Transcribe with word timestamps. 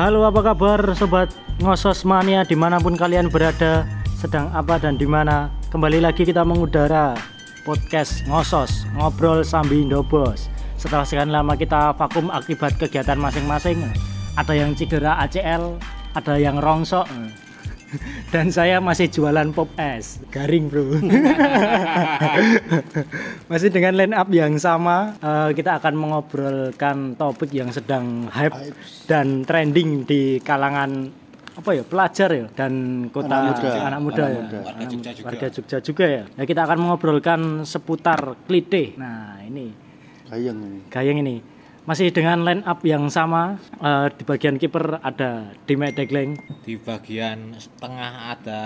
Halo 0.00 0.24
apa 0.24 0.40
kabar 0.40 0.80
sobat 0.96 1.28
ngosos 1.60 2.08
mania? 2.08 2.40
Di 2.40 2.56
mana 2.56 2.80
pun 2.80 2.96
kalian 2.96 3.28
berada 3.28 3.84
sedang 4.16 4.48
apa 4.56 4.80
dan 4.80 4.96
di 4.96 5.04
mana 5.04 5.52
kembali 5.68 6.00
lagi 6.00 6.24
kita 6.24 6.40
mengudara 6.40 7.12
podcast 7.68 8.24
ngosos 8.24 8.88
ngobrol 8.96 9.44
sambil 9.44 9.84
ndobos 9.84 10.48
setelah 10.80 11.04
sekian 11.04 11.28
lama 11.28 11.52
kita 11.52 11.92
vakum 12.00 12.32
akibat 12.32 12.80
kegiatan 12.80 13.20
masing-masing 13.20 13.76
ada 14.40 14.56
yang 14.56 14.72
cedera 14.72 15.20
ACL 15.20 15.76
ada 16.16 16.34
yang 16.40 16.56
rongsok 16.56 17.04
dan 18.34 18.48
saya 18.48 18.78
masih 18.78 19.10
jualan 19.10 19.50
pop 19.50 19.68
es 19.76 20.22
garing 20.30 20.70
bro 20.70 20.84
masih 23.50 23.68
dengan 23.68 23.94
line 23.96 24.14
up 24.14 24.28
yang 24.30 24.54
sama 24.56 25.14
eh, 25.18 25.50
kita 25.52 25.78
akan 25.78 25.94
mengobrolkan 25.96 26.96
topik 27.14 27.50
yang 27.50 27.70
sedang 27.70 28.30
hype 28.30 28.54
dan 29.06 29.42
trending 29.42 30.04
di 30.04 30.38
kalangan 30.40 31.10
apa 31.50 31.70
ya 31.74 31.82
pelajar 31.84 32.30
ya 32.30 32.46
dan 32.54 32.72
kota 33.10 33.36
Anak 33.36 33.58
muda. 33.58 33.70
anak 33.84 34.00
muda 34.00 34.22
Anak 34.22 34.30
ya 34.30 34.40
muda. 34.40 34.58
Warga 34.62 34.84
Jogja 34.86 35.10
juga. 35.12 35.26
warga 35.28 35.46
Jogja 35.50 35.78
juga 35.82 36.04
ya. 36.06 36.22
ya 36.30 36.44
kita 36.46 36.60
akan 36.64 36.78
mengobrolkan 36.78 37.40
seputar 37.66 38.20
klite 38.46 38.94
nah 38.96 39.36
ini 39.42 39.74
Gayeng 40.30 40.58
ini. 40.62 40.78
gayeng 40.88 41.18
ini 41.20 41.36
masih 41.90 42.14
dengan 42.14 42.46
line 42.46 42.62
up 42.62 42.78
yang 42.86 43.10
sama 43.10 43.58
eh, 43.82 44.06
di 44.14 44.22
bagian 44.22 44.62
kiper 44.62 45.02
ada 45.02 45.50
Dimek 45.66 45.98
Degleng 45.98 46.38
Di 46.62 46.78
bagian 46.78 47.58
tengah 47.82 48.30
ada 48.30 48.62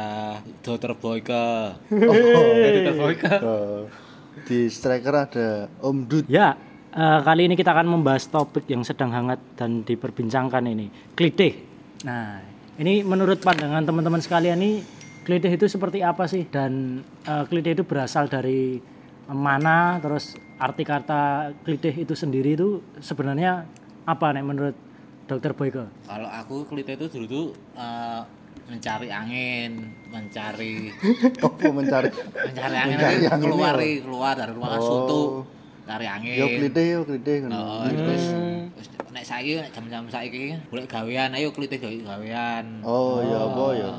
Dr. 0.60 0.92
Boyke. 0.92 1.72
Oh, 1.88 2.52
Dr. 2.68 2.94
Boyke. 3.00 3.32
Oh, 3.40 3.88
di 4.44 4.68
striker 4.68 5.24
ada 5.24 5.72
Om 5.80 6.04
Dud. 6.04 6.28
Ya, 6.28 6.52
eh, 6.92 7.20
kali 7.24 7.48
ini 7.48 7.56
kita 7.56 7.72
akan 7.72 7.96
membahas 7.96 8.28
topik 8.28 8.68
yang 8.68 8.84
sedang 8.84 9.08
hangat 9.08 9.40
dan 9.56 9.88
diperbincangkan 9.88 10.68
ini, 10.68 10.92
klitih. 11.16 11.64
Nah, 12.04 12.44
ini 12.76 13.00
menurut 13.00 13.40
pandangan 13.40 13.88
teman-teman 13.88 14.20
sekalian 14.20 14.60
ini 14.60 14.84
klitih 15.24 15.56
itu 15.56 15.64
seperti 15.64 16.04
apa 16.04 16.28
sih 16.28 16.44
dan 16.44 17.00
eh, 17.24 17.44
klitih 17.48 17.72
itu 17.72 17.88
berasal 17.88 18.28
dari 18.28 18.92
mana? 19.26 19.96
Terus 19.98 20.24
arti 20.56 20.82
kata 20.82 21.22
klitih 21.62 21.94
itu 21.98 22.12
sendiri 22.12 22.52
itu 22.52 22.80
sebenarnya 22.98 23.64
apa 24.04 24.30
nih 24.30 24.44
menurut 24.44 24.76
Dokter 25.24 25.52
Boyke? 25.52 25.88
Kalau 26.04 26.28
aku 26.28 26.68
klite 26.68 26.94
itu 26.94 27.08
dulu 27.08 27.26
tuh 27.26 27.46
eh, 27.74 28.20
mencari 28.64 29.08
angin, 29.08 29.92
mencari 30.08 30.92
Apa 31.46 31.68
mencari? 31.68 32.08
mencari 32.12 32.76
angin 32.76 32.96
Mencari 32.96 33.16
angin 33.24 33.40
keluar 33.40 33.74
ya? 33.76 33.88
keluar 34.00 34.32
dari 34.36 34.52
ruangan 34.52 34.80
Oh. 34.80 34.84
suntu 34.84 35.20
cari 35.84 36.06
angin. 36.08 36.36
Yo 36.36 36.46
klite 36.50 36.82
yo 36.82 37.00
klite 37.04 37.32
ngono. 37.40 37.56
Oh, 37.56 37.84
terus 37.86 38.24
terus 38.72 38.88
nek 39.12 39.24
saiki 39.24 39.52
nek 39.56 39.70
jam-jam 39.70 40.04
saiki 40.08 40.56
golek 40.68 40.88
gawean 40.88 41.32
ayo 41.32 41.48
gawe 41.52 41.96
gawean. 42.04 42.64
Oh, 42.80 43.20
ya 43.20 43.38
apa 43.42 43.64
ya? 43.72 43.90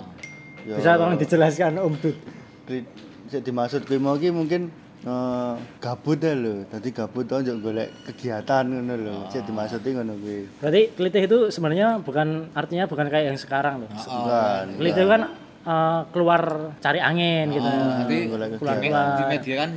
Ya. 0.65 0.75
Bisa 0.77 0.97
tolong 0.97 1.17
dijelaskan 1.17 1.77
Om 1.77 1.93
Dut? 2.01 2.17
Kli- 2.65 2.89
sik 3.25 3.41
dimaksud 3.41 3.85
kuwi 3.85 3.97
mau 3.97 4.17
mungkin 4.17 4.69
eh, 5.05 5.53
gabut 5.79 6.19
ya 6.19 6.33
lho. 6.33 6.65
Dadi 6.67 6.89
gabut 6.91 7.23
to 7.29 7.39
njok 7.39 7.57
golek 7.61 7.89
kegiatan 8.11 8.65
ngono 8.65 8.93
lho. 8.97 9.15
Sik 9.29 9.45
dimaksudi 9.45 9.89
ngono 9.93 10.13
kuwi. 10.17 10.39
Berarti 10.59 10.81
klitih 10.97 11.23
itu 11.29 11.37
sebenarnya 11.53 12.01
bukan 12.01 12.49
artinya 12.57 12.85
bukan 12.89 13.07
kayak 13.07 13.25
yang 13.33 13.39
sekarang 13.39 13.85
loh. 13.85 13.89
Bukan. 13.93 14.65
Klitih 14.81 15.03
itu 15.05 15.11
kan 15.13 15.21
eh, 15.65 15.99
keluar 16.09 16.41
cari 16.81 16.99
angin 16.99 17.45
gitu. 17.53 17.69
Nanti 17.69 18.17
golek 18.27 18.47
keluar 18.57 18.77
keluar. 18.81 19.17
di 19.21 19.23
media 19.29 19.55
kan 19.63 19.71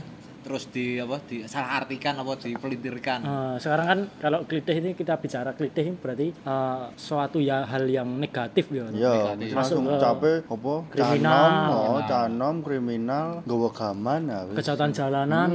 terus 0.49 0.65
di 0.73 0.97
apa 0.97 1.21
di 1.29 1.45
salah 1.45 1.85
artikan 1.85 2.17
apa 2.17 2.41
dipelintirkan. 2.41 3.21
Eh, 3.21 3.55
sekarang 3.61 3.87
kan 3.87 4.01
kalau 4.17 4.41
klitih 4.49 4.81
ini 4.81 4.97
kita 4.97 5.21
bicara 5.21 5.53
klitih 5.53 5.93
ini 5.93 5.97
berarti 6.01 6.33
eh, 6.33 6.85
suatu 6.97 7.37
ya 7.37 7.69
hal 7.69 7.85
yang 7.85 8.09
negatif 8.17 8.73
gitu. 8.73 8.89
Ya, 8.97 9.37
langsung 9.37 9.85
capek 9.85 10.49
apa? 10.49 10.75
kriminal. 10.89 11.45
Canom, 11.45 11.77
oh, 11.77 12.01
canom, 12.09 12.55
kriminal, 12.65 13.29
gaman 13.45 14.21
ya. 14.25 14.41
Kejahatan 14.57 14.91
jalanan. 14.97 15.51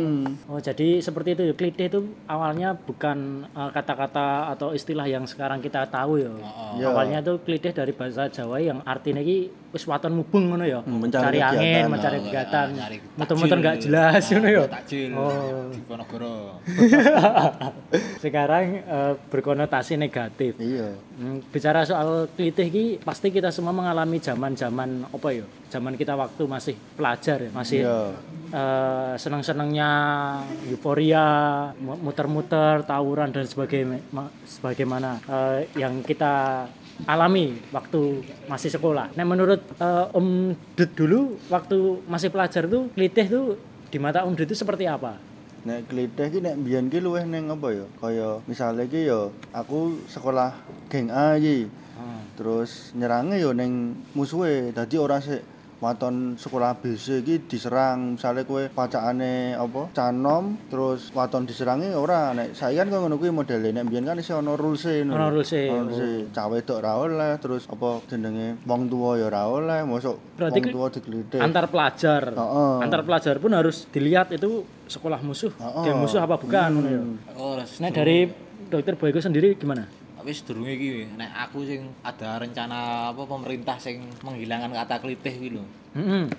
Oh, 0.46 0.62
jadi 0.62 1.02
seperti 1.02 1.34
itu 1.34 1.44
ya. 1.50 1.54
Klitih 1.58 1.88
itu 1.90 2.00
awalnya 2.30 2.78
bukan 2.78 3.50
eh, 3.50 3.70
kata-kata 3.74 4.54
atau 4.54 4.78
istilah 4.78 5.10
yang 5.10 5.26
sekarang 5.26 5.58
kita 5.58 5.90
tahu 5.90 6.22
ya. 6.22 6.30
Ya. 6.78 6.94
Awalnya 6.94 7.26
itu 7.26 7.42
klitih 7.42 7.74
dari 7.74 7.98
bahasa 7.98 8.30
Jawa 8.30 8.62
yang 8.62 8.86
artinya 8.86 9.26
iki 9.26 9.63
wis 9.74 9.84
waton 9.84 10.14
mubeng 10.14 10.48
ngono 10.48 10.64
ya. 10.64 10.80
mencari 10.86 11.34
Cari 11.34 11.40
angin, 11.42 11.58
kegiatan. 11.58 11.90
mencari 11.90 12.16
Oh, 12.16 12.24
kegiatan. 12.24 12.68
Muter-muter 13.16 13.50
takjil. 13.50 13.60
nggak 13.60 13.78
jelas 13.82 14.24
ngono 14.28 14.48
ya. 14.48 14.64
Takjil 14.70 15.10
Oh. 15.12 15.66
di 15.68 15.80
Ponorogo. 15.82 16.62
Sekarang 18.24 18.64
eh, 18.78 19.14
berkonotasi 19.28 19.94
negatif. 19.96 20.58
Iya. 20.58 20.94
Hmm, 21.14 21.42
bicara 21.44 21.82
soal 21.84 22.30
klitih 22.30 22.68
ki 22.68 22.86
pasti 23.00 23.30
kita 23.30 23.50
semua 23.50 23.72
mengalami 23.72 24.18
zaman-zaman 24.18 25.06
apa 25.08 25.28
ya? 25.30 25.46
Zaman 25.70 25.94
kita 25.94 26.14
waktu 26.14 26.44
masih 26.46 26.76
pelajar 26.94 27.38
ya, 27.40 27.50
masih 27.52 27.82
Iya. 27.82 27.98
eh, 28.52 29.14
senang-senangnya 29.16 29.90
euforia, 30.68 31.26
mu- 31.76 31.98
muter-muter, 32.00 32.82
tawuran 32.84 33.30
dan 33.30 33.44
sebagainya 33.44 33.98
sebagaimana 34.48 35.18
eh, 35.24 35.66
yang 35.76 36.00
kita 36.00 36.66
alami 37.10 37.58
waktu 37.74 38.24
masih 38.48 38.70
sekolah. 38.72 39.12
Nah, 39.18 39.26
menurut 39.26 39.62
eh, 39.82 40.18
Om 40.18 40.54
Dut 40.78 40.92
dulu 40.94 41.38
waktu 41.50 41.78
masih 42.08 42.30
pelajar 42.30 42.70
tuh 42.70 42.90
klitih 42.94 43.28
tuh 43.28 43.46
di 43.90 43.98
mata 43.98 44.24
Om 44.24 44.34
Dut 44.38 44.50
itu 44.50 44.58
seperti 44.58 44.88
apa? 44.88 45.18
Nek 45.64 45.88
klitih 45.88 46.28
ki 46.28 46.40
nek 46.44 46.56
biyen 46.60 46.92
ki 46.92 47.00
luwih 47.00 47.24
ning 47.24 47.48
apa 47.48 47.68
ya? 47.72 47.86
Kaya 48.00 48.30
misale 48.46 48.88
ki 48.88 49.08
ya 49.08 49.32
aku 49.56 50.00
sekolah 50.12 50.52
geng 50.92 51.08
A 51.08 51.40
iki. 51.40 51.70
Terus 52.34 52.92
nyerange 52.98 53.38
ya 53.38 53.54
ning 53.54 53.94
musuhe. 54.18 54.74
Dadi 54.74 54.98
ora 54.98 55.22
sik 55.22 55.40
waton 55.84 56.16
sekolah 56.34 56.80
BC 56.80 57.20
iki 57.20 57.36
diserang 57.46 58.16
misale 58.16 58.42
kowe 58.42 58.64
pacakane 58.70 59.52
apa 59.54 59.92
canom 59.92 60.56
terus 60.66 61.12
waton 61.12 61.44
diserangi 61.44 61.92
ora 61.92 62.32
nek 62.32 62.56
saiki 62.56 62.80
kan 62.80 62.88
koyo 62.88 63.04
ngono 63.04 63.16
kuwi 63.18 63.32
modele 63.32 63.70
nek 63.70 63.84
biyen 63.86 64.06
kan 64.06 64.16
isih 64.16 64.40
ana 64.40 64.56
rules-e 64.56 65.04
ngono. 65.04 65.14
Ana 65.14 65.28
rules-e, 65.28 65.62
Ana 65.66 65.84
rules-e. 65.84 66.12
cawe 66.32 66.58
tok 66.62 66.80
ra 66.80 66.96
oleh 66.96 67.36
terus 67.38 67.68
apa 67.68 68.00
jenenge 68.08 68.56
wong 68.64 68.88
tuwa 68.88 69.20
ya 69.20 69.28
ora 69.28 69.44
oleh 69.46 69.80
mosok 69.84 70.16
Berarti 70.34 70.60
wong 70.62 70.72
tuwa 70.72 70.88
diglitih. 70.90 71.40
antar 71.40 71.66
pelajar 71.68 72.24
Heeh. 72.32 72.74
antar 72.80 73.02
pelajar 73.04 73.36
pun 73.38 73.52
harus 73.52 73.84
dilihat 73.88 74.32
itu 74.32 74.64
sekolah 74.86 75.20
musuh 75.20 75.52
Heeh. 75.52 75.84
geng 75.84 76.00
musuh 76.00 76.20
apa 76.20 76.40
bukan 76.40 76.70
ngono 76.72 76.88
ya. 76.88 77.02
Oh, 77.36 77.60
terus 77.60 77.78
nah 77.78 77.90
dari 77.90 78.32
dokter 78.66 78.96
Boyko 78.96 79.20
sendiri 79.20 79.54
gimana 79.54 79.84
tapi 80.24 80.32
sedurunge 80.32 80.72
iki 80.80 81.04
nek 81.20 81.36
aku 81.36 81.68
sing 81.68 81.84
ada 82.00 82.40
rencana 82.40 83.12
apa 83.12 83.28
pemerintah 83.28 83.76
sing 83.76 84.08
menghilangkan 84.24 84.72
kata 84.72 85.04
klitih 85.04 85.36
kuwi 85.36 85.50
lho. 85.60 85.64
Mm-mm. 86.00 86.32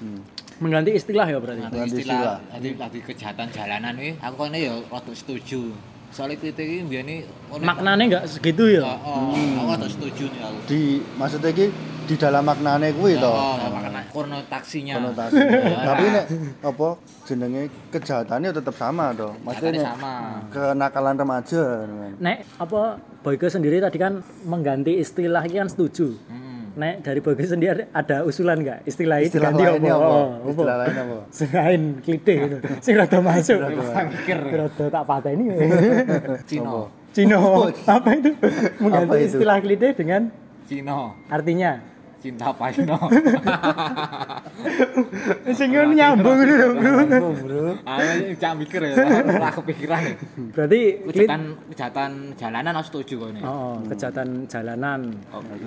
mengganti 0.57 0.97
istilah 0.97 1.29
ya 1.29 1.37
berarti 1.37 1.61
Nanti 1.69 1.77
Ganti 1.77 2.01
istilah 2.01 2.41
nanti 2.49 2.69
tadi 2.81 2.99
kejahatan 3.05 3.47
jalanan 3.53 3.93
iki 4.01 4.17
aku 4.25 4.49
kene 4.49 4.59
ya 4.65 4.75
rada 4.89 5.13
setuju. 5.13 5.77
Soalnya 6.09 6.41
klitih 6.41 6.65
iki 6.65 6.79
mbiyane 6.89 7.29
ono 7.53 7.61
maknanya 7.61 8.05
nggak 8.09 8.25
segitu 8.25 8.65
ya 8.73 8.89
Oh, 9.05 9.37
aku 9.37 9.69
rada 9.77 9.89
setuju 9.93 10.33
nih 10.33 10.41
aku. 10.41 10.59
Di 10.65 10.83
maksudnya 11.21 11.53
ki 11.53 11.67
di 12.05 12.15
dalam 12.15 12.43
maknane 12.43 12.93
kuwi 12.93 13.17
to. 13.17 13.27
Oh, 13.27 13.57
makna 13.67 14.05
konotasinya. 14.09 14.95
konotasi. 14.99 15.41
Tapi 15.89 16.05
nek 16.07 16.25
apa 16.63 16.89
jenenge 17.25 17.63
kejahatannya 17.89 18.51
tetap 18.53 18.75
sama 18.75 19.11
toh. 19.11 19.33
Maksudnya 19.41 19.91
sama. 19.91 20.45
kenakalan 20.49 21.15
remaja. 21.17 21.63
kan. 21.83 22.13
nek 22.17 22.39
apa 22.57 22.81
Boyko 23.21 23.49
sendiri 23.49 23.79
tadi 23.79 23.97
kan 23.97 24.13
mengganti 24.45 24.97
istilah 24.97 25.41
ini 25.43 25.57
kan 25.57 25.67
setuju 25.67 26.13
Hmm. 26.25 26.69
nek 26.75 27.01
dari 27.01 27.19
Boyko 27.19 27.41
sendiri 27.41 27.89
ada 27.89 28.21
usulan 28.23 28.59
nggak 28.59 28.85
istilah 28.85 29.19
diganti 29.23 29.63
lainnya 29.63 29.95
apa? 29.95 30.07
Oh, 30.07 30.29
Istilah 30.45 30.77
lain 30.83 30.95
apa? 30.95 31.17
selain 31.31 31.83
klite 31.99 32.33
gitu 32.37 32.57
sing 32.79 32.95
rada 32.95 33.19
masuk 33.19 33.59
rada 33.59 34.85
tak 34.87 35.05
pateni 35.05 35.45
Cino. 36.45 36.91
Cino 37.11 37.41
apa 37.87 38.09
itu 38.13 38.31
mengganti 38.79 39.07
Apa 39.07 39.15
itu? 39.17 39.27
istilah 39.33 39.57
klite 39.59 39.89
dengan 39.95 40.23
Cino. 40.65 41.15
artinya 41.27 41.79
Cinta 42.25 42.57
Paino. 42.57 42.97
sing 45.59 45.69
nyambung 45.77 46.41
lho, 46.41 46.69
bro 46.73 47.29
Bro. 47.37 47.65
Aku 47.85 48.33
cak 48.41 48.53
mikir 48.57 48.81
ya, 48.81 48.95
ora 49.37 49.51
kepikiran. 49.53 50.03
berarti 50.57 50.81
Kejahatan 51.05 51.43
kejahatan 51.69 52.11
jalanan 52.41 52.73
aku 52.81 52.87
setuju 52.89 53.15
kok 53.21 53.31
nih. 53.37 53.43
oh 53.45 53.77
kejahatan 53.93 54.29
jalanan 54.49 55.01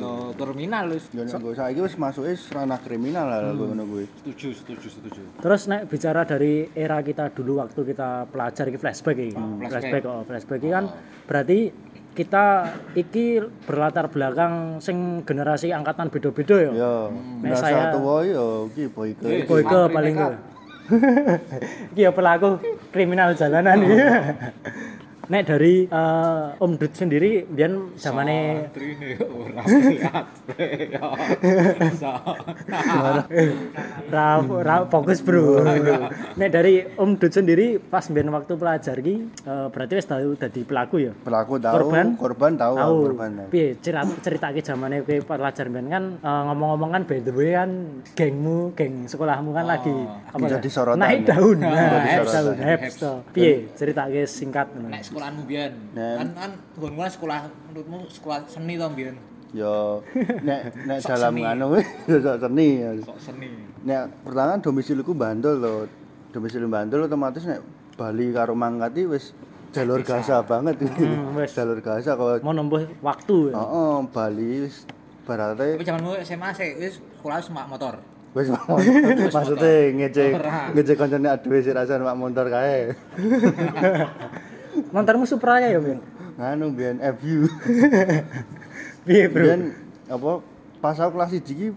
Oh, 0.01 0.33
terminal 0.33 0.89
wis. 0.89 1.05
Yo 1.13 1.21
nek 1.21 1.37
nggo 1.37 1.53
saiki 1.53 1.79
wis 1.83 1.93
masuke 2.01 2.33
ranah 2.49 2.79
kriminal 2.81 3.29
lah 3.29 3.53
kowe 3.53 3.69
ngono 3.69 3.83
kuwi. 3.85 4.05
Setuju, 4.25 4.47
setuju, 4.57 4.87
setuju. 4.89 5.21
terus 5.37 5.61
nek 5.69 5.85
bicara 5.85 6.25
dari 6.25 6.65
era 6.73 6.97
kita 7.05 7.29
dulu 7.29 7.61
waktu 7.61 7.85
kita 7.85 8.25
pelajar 8.33 8.65
iki 8.65 8.79
flashback 8.81 9.17
iki 9.19 9.37
flashback 9.69 10.03
oh 10.09 10.25
flashback 10.25 10.59
iki 10.59 10.69
kan 10.73 10.85
berarti 11.29 11.59
kita 12.17 12.45
iki 12.97 13.37
berlatar 13.69 14.09
belakang 14.09 14.81
sing 14.81 15.21
generasi 15.21 15.69
angkatan 15.69 16.09
beda-beda 16.09 16.57
ya 16.57 16.71
Yo, 16.73 16.93
Nek 17.45 17.53
rasa 17.53 17.61
saya- 17.69 17.93
tuwa 17.93 18.25
yo 18.25 18.65
iki 18.73 18.89
boyke. 18.89 19.45
Boyke 19.45 19.79
paling. 19.93 20.15
Iki 21.91 21.99
ya 21.99 22.15
pelaku 22.15 22.63
kriminal 22.95 23.35
jalanan 23.35 23.75
iki. 23.83 23.97
Nek 25.27 25.43
dari 25.43 25.83
eh, 25.83 26.45
Om 26.63 26.71
Dut 26.79 26.95
sendiri 26.95 27.43
biyen 27.43 27.91
zamane 27.99 28.71
Trine 28.71 29.19
ora. 29.19 29.59
Ya. 30.87 31.03
So. 31.99 32.11
ra, 34.63 34.87
fokus 34.87 35.19
bro. 35.19 35.67
Nek 36.39 36.49
dari 36.49 36.79
Om 36.95 37.19
Dut 37.19 37.35
sendiri 37.35 37.75
pas 37.75 38.07
biyen 38.07 38.31
waktu 38.31 38.55
pelajar 38.55 38.95
ki 39.03 39.15
eh, 39.43 39.67
berarti 39.67 39.93
wis 39.99 40.07
tahu 40.07 40.39
dadi 40.39 40.63
pelaku 40.63 40.95
ya. 41.03 41.11
Pelaku 41.11 41.59
tahu, 41.59 41.75
Korban? 41.75 42.07
korban 42.15 42.51
tahu, 42.55 42.73
Tahu. 42.79 42.95
korban. 43.11 43.29
tahu. 43.35 43.47
Piye 43.51 43.67
cerita 43.83 44.07
ceritake 44.23 44.63
zamane 44.63 45.03
kowe 45.03 45.19
pelajar 45.27 45.67
biyen 45.67 45.91
kan 45.91 46.03
eh, 46.23 46.41
ngomong-ngomong 46.47 46.89
kan 46.95 47.01
by 47.03 47.19
the 47.19 47.33
way 47.35 47.51
kan 47.51 47.71
gengmu, 48.15 48.71
geng 48.79 49.11
sekolahmu 49.11 49.51
kan 49.51 49.67
lagi 49.67 49.91
apa 50.31 50.45
jadi 50.47 50.63
ya? 50.63 50.71
sorotan 50.71 51.03
Naik 51.03 51.19
ya? 51.27 51.35
daun. 51.35 51.57
Nah, 51.59 51.71
Nah, 51.75 52.23
sorotan. 52.23 52.55
daun. 52.95 53.19
Piye 53.35 53.53
ceritake 53.75 54.23
singkat. 54.23 54.71
Nek 54.71 55.03
sekolahmu 55.17 55.41
biyen, 55.43 55.73
kan 55.97 56.27
kan 56.31 56.51
nggonmu 56.77 57.01
sekolah 57.09 57.39
menurutmu 57.65 58.05
sekolah 58.07 58.45
seni 58.45 58.77
to 58.77 58.85
biyen. 58.93 59.17
Yo 59.49 60.05
nek 60.45 60.77
nek 60.85 61.01
dalam 61.09 61.33
anu 61.35 61.73
yo 62.09 62.17
sok 62.21 62.37
seni. 62.39 62.67
ya. 62.77 62.89
Sok 63.01 63.17
seni. 63.17 63.49
Nek 63.81 64.21
pertama 64.21 64.61
domisiliku 64.61 65.11
Bantul 65.11 65.57
loh. 65.57 65.89
Domisili 66.29 66.67
Bantul 66.67 67.01
otomatis 67.01 67.41
nek 67.43 67.65
Bali 67.95 68.29
karo 68.29 68.53
Mangkati 68.53 69.09
wis 69.09 69.33
jalur 69.73 69.99
gasa 69.99 70.45
banget 70.45 70.77
Hmm, 70.85 71.33
wis. 71.33 71.49
jalur 71.57 71.81
gasa 71.81 72.13
kok. 72.13 72.45
Mau 72.45 72.53
nempuh 72.53 72.85
waktu 73.01 73.49
ya. 73.49 73.57
Heeh, 73.57 73.95
Bali 74.07 74.49
wis 74.63 74.85
barate 75.25 75.75
Tapi 75.75 75.83
zamanmu 75.83 76.13
SMA 76.21 76.49
sih 76.53 76.69
wis 76.77 76.93
sekolah 77.17 77.41
semak 77.41 77.65
motor. 77.65 77.97
wis 78.35 78.53
maksudnya 79.33 79.89
ngece 79.97 80.37
Ora. 80.37 80.69
ngece 80.69 80.93
kancane 80.93 81.25
aduwe 81.25 81.57
sik 81.57 81.73
rasane 81.73 82.05
mak 82.05 82.13
motor 82.13 82.45
kae. 82.45 82.93
Montormu 84.93 85.25
Supra 85.25 85.59
ya, 85.61 85.79
Bin? 85.81 85.99
Nganu 86.37 86.73
biyen 86.73 86.97
FU. 87.17 87.49
Piye, 89.07 89.25
Bro? 89.31 89.43
Biyen 89.43 89.61
apa 90.07 90.31
pas 90.77 90.95
aku 90.99 91.17
kelas 91.17 91.31
1 91.33 91.43
iki 91.43 91.67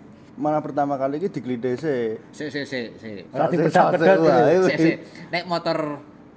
malah 0.40 0.62
pertama 0.62 0.96
kali 0.96 1.20
iki 1.20 1.28
diglidhe 1.32 1.76
sik. 1.76 2.20
Sik 2.32 2.48
sik 2.52 2.64
sik 2.68 2.86
sik. 3.00 3.22
Ora 3.32 3.48
Sak- 3.48 3.52
dipedak-pedak 3.56 4.16
Sik 4.68 4.76
sik. 4.78 4.96
Nek 5.32 5.44
motor 5.48 5.78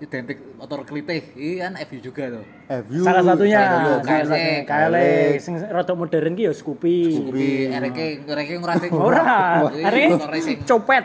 identik 0.04 0.60
motor 0.60 0.83
kelitih, 0.83 1.24
iki 1.31 1.63
kan 1.63 1.80
FU 1.88 1.98
juga 2.04 2.24
tuh. 2.39 2.44
FU. 2.83 3.00
Salah 3.07 3.24
satunya, 3.24 3.62
satunya. 4.04 4.24
satunya 4.27 4.56
KLX 4.68 5.39
sing 5.39 5.56
rada 5.63 5.94
modern 5.95 6.33
ki 6.36 6.44
ya 6.50 6.54
Scoopy. 6.54 6.98
Kuwi 7.31 7.71
ereke 7.71 8.06
ereke 8.27 8.54
ngrasik. 8.59 8.89
Ora, 8.92 9.63
motor 9.63 10.30
racing. 10.31 10.59
copet. 10.68 11.04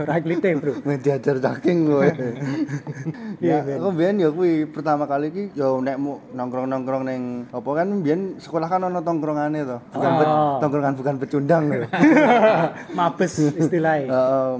Ora 0.00 0.16
klite, 0.18 0.48
Bro. 0.54 0.72
Main 0.82 0.98
diajar 0.98 1.36
caking 1.38 1.78
kowe. 1.84 2.08
Ya, 3.40 3.64
aku 3.64 3.88
biyen 3.90 4.20
ya 4.20 4.28
kuwi 4.28 4.68
pertama 4.68 5.08
kali 5.08 5.32
iki 5.32 5.44
ya 5.56 5.72
nek 5.72 5.96
mu 5.96 6.20
nongkrong-nongkrong 6.30 7.08
ning 7.08 7.22
apa 7.48 7.70
kan 7.72 7.88
biyen 7.98 8.36
sekolah 8.36 8.68
kan 8.68 8.84
ono 8.84 9.00
tongkrongane 9.00 9.64
to. 9.64 9.78
Bukan 9.90 10.10
Oh. 10.20 10.60
tongkrongan 10.60 10.92
bukan 10.92 11.14
pecundang 11.16 11.64
lho. 11.72 11.88
Mabes 12.98 13.40
istilahnya. 13.50 14.12
Heeh, 14.12 14.52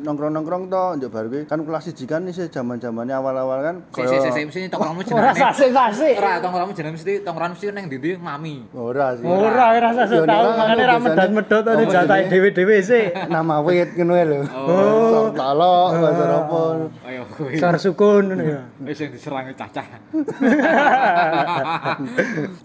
nongkrong-nongkrong 0.00 0.64
to 0.66 0.82
njok 0.96 1.10
bar 1.10 1.24
kuwi 1.26 1.44
kan 1.44 1.60
kelas 1.60 1.84
1 1.86 2.08
kan 2.08 2.24
isih 2.24 2.48
zaman-zamane 2.48 3.12
awal-awal 3.12 3.60
kan 3.60 3.76
Sik 3.92 4.08
sik 4.08 4.20
sik 4.24 4.48
sik 4.48 4.62
tongkrongmu 4.72 5.04
Ora 5.04 5.28
jenenge. 5.28 5.40
sase-sase. 5.44 6.08
Ora 6.16 6.32
tongkrongmu 6.40 6.72
jenenge 6.72 6.94
mesti 6.96 7.12
tongkrongan 7.20 7.52
mesti 7.52 7.66
nang 7.68 7.84
ndi 7.86 8.10
mami. 8.16 8.54
ora 8.72 9.06
sih. 9.12 9.24
Ora 9.28 9.64
ora 9.76 9.90
sase 9.92 10.14
Yo, 10.16 10.24
nek 10.24 10.32
tau 10.32 10.52
makane 10.56 10.82
ra 10.82 10.96
medot-medot 10.96 11.64
Oh, 11.68 11.84
jatahe 11.84 12.24
jenenge- 12.24 12.30
dhewe-dhewe 12.32 12.76
sik. 12.80 13.06
Nama 13.28 13.60
wit 13.60 13.90
ngono 13.92 14.12
lho. 14.16 14.38
Oh, 14.48 14.81
sok 14.84 15.28
talok 15.32 15.88
bahasa 15.94 16.24
apa. 16.28 16.60
Ayo 17.04 17.22
kuwi. 17.28 17.56
Sar 17.56 17.76
sukun 17.76 18.22
ngono 18.28 18.44
ya. 18.44 18.60
Wis 18.86 18.96
sing 18.96 19.08
diserang 19.10 19.46
cacah. 19.52 19.86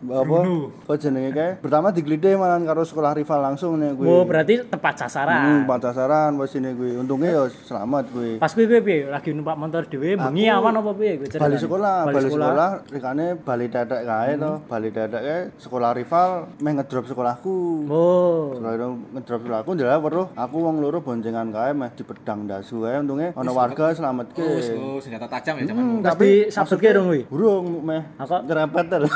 Apa? 0.07 0.37
Apa 0.83 0.93
jenenge 0.95 1.31
kae? 1.31 1.51
Pertama 1.59 1.89
diglidhe 1.89 2.33
malah 2.33 2.57
karo 2.59 2.81
sekolah 2.81 3.13
rival 3.13 3.39
langsung 3.43 3.77
nek 3.77 3.95
kuwi. 3.95 4.07
Oh, 4.07 4.23
berarti 4.23 4.63
tepat 4.63 4.93
Hmm, 4.97 5.01
sasaran. 5.03 5.67
pacaran 5.67 6.31
wis 6.37 6.53
ini 6.53 6.73
kuwi. 6.73 6.97
Untungnya 6.97 7.29
ya 7.31 7.43
selamat 7.63 8.03
kuwi. 8.09 8.31
Pas 8.37 8.49
kuwi 8.49 8.65
kowe 8.65 8.81
piye? 8.81 9.05
Lagi 9.07 9.29
numpak 9.31 9.55
motor 9.55 9.83
dhewe 9.85 10.15
bengi 10.15 10.47
Aku- 10.47 10.57
awan 10.57 10.73
apa 10.75 10.91
piye 10.93 11.13
ceritane? 11.19 11.41
Bali 11.43 11.57
sekolah, 11.57 11.95
bali 12.05 12.19
sekolah, 12.25 12.69
rikane 12.89 13.25
bali 13.37 13.65
tetek 13.67 14.01
kae 14.03 14.31
to. 14.35 14.51
Bali 14.65 14.89
tetek 14.89 15.21
kae 15.21 15.39
sekolah 15.57 15.89
rival 15.93 16.29
meh 16.57 16.71
ngedrop 16.73 17.05
sekolahku. 17.05 17.55
Oh. 17.87 18.53
Setelah 18.53 18.73
itu 18.73 18.87
ngedrop 19.13 19.39
sekolahku 19.43 19.69
ndelok 19.73 20.01
weruh 20.01 20.27
aku 20.33 20.57
wong 20.57 20.75
loro 20.79 20.99
boncengan 20.99 21.51
kae 21.51 21.71
meh 21.71 21.89
dipedang 22.07 22.47
dasu 22.47 22.87
untungnya 22.87 23.35
ana 23.35 23.51
warga 23.51 23.91
selametke. 23.91 24.39
Oh, 24.39 24.55
wis 24.55 24.71
oh, 24.71 24.95
senjata 25.03 25.27
tajam 25.27 25.59
ya 25.59 25.67
Hmm, 25.67 25.71
zamanmu. 25.75 25.99
Pas 26.07 26.15
di 26.15 26.31
sabutke 26.47 26.87
dong 26.95 27.11
kuwi. 27.11 27.21
Burung 27.27 27.83
meh 27.83 27.99
Aku 28.15 28.47
nyerempet 28.47 28.85
lho. 28.95 29.09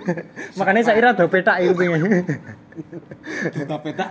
makanya 0.60 0.80
saya 0.84 0.94
kira 1.00 1.16
do 1.16 1.24
petak 1.32 1.56
iku 1.64 1.72
pengen. 1.72 2.00
Kita 3.56 3.76
petak. 3.80 4.10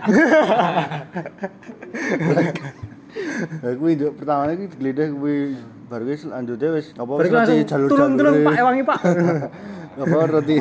Kuwi 3.62 3.92
pertama 4.10 4.50
iki 4.50 4.66
digledeh 4.74 5.08
kuwi 5.14 5.54
bar 5.86 6.02
kuwi 6.02 6.18
selanjutnya 6.18 6.68
wis 6.74 6.86
apa 6.98 7.06
Baru 7.06 7.22
wis 7.22 7.30
ngerti 7.30 7.54
jalur-jalur. 7.62 7.88
turun-turun 7.94 8.34
Pak 8.42 8.54
Ewangi 8.58 8.82
Pak. 8.82 9.00
Apa 9.96 10.28
roti 10.28 10.60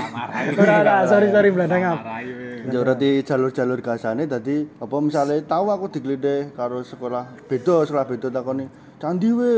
Ora 0.55 1.03
sorry 1.11 1.27
sorry 1.27 1.51
Belanda 1.51 1.75
ngap. 1.75 1.97
Marahi 1.99 2.29
weh. 2.31 2.44
Ya 2.65 2.81
berarti 2.81 3.21
jalur-jalur 3.21 3.85
gasane 3.85 4.25
dadi 4.25 4.65
apa 4.81 4.97
misalnya 4.97 5.37
tahu 5.45 5.69
aku 5.69 5.93
digledeh 5.93 6.49
karo 6.57 6.81
sekolah 6.81 7.37
beda 7.45 7.85
sekolah 7.85 8.05
beda 8.09 8.33
takoni 8.33 8.65
candi 8.97 9.29
we 9.29 9.53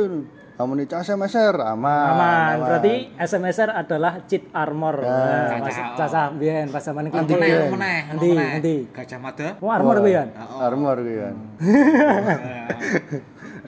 Amune 0.58 0.90
cas 0.90 1.06
meser 1.14 1.54
aman. 1.54 2.18
Aman. 2.18 2.54
Berarti 2.66 3.14
SMSR 3.14 3.78
adalah 3.78 4.26
cheat 4.26 4.50
armor. 4.50 5.06
Pas 5.06 5.78
Caca, 5.94 6.34
biyen 6.34 6.74
pas 6.74 6.82
zaman 6.82 7.14
ono 7.14 7.78
Nanti 7.78 8.30
nanti. 8.34 8.76
Gajah 8.90 9.22
Mada. 9.22 9.54
Oh 9.62 9.70
armor 9.70 10.02
kuwi 10.02 10.18
kan. 10.18 10.34
Armor 10.34 10.98
kuwi 10.98 11.16
kan. 11.22 11.36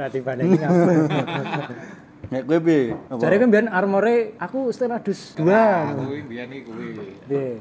Berarti 0.01 0.17
banding 0.25 0.49
ngapa. 0.57 0.93
Nek 2.29 2.45
kowe 2.45 2.61
piye? 2.61 2.93
Jare 3.17 3.35
kan 3.41 3.49
biyen 3.49 3.65
armore 3.65 4.37
aku 4.37 4.69
Stenadus 4.69 5.33
2. 5.33 5.49
Nah, 5.49 5.97
kuwi 5.97 6.21
biyen 6.29 6.53
iki 6.53 6.61
kuwi. 6.69 6.87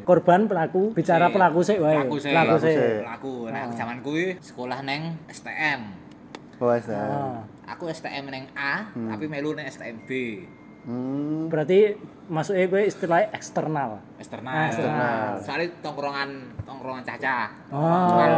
Korban 0.05 0.45
pelaku, 0.45 0.93
bicara 0.93 1.33
pelaku 1.33 1.65
sik 1.65 1.81
wae. 1.81 2.05
Pelaku 2.05 2.17
sik. 2.21 2.33
Pelaku 2.37 2.57
sik. 2.61 2.77
Pelaku. 3.01 3.35
Nah, 3.49 3.65
zaman 3.73 3.99
kuwi 4.05 4.37
sekolah 4.45 4.85
neng 4.85 5.17
STM. 5.33 5.81
Oh, 6.61 6.75
ya. 6.75 6.85
Ah. 6.85 7.41
Aku 7.73 7.89
STM 7.89 8.29
neng 8.29 8.45
A, 8.53 8.93
tapi 8.93 9.25
melu 9.25 9.57
neng 9.57 9.65
STM 9.65 10.05
B. 10.05 10.45
Hmm. 10.85 11.49
Berarti 11.49 11.97
masuknya 12.29 12.65
gue 12.69 12.83
istilahnya 12.85 13.29
eksternal. 13.33 14.01
Eksternal. 14.21 14.53
Ah, 14.53 14.67
eksternal. 14.69 15.21
Soalnya 15.45 15.69
tongkrongan 15.81 16.29
tongkrongan 16.65 17.05
caca. 17.05 17.53
Oh. 17.73 18.09
Cuman, 18.13 18.31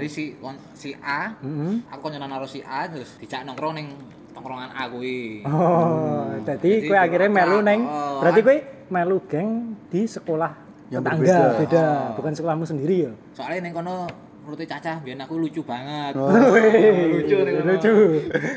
jadi 0.00 0.08
si 0.08 0.24
si 0.72 0.96
A, 1.00 1.32
Mm-hmm. 1.40 1.92
aku 1.92 2.04
nyonan 2.08 2.32
karo 2.32 2.48
si 2.48 2.60
A 2.64 2.88
terus 2.88 3.16
dijak 3.20 3.44
nongkrong 3.44 3.76
ning 3.76 3.88
tongkrongan 4.34 4.70
A 4.70 4.82
kuwi. 4.86 5.46
Oh, 5.46 6.26
jadi 6.42 6.58
Jadi 6.58 6.70
gue 6.84 6.98
akhirnya 6.98 7.30
melu 7.30 7.58
neng. 7.60 7.80
Oh. 7.84 8.18
Berarti 8.18 8.40
gue 8.40 8.56
melu 8.86 9.18
geng 9.24 9.48
di 9.88 10.04
sekolah 10.04 10.52
Yang 10.90 11.00
tetangga, 11.00 11.22
berbeda. 11.24 11.58
beda, 11.58 11.84
Oh. 11.86 12.14
bukan 12.18 12.32
sekolahmu 12.34 12.64
sendiri 12.64 12.96
ya. 13.00 13.12
Soalnya 13.32 13.60
neng 13.62 13.72
kono 13.72 14.04
menurut 14.44 14.60
Caca 14.60 15.00
biar 15.00 15.16
aku 15.16 15.34
lucu 15.38 15.62
banget. 15.62 16.12
Oh. 16.14 16.28
lucu 16.28 17.36
nih 17.38 17.52
kono. 17.54 17.66
Lucu. 17.70 17.92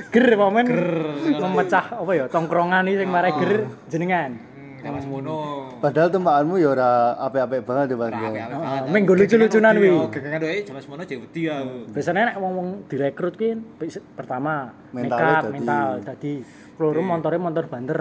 Ger 0.09 0.25
momen 0.35 0.65
memecah 1.31 1.85
apa 1.95 2.11
ya 2.11 2.25
tongkrongan 2.27 2.83
ini 2.83 2.99
yang 2.99 3.09
marai 3.09 3.31
ger 3.33 3.51
jenengan. 3.87 4.31
Hmm, 4.87 4.95
Zaman 4.95 5.01
semono. 5.03 5.37
Padahal 5.77 6.09
tempakanmu 6.09 6.55
ya 6.55 6.69
ora 6.69 6.89
apik-apik 7.19 7.61
banget 7.61 7.87
ya, 7.87 7.95
Pak. 7.95 8.07
Ora 8.07 8.17
apik-apik 8.17 8.47
Oh, 8.49 8.63
banget. 8.63 8.87
minggu 8.89 9.11
lucu-lucunan 9.13 9.51
Gegengan 9.69 9.75
wi. 9.75 9.83
wedi, 9.85 9.97
oh, 9.97 10.07
Gegengan 10.09 10.41
wae 10.41 10.59
zaman 10.63 10.81
semono 10.81 11.01
jek 11.03 11.19
wedi 11.19 11.41
aku. 11.45 11.75
Biasanya 11.91 12.21
nek 12.23 12.35
ngomong 12.37 12.67
direkrut 12.87 13.35
kan 13.35 13.57
pertama 14.13 14.53
nekat, 14.89 15.41
dadi. 15.43 15.51
mental 15.51 15.87
tadi 16.01 16.33
keloro 16.73 17.01
motornya 17.01 17.39
motor 17.41 17.65
banter. 17.65 17.99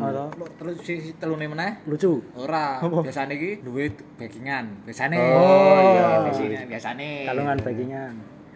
Atau 0.00 0.26
Terus 0.58 0.76
si 0.80 0.94
telune 1.14 1.46
meneh 1.46 1.84
lucu. 1.84 2.24
Ora, 2.34 2.80
biasane 2.80 3.32
iki 3.32 3.50
duwe 3.60 3.88
backingan. 4.16 4.82
Biasane. 4.82 5.16
Oh, 5.16 5.76
iya. 5.92 6.08
Biasane, 6.24 6.58
biasane. 6.66 7.08
Kalungan 7.24 7.56
bagingan. 7.58 8.14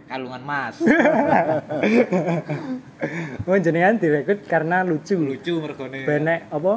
kalungan 0.08 0.40
mas. 0.40 0.80
Oh 3.44 3.56
jenengan 3.56 3.94
direkrut 3.94 4.40
karena 4.44 4.80
lucu. 4.80 5.16
lucu 5.16 5.54
mergone. 5.58 6.02
Benek 6.02 6.48
apa 6.50 6.72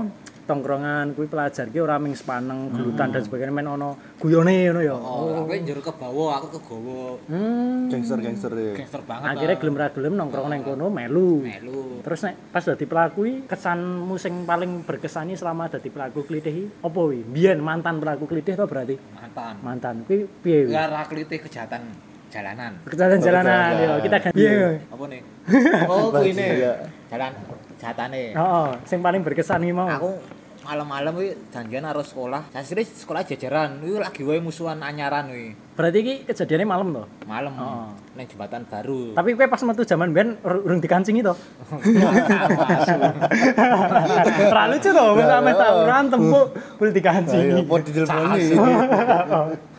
tongkrongan 0.51 1.15
kuwi 1.15 1.31
pelajar 1.31 1.72
ki 1.72 1.79
ora 1.79 1.96
ming 1.96 2.12
sepaneng 2.12 2.75
gelutan 2.75 3.15
dan 3.15 3.24
sebagainya 3.24 3.55
men 3.55 3.72
ono 3.72 3.96
guyone 4.20 4.67
ngono 4.67 4.81
ya. 4.84 4.96
Oh, 5.00 5.48
aku 5.48 5.55
njero 5.55 5.79
ke 5.79 5.93
bawah, 5.96 6.43
aku 6.43 6.48
ke 6.51 6.60
gowo. 6.67 7.15
Hmm. 7.31 7.88
Gangster-gangster 7.88 8.51
ya. 8.51 8.74
Gangster 8.75 9.01
banget. 9.08 9.27
Akhirnya 9.31 9.55
gelem 9.55 9.75
ra 9.79 9.88
gelem 9.96 10.13
nongkrong 10.20 10.48
nang 10.51 10.62
kono 10.67 10.91
melu. 10.91 11.48
melu. 11.48 12.03
Terus 12.03 12.20
nek 12.27 12.36
pas 12.51 12.63
dadi 12.67 12.84
pelaku 12.84 13.48
kesanmu 13.48 14.15
sing 14.20 14.43
paling 14.43 14.84
berkesani 14.84 15.39
selama 15.39 15.72
dadi 15.72 15.88
pelaku 15.88 16.27
klitih 16.27 16.51
iki 16.51 16.65
apa 16.84 17.00
wi? 17.00 17.24
Biyen 17.24 17.63
mantan 17.63 18.03
pelaku 18.03 18.27
klitih 18.27 18.60
to 18.60 18.67
berarti? 18.67 19.00
Mantan. 19.15 19.53
Mantan 19.63 19.96
kuwi 20.03 20.27
piye 20.43 20.67
wi? 20.67 20.75
Ya 20.75 20.91
ra 20.91 21.08
klite 21.08 21.39
kejahatan 21.39 21.88
jalanan. 22.27 22.75
Kejalanan 22.84 23.20
jalanan 23.24 23.72
yo 23.79 23.91
kita 24.03 24.17
ganti. 24.20 24.36
Piye? 24.36 24.84
Apa 24.91 25.03
nih? 25.08 25.22
Oh, 25.91 26.12
kuwi 26.12 26.36
Bajingan. 26.36 26.75
Jalan 27.12 27.31
kejahatane. 27.75 28.24
Oh, 28.38 28.70
sing 28.86 29.00
paling 29.01 29.22
berkesan 29.25 29.65
iki 29.65 29.74
mau. 29.74 29.89
Aku 29.89 30.12
malam-malam 30.61 31.11
kuwi 31.11 31.29
janjian 31.49 31.81
harus 31.81 32.07
sekolah. 32.07 32.41
Saya 32.51 32.63
sekolah 32.83 33.21
jajaran, 33.23 33.81
kuwi 33.81 33.97
lagi 33.97 34.21
wae 34.21 34.37
musuhan 34.37 34.77
anyaran 34.79 35.27
kuwi. 35.27 35.57
Berarti 35.71 35.97
iki 35.99 36.15
kejadiannya 36.25 36.67
malam 36.67 36.87
toh. 36.93 37.05
Malam 37.25 37.53
Oh. 37.53 37.89
ning 38.13 38.27
jembatan 38.27 38.61
baru. 38.65 39.15
Tapi 39.15 39.33
kowe 39.33 39.47
pas 39.47 39.61
metu 39.63 39.81
zaman 39.81 40.11
ben 40.11 40.37
ur- 40.41 40.61
urung 40.61 40.77
dikancingi 40.77 41.21
to. 41.21 41.33
Ra 44.51 44.63
lucu 44.67 44.89
to, 44.89 45.05
wis 45.15 45.25
ame 45.27 45.51
tawuran 45.53 46.05
tempuk 46.07 46.45
bul 46.77 46.87
Ayo, 46.87 46.93
dikancingi. 46.93 47.61
pot 47.65 47.81
didelponi. 47.81 48.45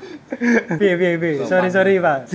Piye 0.79 0.95
piye 0.97 1.13
piye. 1.17 1.45
Sorry 1.51 1.69
sorry, 1.69 2.01
Pak. 2.01 2.29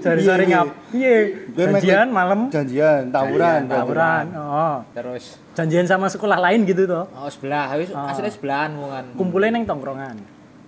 sorry 0.00 0.22
sorry 0.22 0.44
ngap. 0.48 0.68
Piye? 0.88 1.16
Janjian 1.52 2.08
malam 2.08 2.48
Janjian, 2.48 3.12
tawuran. 3.12 3.68
tawuran. 3.68 4.24
Oh. 4.32 4.76
Terus 4.92 5.36
Janjian 5.52 5.84
sama 5.84 6.08
sekolah 6.08 6.40
lain 6.40 6.64
gitu 6.64 6.88
toh. 6.88 7.04
oh 7.06 7.28
sebelah, 7.28 7.76
wis 7.76 7.92
Ah. 7.92 8.08
asline 8.08 8.32
sebelahan 8.32 8.70
wongan. 8.74 9.04
Kumpulnya 9.14 9.50
neng 9.52 9.64
tongkrongan. 9.64 10.16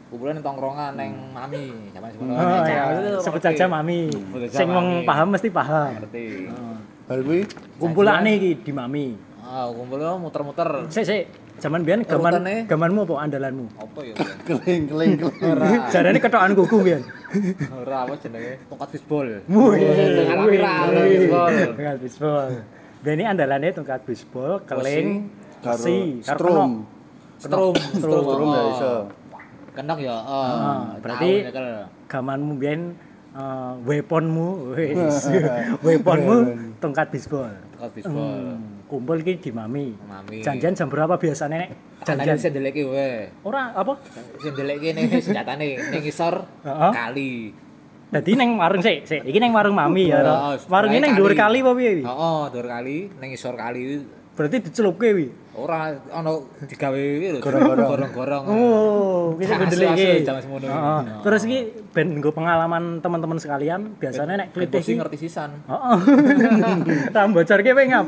kumpulan 0.04 0.38
tongkrongan 0.38 0.94
neng 0.94 1.10
mami 1.34 1.90
zaman 1.90 2.06
sekolah. 2.14 2.38
Oh, 2.38 2.62
ya, 2.62 2.84
sebut 3.18 3.42
saja 3.42 3.64
mami. 3.66 4.14
Sing 4.46 4.70
wong 4.70 5.02
paham 5.02 5.34
mesti 5.34 5.50
paham. 5.50 5.90
Ngerti. 5.98 6.26
Bar 7.04 7.18
kuwi 7.18 7.42
Kumpulane 7.82 8.30
iki 8.38 8.62
di 8.62 8.70
mami. 8.70 9.06
Ah, 9.44 9.68
kumpulnya 9.68 10.16
muter-muter. 10.16 10.88
Sik 10.88 11.04
sik, 11.04 11.22
zaman 11.60 11.84
biyen 11.84 12.00
gaman 12.00 12.64
gamanmu 12.64 13.04
apa 13.04 13.14
andalanmu? 13.28 13.64
Apa 13.76 14.00
ya? 14.00 14.14
keling 14.48 14.88
keling 14.88 15.12
keling. 15.20 15.36
Ora. 15.44 15.68
Jarane 15.92 16.18
ketokan 16.18 16.52
kuku 16.56 16.76
biyen. 16.80 17.02
Ora 17.70 18.08
apa 18.08 18.16
jenenge? 18.18 18.56
Tongkat 18.72 18.88
fishball. 18.88 19.26
Wih, 19.44 19.80
Tongkat 20.16 20.36
fishball. 20.48 21.48
Tongkat 21.76 21.96
baseball. 22.00 22.48
Dan 23.04 23.12
ini 23.20 23.24
andalannya 23.28 23.70
tongkat 23.76 24.00
baseball, 24.08 24.52
keling, 24.64 25.28
Karo 25.60 25.76
besi, 25.76 26.24
strum. 26.24 26.88
Strum, 27.36 27.74
strum, 27.76 28.22
Strum 28.24 28.48
ya 28.48 28.62
iso. 28.72 28.92
Kendok 29.76 29.98
ya. 30.00 30.16
Oh, 30.24 30.40
Ah, 30.40 30.82
berarti 31.04 31.44
nyekel. 31.44 31.66
gamanmu 32.08 32.52
biyen 32.56 32.96
eh, 33.36 33.72
weaponmu, 33.84 34.72
weaponmu 35.84 36.36
tongkat 36.80 37.12
baseball. 37.12 37.52
Tongkat 37.76 37.90
fishball. 37.92 38.56
Kumpul 38.84 39.24
iki 39.24 39.40
di 39.40 39.50
mami. 39.50 39.96
Mami. 39.96 40.44
Janjian 40.44 40.76
jam 40.76 40.92
berapa 40.92 41.16
biasanya 41.16 41.64
nek? 41.64 41.70
Janjian 42.04 42.36
sing 42.36 42.52
ndeleki 42.52 42.84
wae. 42.84 43.32
Ora 43.42 43.72
apa? 43.72 43.96
Sing 44.40 44.52
ndeleki 44.52 44.92
ning 44.92 45.08
senjatane 45.08 45.80
ning 45.88 46.02
isor 46.04 46.44
Heeh. 46.62 46.92
kali. 46.92 47.32
Dadi 48.12 48.30
neng 48.36 48.60
warung 48.60 48.84
sik, 48.84 49.08
sik. 49.08 49.24
Iki 49.24 49.38
neng 49.40 49.56
warung 49.56 49.74
mami 49.74 50.12
ya. 50.12 50.20
Warung 50.68 50.92
ini 50.92 51.00
neng 51.00 51.16
dhuwur 51.16 51.34
kali 51.34 51.64
apa 51.64 51.72
piye? 51.74 52.04
Heeh, 52.04 52.40
dhuwur 52.52 52.66
kali 52.68 53.08
ning 53.18 53.30
isor 53.32 53.56
kali 53.56 54.04
Berarti 54.34 54.56
dicelupke 54.66 55.08
wi. 55.14 55.26
ora 55.54 55.94
ana 56.10 56.34
digawe 56.66 56.98
iki 56.98 57.28
lho. 57.30 57.38
Gorong-gorong. 57.38 58.42
Oh, 58.50 59.38
iki. 59.38 60.26
semono. 60.26 60.66
Heeh. 60.66 61.00
Terus 61.22 61.42
iki 61.46 61.58
ben 61.94 62.18
nggo 62.18 62.34
pengalaman 62.34 62.98
teman-teman 62.98 63.38
sekalian, 63.38 63.94
biasanya 64.02 64.34
nek 64.34 64.48
klitih 64.50 64.82
iki 64.82 64.98
ngerti 64.98 65.16
sisan. 65.22 65.62
Heeh. 65.70 65.96
Ram 67.14 67.30
bocorke 67.30 67.70
kowe 67.70 67.84
ngap. 67.86 68.06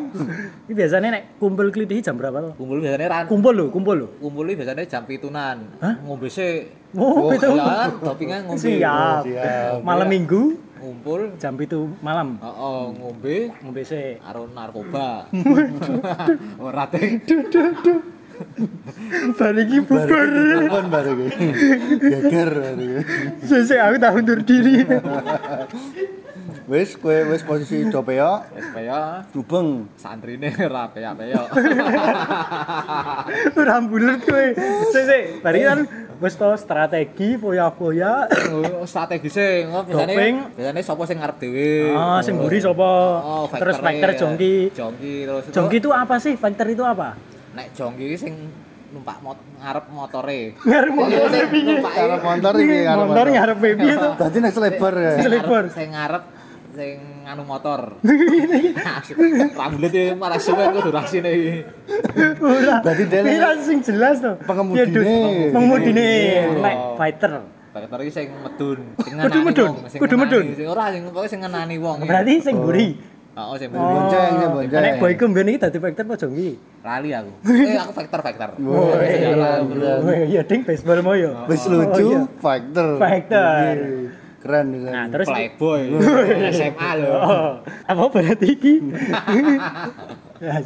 Iki 0.67 0.75
biasanya 0.75 1.09
nek 1.15 1.23
kumpul 1.39 1.71
klitih 1.71 2.03
jam 2.03 2.19
berapa 2.19 2.43
to? 2.43 2.51
Kumpul 2.59 2.83
biasanya 2.83 3.07
ran 3.07 3.25
Kumpul 3.31 3.55
lho, 3.55 3.67
kumpul 3.71 3.95
lho. 3.95 4.09
kumpul 4.19 4.51
biasanya 4.51 4.83
jam 4.83 5.07
pitunan. 5.07 5.57
Hah? 5.79 5.95
Ngombe 6.03 6.27
sik. 6.27 6.91
Oh, 6.99 7.31
itu. 7.31 7.47
Ya, 7.55 7.93
topingan 8.03 8.51
ngombe. 8.51 8.59
Siap. 8.59 9.23
Siap. 9.23 9.87
Malam 9.87 10.11
Minggu 10.11 10.66
ngumpul. 10.81 11.35
Jam 11.41 11.57
itu 11.61 11.91
malam. 12.05 12.39
Oh, 12.41 12.55
oh 12.55 12.83
ngombe. 12.93 13.53
Ngombe 13.63 13.83
se 13.85 14.21
karo 14.21 14.47
narkoba. 14.51 15.27
Ora 16.61 16.85
teh 16.91 17.21
Duh, 17.27 17.43
duh, 17.51 18.01
baru 19.37 19.57
lagi 19.57 19.81
bubar. 19.81 20.29
telepon 20.29 20.87
baru 20.93 21.13
geger 21.17 22.51
baru 22.77 23.01
gue 23.41 23.77
aku 23.81 23.97
tak 23.97 24.13
undur 24.13 24.41
diri. 24.45 24.85
Wes 26.67 26.99
kue 26.99 27.23
wes 27.31 27.47
posisi 27.47 27.87
do 27.89 28.03
peyo 28.03 28.43
peyo 28.75 29.25
dubeng. 29.33 29.87
Santrine 29.97 30.51
ora 30.53 30.69
rapi 30.69 31.01
ya 31.01 31.17
peyo 31.17 31.49
rambulur 33.57 34.19
kue 34.21 34.53
sese 34.93 35.41
baru 35.41 35.59
kan 35.63 35.79
wis 36.17 36.35
to 36.35 36.49
strategi 36.57 37.37
foya-foya. 37.37 38.29
Oh, 38.51 38.87
strategise 38.89 39.69
ngono 39.69 39.85
biasane 39.85 40.13
Doping. 40.13 40.35
biasane 40.57 40.81
sapa 40.81 41.03
sing 41.05 41.17
ngarep 41.21 41.37
dhewe. 41.37 41.71
Ah, 41.93 42.21
sing 42.25 42.35
mburi 42.41 42.59
sapa? 42.59 42.91
Oh, 43.21 43.45
Terus 43.49 43.77
ya. 43.79 44.13
jongki. 44.17 44.55
Jongki 44.73 45.15
terus 45.29 45.45
Jongki 45.53 45.77
itu 45.81 45.91
apa 45.93 46.15
sih? 46.17 46.35
Fighter 46.37 46.69
itu 46.73 46.85
apa? 46.85 47.17
nek 47.57 47.73
jongki 47.73 48.21
sing 48.21 48.33
numpak 48.93 49.17
mot 49.25 49.41
ngarep 49.61 49.85
motore. 49.89 50.41
Ngarep 50.61 50.93
motor 50.93 51.29
Numpak 51.33 51.93
Karo 51.97 52.17
motor 52.21 52.55
iki 52.61 52.79
karo 52.85 53.03
motor 53.09 53.27
ngarep 53.33 53.59
baby 53.59 53.85
itu. 53.97 54.09
Dadi 54.21 54.39
nek 54.45 54.53
selebar 54.53 54.95
ya. 54.95 55.13
Selebar. 55.25 55.65
Sing 55.73 55.89
ngarep 55.97 56.23
sing 56.77 57.25
nganu 57.25 57.43
motor. 57.43 57.81
Rambut 59.59 59.93
e 59.97 60.13
malah 60.13 60.37
suwe 60.37 60.65
kudu 60.77 60.91
rasine 60.93 61.31
iki. 61.33 61.55
Ora. 62.45 62.85
Berarti 62.85 63.05
dia 63.09 63.21
Iki 63.25 63.39
kan 63.41 63.59
sing 63.65 63.79
jelas 63.81 64.21
to. 64.21 64.37
Pengemudine. 64.45 64.85
Ya, 64.85 64.87
Dut. 64.93 65.07
Pengemudine. 65.57 66.09
Oh. 66.53 66.61
Nek 66.61 66.77
fighter. 67.01 67.33
Faktor 67.77 67.99
iki 68.05 68.13
sing 68.13 68.33
medun, 68.41 68.79
sing 69.05 69.13
Kudu 69.21 69.37
ngenani 69.37 69.45
medun? 69.45 69.71
Kudu 70.01 70.15
medun? 70.17 70.45
Sing 70.57 70.67
ora 70.69 70.85
sing 70.89 71.03
pokoke 71.13 71.29
sing 71.29 71.41
ngenani 71.45 71.77
wong. 71.77 71.97
Berarti 72.05 72.33
sing 72.41 72.57
mburi. 72.57 72.89
Heeh, 73.37 73.57
sing 73.61 73.69
Oh. 73.69 73.77
medun. 73.77 73.93
Bonceng, 73.93 74.33
sing 74.41 74.51
bonceng. 74.57 74.81
Nek 74.81 74.93
boyku 74.97 75.25
mbiyen 75.29 75.49
iki 75.53 75.59
dadi 75.61 75.79
fighter? 75.81 76.05
Lali 76.09 77.11
aku. 77.13 77.31
Eh 77.69 77.77
aku 77.77 77.93
faktor 77.93 78.21
faktor. 78.25 78.49
Woi. 78.65 79.13
Oh 80.01 80.13
iya 80.25 80.41
ding 80.41 80.65
baseball 80.65 81.05
mo 81.05 81.13
yo. 81.13 81.37
Wis 81.53 81.69
Oh, 81.69 81.77
lucu, 81.77 82.17
iya. 82.17 82.21
fighter. 82.41 82.89
Fighter. 82.97 83.75
Keren 84.47 84.67
keren. 84.71 84.95
Nah, 84.95 85.07
terus 85.11 85.27
Playboy. 85.27 85.81
SMA 86.55 86.91
lho. 87.03 87.11
Oh, 87.13 87.51
apa 87.85 88.03
berarti 88.09 88.47
iki? 88.49 88.75
Ya. 90.37 90.61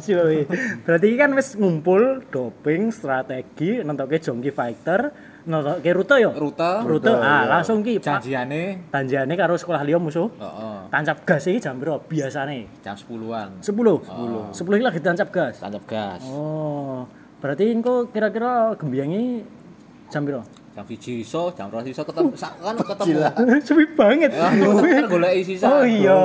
Berarti 0.83 1.05
iki 1.07 1.15
kan 1.15 1.31
wis 1.31 1.55
ngumpul 1.55 2.27
doping 2.27 2.91
strategi 2.91 3.79
nentoke 3.79 4.19
jongki 4.19 4.51
fighter, 4.51 5.15
nentoke 5.47 5.87
rute 5.95 6.19
yo. 6.19 6.35
Rute, 6.35 6.83
Rute. 6.83 7.07
Ah, 7.15 7.47
langsung 7.47 7.79
ki 7.79 7.95
janjiane, 7.97 8.91
Tanjane 8.91 9.31
karo 9.31 9.55
sekolah 9.55 9.79
liya 9.81 9.95
musuh. 9.95 10.27
heeh, 10.27 10.77
Tancap 10.91 11.23
gas 11.23 11.47
iki 11.47 11.63
jam 11.63 11.79
piro 11.79 12.03
biasane? 12.03 12.67
jam 12.83 12.99
10-an. 12.99 13.63
10. 13.63 13.71
10. 14.03 14.51
10 14.51 14.75
iki 14.75 14.83
lagi 14.83 14.99
tancap 14.99 15.29
gas. 15.31 15.55
Tancap 15.63 15.83
gas. 15.87 16.21
Oh. 16.27 17.07
Berarti 17.39 17.71
engko 17.71 18.11
kira-kira 18.11 18.75
gembiyangi 18.75 19.39
jam 20.11 20.27
piro? 20.27 20.43
Jam 20.81 20.89
1 20.89 21.21
iso, 21.21 21.53
jam 21.53 21.69
2 21.69 21.93
iso 21.93 22.01
ketemu 22.01 22.33
sak- 22.33 22.57
kan 22.57 22.73
ketemu. 22.73 23.13
Sepi 23.61 23.85
banget. 23.99 24.31
Ya, 24.33 24.49
kan 24.49 25.05
goleki 25.05 25.41
sisa. 25.45 25.65
Oh 25.69 25.85
iya. 25.85 26.17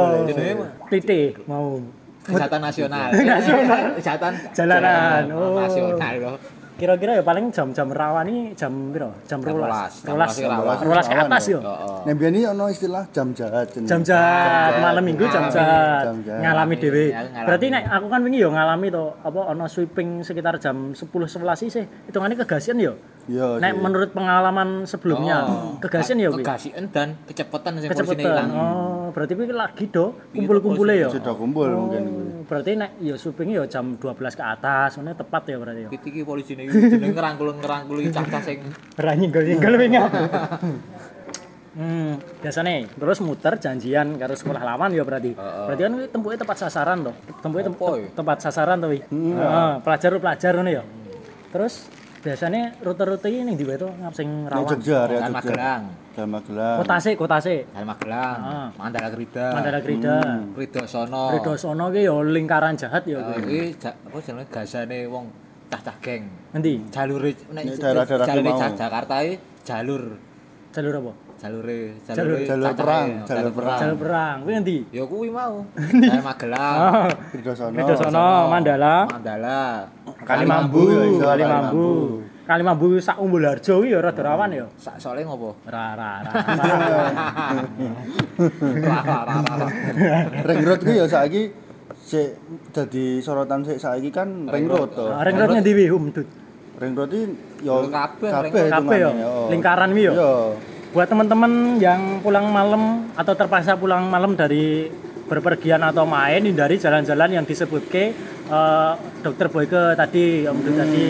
Titik 0.89 1.45
mau 1.45 1.77
Kesehatan 2.25 2.59
nasional. 2.59 3.09
Nasional. 3.37 3.83
Kesehatan 3.95 4.33
Jalanan. 4.51 5.23
Oh. 5.31 5.61
nasional 5.61 6.15
loh. 6.19 6.37
Kira-kira 6.77 7.17
ya 7.17 7.25
paling 7.25 7.49
jam-jam 7.55 7.89
rawani 7.89 8.53
jam 8.53 8.93
piro? 8.93 9.09
Jam 9.25 9.41
Jam 9.41 9.57
12. 9.57 10.05
12. 10.05 10.05
Jam 10.05 10.13
12 10.13 10.45
rawan. 10.45 10.77
12 10.77 11.09
ke 11.09 11.17
atas 11.17 11.45
yo. 11.49 11.59
Heeh. 11.63 11.99
Nek 12.05 12.15
biyen 12.19 12.37
ono 12.51 12.65
istilah 12.69 13.05
jam 13.15 13.33
jahat. 13.33 13.67
Jam 13.81 14.01
jahat, 14.03 14.73
malam 14.83 15.01
minggu 15.01 15.25
jam 15.25 15.49
jahat. 15.49 16.05
Ngalami 16.21 16.75
dhewe. 16.77 17.05
Ya, 17.09 17.23
aku 17.23 17.31
ngalami. 17.31 17.47
Berarti 17.47 17.67
nek 17.73 17.83
aku 17.89 18.07
kan 18.11 18.21
wingi 18.21 18.39
yo 18.43 18.51
ngalami 18.51 18.87
to, 18.91 19.05
apa 19.23 19.41
ana 19.47 19.65
sweeping 19.71 20.21
sekitar 20.21 20.59
jam 20.59 20.93
10 20.93 21.07
11 21.07 21.71
sih. 21.71 21.85
Hitungane 22.11 22.35
kegasian 22.35 22.77
yo. 22.77 22.99
Iya. 23.27 23.59
Nek 23.59 23.73
sih. 23.73 23.81
menurut 23.81 24.11
pengalaman 24.11 24.69
sebelumnya, 24.85 25.37
Oh. 25.45 25.75
kegasian 25.79 26.15
ya. 26.17 26.31
Kegasian 26.31 26.87
dan 26.89 27.19
kecepatan 27.25 27.77
sing 27.77 27.91
Kecepatan. 27.91 28.23
ilang. 28.23 28.49
Oh, 28.53 29.07
berarti 29.11 29.33
kuwi 29.33 29.51
lagi 29.51 29.85
do 29.87 30.15
kumpul-kumpule 30.31 30.95
ya. 30.97 31.09
sudah 31.09 31.35
kumpul 31.35 31.67
mungkin. 31.67 32.03
Oh, 32.05 32.47
berarti 32.47 32.75
nek 32.75 32.95
ya 32.99 33.15
sweeping 33.15 33.51
ya 33.51 33.67
jam 33.67 33.95
12 33.95 34.07
ke 34.33 34.45
atas, 34.45 34.95
ngono 34.95 35.13
tepat 35.13 35.43
ya 35.45 35.57
berarti 35.57 35.81
ya. 35.83 35.91
Iki 35.91 36.09
iki 36.09 36.23
polisine 36.23 36.63
iki 36.65 36.79
jeneng 36.89 37.13
ngerangkul-ngerangkul 37.13 37.97
iki 37.99 38.11
cacah 38.11 38.41
sing 38.41 38.59
Ora 38.99 39.13
nyenggol-nyenggol 39.13 39.75
wingi. 39.77 39.99
Hmm, 41.77 42.17
biasanya 42.41 42.89
terus 42.89 43.21
muter 43.21 43.61
janjian 43.61 44.17
karo 44.17 44.33
sekolah 44.33 44.65
lawan 44.65 44.89
ya 44.91 45.03
berarti. 45.03 45.37
Berarti 45.37 45.83
kan 45.83 45.93
tempuke 46.09 46.37
tepat 46.37 46.57
sasaran 46.59 47.05
to. 47.05 47.13
Tempuke 47.43 47.61
tem- 47.61 47.75
Tempo, 47.75 47.87
ya? 47.93 48.09
tempat 48.09 48.37
sasaran 48.41 48.81
to 48.81 48.89
wi. 48.89 49.05
Heeh, 49.05 49.71
pelajar-pelajar 49.83 50.53
ngono 50.55 50.71
ya. 50.73 50.83
Terus 51.51 51.85
biasanya 52.17 52.75
rute-rute 52.79 53.29
ini 53.29 53.43
ning 53.43 53.55
ndi 53.55 53.65
wae 53.65 53.77
to 53.77 53.89
ngap 53.89 54.13
sing 54.13 54.29
rawan. 54.45 54.67
Jogja, 54.67 54.97
area 55.05 55.19
Jalan 55.19 55.29
Jogja. 55.29 55.37
Magelang. 55.37 55.83
Jalan 56.13 56.31
Magelang. 56.31 56.77
Kota 56.81 56.97
sik, 56.99 57.15
kota 57.17 57.37
sik. 57.39 57.63
Jalan 57.71 57.87
Magelang. 57.87 58.39
Ah. 58.41 58.69
Mandala 58.75 59.09
Grida. 59.11 59.47
Mandala 59.53 59.79
Krida. 59.81 60.17
Rido 60.53 60.83
Sono. 60.85 61.25
Rido 61.31 61.53
sono 61.55 61.85
ki 61.89 62.03
ya 62.03 62.15
lingkaran 62.19 62.75
jahat 62.75 63.03
ya 63.05 63.19
Eh, 63.19 63.25
kuwi. 63.37 63.41
Iki 63.43 63.61
ja- 63.79 63.97
apa 63.97 64.17
jenenge 64.19 64.49
gasane 64.49 64.99
wong 65.07 65.25
cah-cah 65.67 65.97
geng. 66.01 66.25
Endi? 66.53 66.75
Jalur 66.89 67.21
nek 67.23 67.65
daerah-daerah 67.75 68.27
jalure. 68.27 68.51
Cah- 68.55 68.75
Jakarta 68.77 69.15
iki 69.21 69.35
jalur 69.63 70.03
Jalur 70.71 70.93
apa? 70.95 71.13
Jalure 71.37 71.81
Jalur- 72.01 72.17
jalure 72.17 72.39
jalur 72.45 72.65
cacahe, 72.67 72.79
perang, 72.79 73.07
jalur 73.23 73.29
jalur 73.29 73.53
perang. 73.53 73.79
Jalur 73.79 73.97
perang. 74.01 74.35
Kuwi 74.41 74.53
endi? 74.55 74.79
ya 74.89 75.03
kuwi 75.05 75.29
mau 75.29 75.55
dari 76.03 76.21
Magelang 76.21 76.77
Oh, 76.77 77.07
Widosono. 77.31 77.77
Widosono, 77.77 78.27
Mandala, 78.49 78.95
Mandala 79.05 79.61
Kalimambu, 80.25 80.81
Kalimambu. 81.21 81.87
Kalimambu 82.47 82.87
sak 82.99 83.17
Umbul 83.19 83.43
Harjo 83.43 83.81
ki 83.81 83.91
ya 83.91 83.99
rada 83.99 84.23
rawan 84.23 84.51
ya. 84.51 84.65
Sa- 84.77 84.95
soalnya 84.97 85.27
ngopo 85.27 85.55
Ra 85.67 85.93
ra 85.93 86.11
ra. 86.23 86.31
Ring 90.47 90.61
road 90.63 90.81
ku 90.81 90.91
ya 90.91 91.05
saiki 91.07 91.51
sik 91.99 92.39
dadi 92.71 93.19
sorotan 93.19 93.61
sik 93.61 93.77
saiki 93.77 94.09
kan 94.11 94.47
ring 94.47 94.67
road 94.67 94.89
to. 94.91 95.05
Ring 95.11 95.37
road 95.37 95.51
ngendi 95.53 95.73
wi 95.75 95.85
Humdut? 95.91 96.27
Ring 96.77 96.93
road 96.95 97.11
iki 97.11 97.25
ya 97.65 97.75
Kabeh, 97.83 98.31
kabeh 98.71 98.97
ya? 99.01 99.11
oh. 99.27 99.47
Lingkaran 99.51 99.91
wi 99.91 100.07
ya? 100.07 100.13
Buat 100.97 101.13
teman-teman 101.13 101.77
yang 101.77 102.25
pulang 102.25 102.49
malam 102.49 103.13
atau 103.13 103.37
terpaksa 103.37 103.77
pulang 103.77 104.09
malam 104.09 104.33
dari 104.33 104.89
berpergian 105.29 105.85
atau 105.85 106.09
main 106.09 106.41
hindari 106.41 106.81
jalan-jalan 106.81 107.37
yang 107.37 107.45
disebut 107.45 107.85
ke 107.85 108.17
eh, 108.49 108.93
dokter 109.21 109.53
Boyke 109.53 109.93
tadi 109.93 110.49
Om 110.49 110.57
Dut 110.57 110.73
tadi. 110.73 111.07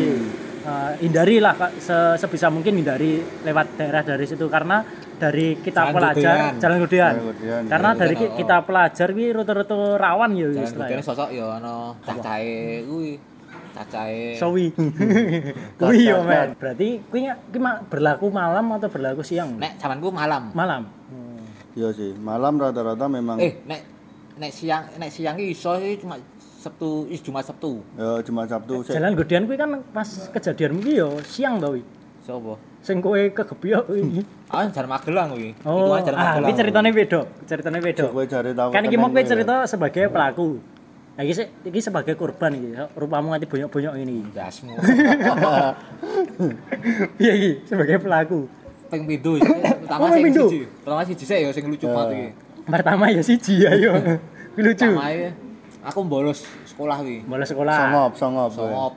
Eh, 0.66 0.92
hindari 1.06 1.38
lah 1.38 1.54
Kak, 1.54 1.78
se- 1.78 2.18
sebisa 2.18 2.50
mungkin 2.50 2.74
hindari 2.74 3.22
lewat 3.46 3.78
daerah 3.78 4.02
dari 4.02 4.26
situ 4.26 4.50
karena 4.50 4.82
dari 5.14 5.54
kita 5.54 5.78
Jalan 5.86 5.94
pelajar 5.94 6.34
Gedean. 6.34 6.52
jalan 6.58 6.78
Gedean 6.82 7.14
Gedean, 7.22 7.62
karena 7.70 7.88
Jalan 7.94 8.00
dari 8.02 8.14
Gedean, 8.18 8.26
ki- 8.26 8.32
oh. 8.34 8.38
kita 8.42 8.56
pelajar 8.66 9.08
wi 9.14 9.26
rute-rute 9.30 9.76
rawan 9.94 10.30
ya 10.34 10.46
jalan 10.50 10.66
istilahnya. 10.66 10.90
Bukene 10.98 11.06
sosok 11.06 11.28
ya 11.30 11.46
cacahe 12.02 12.58
kuwi 12.82 13.10
cacahe 13.76 14.34
Sawi. 14.34 14.72
Kuwi 15.78 16.08
yo 16.08 16.24
men. 16.24 16.56
Berarti 16.56 17.04
kuwi 17.04 17.28
ma- 17.56 17.80
berlaku 17.82 18.32
malam 18.32 18.64
atau 18.72 18.88
berlaku 18.88 19.20
siang? 19.20 19.54
nek 19.54 19.76
zamanku 19.76 20.08
malam 20.08 20.48
Malam. 20.50 20.88
Iya 21.76 21.92
sih, 21.92 22.16
malam 22.16 22.56
rata-rata 22.56 23.04
memang 23.04 23.36
eh 23.36 23.60
nek 23.62 23.80
nek 24.36 24.48
siang 24.48 24.88
nek 24.96 25.12
siang 25.12 25.36
ki 25.36 25.52
iso 25.52 25.76
iki 25.76 26.00
cuma 26.00 26.16
Sabtu 26.56 27.06
is 27.06 27.20
Jumat 27.20 27.44
Sabtu 27.44 27.78
ya 27.94 28.24
Jumat 28.24 28.48
Sabtu. 28.48 28.80
Jalan 28.82 29.12
Gedean 29.14 29.44
kuwi 29.44 29.54
kan 29.54 29.70
pas 29.92 30.08
kejadian 30.32 30.80
kuwi 30.80 30.96
yo 30.96 31.20
siang 31.22 31.60
to 31.60 31.76
kuwi. 31.76 31.82
sapa 32.24 32.56
Sing 32.80 32.98
kowe 32.98 33.18
kegebyok 33.18 33.84
kuwi. 33.86 34.24
ah 34.54 34.66
jalan 34.66 34.88
Magelang 34.88 35.28
kuwi 35.30 35.50
Oh, 35.62 35.94
Itu 35.94 36.06
jalan 36.06 36.16
ah, 36.16 36.24
Magelang 36.32 36.56
ceritanya 36.56 36.90
beda, 36.90 37.20
ceritanya 37.44 37.78
beda. 37.78 38.04
Kowe 38.08 38.24
jare 38.24 38.50
tahu. 38.50 38.68
Kan 38.72 38.82
iki 38.82 38.96
mau 38.96 39.10
kowe 39.10 39.22
cerita 39.22 39.54
sebagai 39.68 40.08
pelaku. 40.08 40.48
Nah, 41.16 41.22
iki, 41.22 41.32
se- 41.34 41.48
iki 41.64 41.80
sebagai 41.80 42.12
korban 42.12 42.52
iki. 42.52 42.68
Rupamu 42.92 43.32
nganti 43.32 43.46
bonyok-bonyok 43.46 43.94
ini. 43.96 44.20
dasmu 44.30 44.76
Iya 47.16 47.32
iki 47.34 47.50
sebagai 47.64 47.96
pelaku. 47.98 48.40
ping 48.86 49.02
pindho 49.02 49.34
pertama 49.82 49.98
Oh, 49.98 50.14
ping 50.14 50.30
sing 50.30 50.46
siji 50.46 50.60
pertama 50.78 51.02
siji 51.02 51.24
sik 51.26 51.38
ya 51.42 51.50
sing 51.50 51.66
lucu 51.66 51.90
banget 51.90 52.06
iki 52.08 52.26
Pertama 52.66 53.04
ya 53.08 53.18
siji 53.18 53.54
ayo. 53.64 53.98
Kuwi 54.54 54.62
lucu. 54.68 54.86
pertama 54.86 55.10
ya, 55.10 55.30
aku 55.82 56.00
bolos 56.02 56.46
sekolah 56.64 57.02
kuwi 57.02 57.18
Bolos 57.24 57.48
sekolah. 57.48 57.74
Songop, 57.80 58.12
songop. 58.14 58.50
songop 58.52 58.92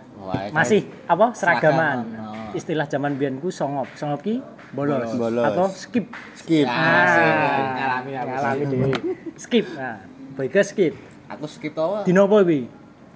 Masih 0.51 0.85
apa 1.05 1.33
seragaman. 1.33 1.97
Oh. 2.13 2.53
Istilah 2.53 2.85
zaman 2.85 3.15
biyen 3.15 3.37
ku 3.37 3.49
songop. 3.49 3.89
Songop 3.93 4.21
ki 4.21 4.37
bolos, 4.69 5.09
Bolos. 5.11 5.41
atau 5.43 5.65
skip. 5.67 6.05
Skip. 6.35 6.65
Ya, 6.65 7.01
sih, 7.07 7.25
ngalami. 7.73 8.11
Ngalami 8.13 8.63
dhewe. 8.67 8.91
Skip. 9.35 9.65
Nah, 9.73 10.05
boyke 10.33 10.61
skip. 10.61 10.93
Aku 11.29 11.45
skip 11.45 11.71
to 11.71 12.01
Dino 12.03 12.25
apa 12.25 12.41
kuwi? 12.41 12.61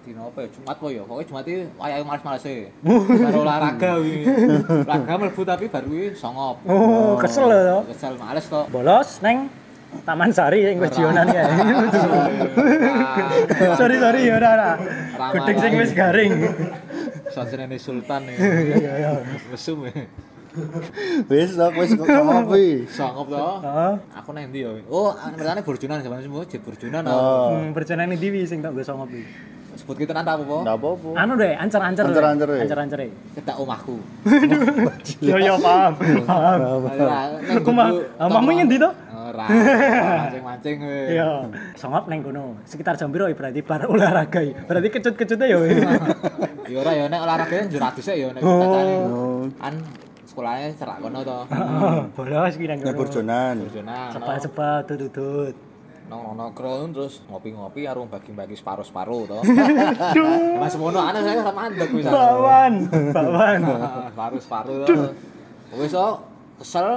dino 0.04 0.28
apa 0.28 0.44
ya 0.44 0.48
Jumat 0.52 0.76
po 0.76 0.92
ya 0.92 1.00
pokoknya 1.08 1.28
Jumat 1.32 1.44
iki 1.48 1.64
wayahe 1.80 2.04
males-males 2.04 2.44
e 2.44 2.68
baru 3.24 3.40
olahraga 3.40 3.92
kuwi 4.04 4.16
olahraga 4.84 5.14
mlebu 5.16 5.42
tapi 5.44 5.66
baru 5.72 5.88
kuwi 5.88 6.08
songop 6.12 6.60
Oh, 6.68 7.16
kesel 7.16 7.48
lho. 7.48 7.88
kesel 7.88 8.20
males 8.20 8.44
to 8.44 8.68
Bolos 8.68 9.24
neng 9.24 9.48
Taman 10.04 10.34
Sari 10.34 10.66
yang 10.66 10.82
wis 10.82 10.90
jionan 10.90 11.30
ya. 11.30 11.46
sorry 13.80 14.02
sorry 14.02 14.22
ya 14.26 14.42
ora. 14.42 14.74
Ramai 15.14 15.34
Gedeng 15.38 15.58
sing 15.62 15.74
wis 15.78 15.92
garing. 15.94 16.34
Sajenenge 17.30 17.78
Sultan 17.78 18.26
ya 18.26 18.34
Iya 18.38 18.76
iya 18.78 18.94
iya. 19.00 19.12
mesum 19.50 19.86
ya 19.86 19.94
Wis 21.26 21.58
kok 21.58 21.74
wis 21.74 21.92
kok 21.98 22.06
kuwi. 22.46 22.86
songop 22.86 23.26
to 23.34 23.38
Heeh. 23.38 23.94
aku 24.14 24.30
nang 24.38 24.46
ndi 24.54 24.62
ya 24.62 24.72
oh 24.86 25.10
pertanyaan 25.14 25.66
burjunan 25.66 25.98
zaman 26.00 26.22
semua 26.22 26.46
jet 26.46 26.62
burjunan 26.62 27.02
oh. 27.10 27.58
Oh. 27.58 27.74
Hmm, 27.74 27.74
ini 27.74 28.16
diwi 28.22 28.46
sing 28.46 28.62
tak 28.62 28.78
songop 28.86 29.10
iki. 29.10 29.26
sebut 29.74 29.98
kita 29.98 30.14
nanti 30.14 30.30
apa 30.30 30.44
po 30.46 30.62
Ndak 30.62 30.78
apa-apa. 30.78 31.10
Anu 31.18 31.34
deh, 31.34 31.58
ancer-ancer. 31.58 32.06
Ancer-ancer? 32.06 32.50
Ancer-ancer. 32.62 33.00
kedak 33.34 33.58
omahku 33.58 33.98
Yo 35.26 35.42
yo 35.42 35.58
paham. 35.58 35.98
Paham. 36.30 36.60
Aku 37.58 37.70
mah 37.74 37.90
amamu 38.22 38.54
ngendi 38.54 38.78
to? 38.78 38.90
ora 39.24 39.46
mancing-mancing 39.50 40.76
kowe 40.78 41.00
Iya, 41.10 41.30
songop 41.74 42.06
neng 42.06 42.22
kono. 42.22 42.60
Sekitar 42.70 42.94
jam 43.00 43.10
piro 43.10 43.26
ya 43.26 43.34
berarti 43.34 43.66
bar 43.66 43.82
olahraga. 43.90 44.40
ya? 44.46 44.54
Berarti 44.70 44.88
kecut-kecutnya 44.94 45.48
ya. 45.50 45.58
ya 46.70 46.78
ora 46.78 46.92
ya 46.94 47.06
nek 47.10 47.20
olahraga 47.24 47.58
njur 47.66 47.82
adus 47.82 48.08
ya 48.14 48.30
nek 48.30 48.42
Oh. 48.46 48.60
cacane 48.62 48.94
Oh. 49.10 49.42
kan 49.58 49.74
sekolahnya 50.34 50.74
cerak 50.74 50.98
kono 50.98 51.22
to 51.22 51.40
Bolos 52.18 52.54
ki 52.58 52.66
nang 52.66 52.80
kono. 52.82 52.98
burjonan. 52.98 53.56
burjunan 53.62 54.10
Sebat-sebat 54.12 54.90
tutut. 54.90 55.54
nongkrong-nongkrong 56.04 56.92
terus 56.92 57.24
ngopi-ngopi 57.26 57.88
arung 57.88 58.06
bagi-bagi 58.06 58.54
separuh-separuh 58.54 59.24
to. 59.24 59.40
Mas 60.60 60.76
mono 60.76 61.00
ana 61.00 61.16
saya 61.18 61.40
ora 61.40 61.54
mandek 61.54 61.90
wis. 61.90 62.04
aku. 62.04 62.12
Bakwan, 62.12 62.74
bakwan. 63.16 63.60
Separuh-separuh 64.12 64.76
to. 64.84 64.96
Wis 65.74 65.92
to 65.92 66.08
kesel. 66.60 66.88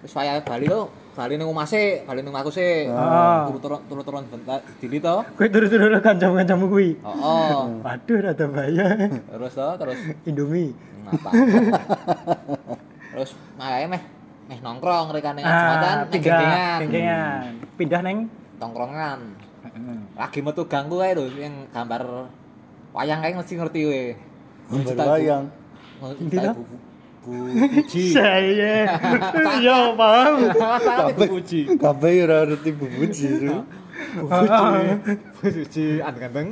Wis 0.00 0.12
wayahe 0.12 0.38
bali 0.40 0.66
to. 0.66 0.86
Bali 1.16 1.40
ning 1.40 1.48
omah 1.48 1.64
sik, 1.64 2.04
bali 2.04 2.20
ning 2.20 2.28
omahku 2.28 2.52
sik. 2.52 2.92
Ah. 2.92 3.48
Turu-turun 3.88 4.28
bentar 4.28 4.60
dili 4.76 5.00
to. 5.00 5.24
Kowe 5.32 5.48
turu-turu 5.48 5.96
kancamu-kancamu 6.04 6.64
kuwi. 6.68 6.92
Heeh. 7.00 7.56
Waduh 7.88 8.18
rada 8.20 8.44
bahaya. 8.44 8.86
Terus 9.08 9.52
to 9.56 9.68
terus 9.80 9.98
Indomie. 10.28 10.76
ngapa. 11.08 11.30
Terus 13.16 13.30
wayahe 13.56 13.86
meh 13.88 14.02
meh 14.46 14.58
nongkrong 14.60 15.08
rekane 15.08 15.40
Ah, 15.40 16.04
pindah, 16.04 16.12
gengengan. 16.12 16.78
gengengan. 16.84 17.50
Pindah 17.80 18.00
neng 18.04 18.18
tongkrongan. 18.60 19.18
Lagi 20.20 20.38
metu 20.44 20.68
ganggu 20.68 21.00
kae 21.00 21.16
lho 21.16 21.32
yang 21.32 21.64
gambar 21.72 22.28
wayang 22.92 23.24
kae 23.24 23.32
mesti 23.32 23.56
ngerti 23.56 23.80
kowe. 23.88 24.02
Gambar 24.84 25.06
wayang. 25.16 25.44
Endi 26.20 26.36
to? 27.26 27.30
Bu 27.34 27.50
Bu 27.50 27.66
Puji. 27.74 28.04
Saya. 28.14 28.74
Yo 29.66 29.98
paham. 29.98 30.34
Tapi 30.54 31.12
Bu 31.18 31.24
Puji. 31.36 31.60
Kabeh 31.74 32.12
ora 32.22 32.38
ngerti 32.46 32.70
bubuji 32.70 33.26
itu. 33.42 33.54
Bu 34.16 34.26
Puji 35.42 35.86
an 35.98 36.14
ganteng. 36.14 36.48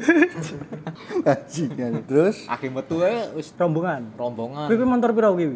Bajingan. 1.22 1.92
Terus 2.04 2.37
Lagi 2.44 2.68
metu 2.68 3.00
kae 3.00 3.30
wis 3.38 3.54
Rombongan. 3.54 4.02
rombongan. 4.18 4.66
Kowe 4.68 4.76
kuwi 4.76 4.88
motor 4.88 5.10
piro 5.14 5.30
kuwi? 5.32 5.46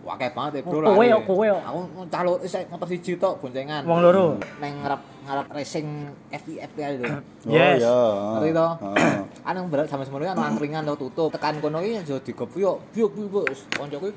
Wakeh 0.00 0.32
banget 0.32 0.52
ya, 0.58 0.60
Bro. 0.64 0.96
Kowe 0.96 1.04
lari. 1.04 1.12
yo, 1.12 1.18
kowe 1.28 1.44
yo. 1.44 1.56
Aku 1.60 1.80
calon 2.08 2.40
isek 2.40 2.64
motor 2.72 2.88
siji 2.88 3.20
tok 3.20 3.36
boncengan. 3.38 3.84
Wong 3.84 4.00
loro. 4.00 4.40
Neng 4.58 4.80
ngarep 4.80 5.00
ngarep 5.28 5.46
racing 5.52 5.86
FIF 6.32 6.70
kae 6.72 6.96
lho. 6.98 7.20
Yes. 7.44 7.84
Oh 7.84 8.40
Ngerti 8.40 8.48
iya. 8.48 8.56
to? 8.56 8.68
Heeh. 8.80 9.14
Anu 9.44 9.68
berat 9.68 9.86
sama 9.92 10.08
semono 10.08 10.24
kan 10.24 10.40
angkringan 10.40 10.88
to 10.88 10.94
tutup. 10.96 11.28
Tekan 11.36 11.60
kono 11.60 11.84
iki 11.84 12.00
aja 12.00 12.16
digebu 12.16 12.56
yo. 12.56 12.72
Biuk 12.96 13.12
biuk 13.12 13.44
wis 13.52 13.60
koncoku 13.76 14.08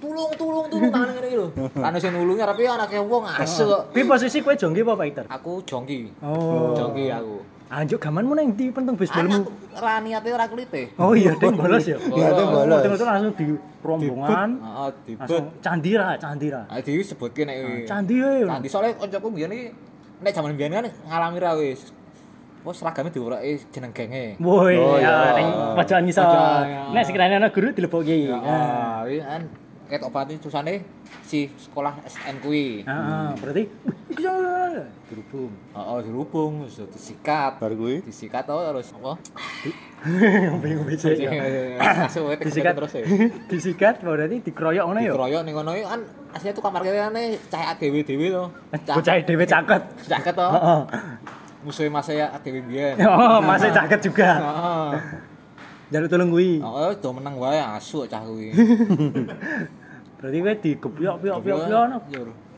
tulung 0.00 0.32
tulung 0.34 0.66
tulung 0.66 0.90
tangan 0.90 1.08
ngene 1.14 1.26
iki 1.28 1.36
lho. 1.36 1.48
Anu 1.86 1.96
sing 2.00 2.10
nulungi 2.10 2.42
arepe 2.42 2.62
anake 2.64 2.96
wong 2.98 3.24
asu 3.28 3.64
kok. 3.68 3.82
Kuwi 3.92 4.02
posisi 4.08 4.38
kowe 4.40 4.54
jongki 4.56 4.80
apa 4.80 4.94
fighter? 4.96 5.24
Aku 5.28 5.60
jongki. 5.62 6.00
Oh. 6.24 6.72
Jongki 6.74 7.12
aku. 7.12 7.36
Anjuk 7.70 8.02
gamanmu 8.02 8.34
nang 8.34 8.50
ndi 8.50 8.74
penteng 8.74 8.98
baseballmu? 8.98 9.46
Anak 9.46 9.78
ora 9.78 9.94
niate 10.02 10.28
ora 10.34 10.46
klite. 10.50 10.90
Oh 10.98 11.14
iya, 11.14 11.38
ding 11.38 11.54
bolos 11.54 11.86
ya. 11.86 12.02
Niate 12.02 12.42
bolos. 12.42 12.82
Betul-betul 12.82 13.06
langsung 13.06 13.34
di 13.38 13.46
rombongan. 13.78 14.48
Heeh, 14.58 14.90
dibet. 15.06 15.20
Langsung 15.22 15.44
candira, 15.62 16.06
candira. 16.18 16.60
Ah 16.66 16.82
disebutke 16.82 17.46
nek. 17.46 17.86
Candi 17.86 18.16
ae. 18.18 18.42
Candi 18.42 18.66
soalnya 18.66 18.98
koncoku 18.98 19.30
mbiyen 19.30 19.54
iki 19.54 19.66
nek 20.18 20.30
jaman 20.34 20.50
mbiyen 20.58 20.72
kan 20.74 20.84
ngalami 21.06 21.38
ra 21.38 21.52
wis. 21.54 21.94
Wes 22.60 22.76
seragamnya 22.76 23.14
diuroki 23.14 23.56
jeneng 23.72 23.94
genge. 23.94 24.36
Woi, 24.36 24.74
Oh, 24.76 24.98
ya 25.00 25.32
iya. 25.32 25.38
ning 25.38 25.48
pojokan 25.78 26.02
ngisor. 26.04 26.26
Ya. 26.26 26.90
Nek 26.92 27.02
sekiranya 27.06 27.36
ana 27.38 27.48
guru 27.54 27.70
dileboki. 27.70 28.28
Ya, 28.28 28.36
Nah. 28.36 28.50
ah, 28.50 29.00
iki 29.06 29.22
kan 29.22 29.42
ketok 29.90 30.14
banget 30.14 30.38
susane 30.38 30.86
si 31.26 31.50
sekolah 31.58 31.98
SN 32.06 32.38
kuwi. 32.38 32.86
Heeh, 32.86 33.28
berarti 33.42 33.62
wih, 33.66 33.96
iki 34.14 34.22
ya. 34.22 34.34
Dirubung. 35.10 35.50
Heeh, 35.74 35.98
dirubung 36.06 36.52
terus 36.64 36.86
disikat. 36.94 37.58
Bar 37.58 37.74
kuwi 37.74 38.00
Disikat 38.06 38.46
to 38.46 38.54
terus 38.54 38.94
apa? 38.94 39.12
Ngombe-ngombe 40.54 40.94
sik 40.94 41.18
ya. 41.18 41.30
Disikat 42.38 42.72
terus 42.78 42.92
ya. 42.94 43.04
Disikat 43.50 43.94
berarti 44.00 44.38
dikeroyok 44.46 44.84
ngono 44.86 45.00
ya. 45.02 45.10
Dikeroyok 45.12 45.42
ning 45.42 45.54
kono 45.58 45.70
iki 45.74 45.84
kan 45.84 46.00
aslinya 46.30 46.54
tuh 46.54 46.62
kamar 46.62 46.80
kene 46.86 47.22
cahaya 47.50 47.74
dhewe-dhewe 47.74 48.26
to. 48.30 48.44
Bocah 48.94 49.14
dhewe 49.26 49.44
caket. 49.44 49.82
Caket 50.06 50.34
to. 50.38 50.48
Heeh. 50.54 50.80
Musuhe 51.60 51.92
mas 51.92 52.06
saya 52.06 52.30
dhewe 52.40 52.62
biyen. 52.64 52.94
Oh, 53.10 53.42
masih 53.42 53.74
caket 53.74 54.00
juga. 54.06 54.30
Heeh. 54.46 54.90
Jaluk 55.90 56.06
tolong 56.06 56.30
kuwi. 56.30 56.62
Oh, 56.62 56.94
do 56.94 57.08
meneng 57.10 57.34
wae 57.34 57.58
asu 57.58 58.06
cah 58.06 58.22
kuwi. 58.22 58.54
Berarti 60.20 60.36
kowe 60.44 60.54
digebyok-byok-byok 60.60 61.58
no. 61.88 61.98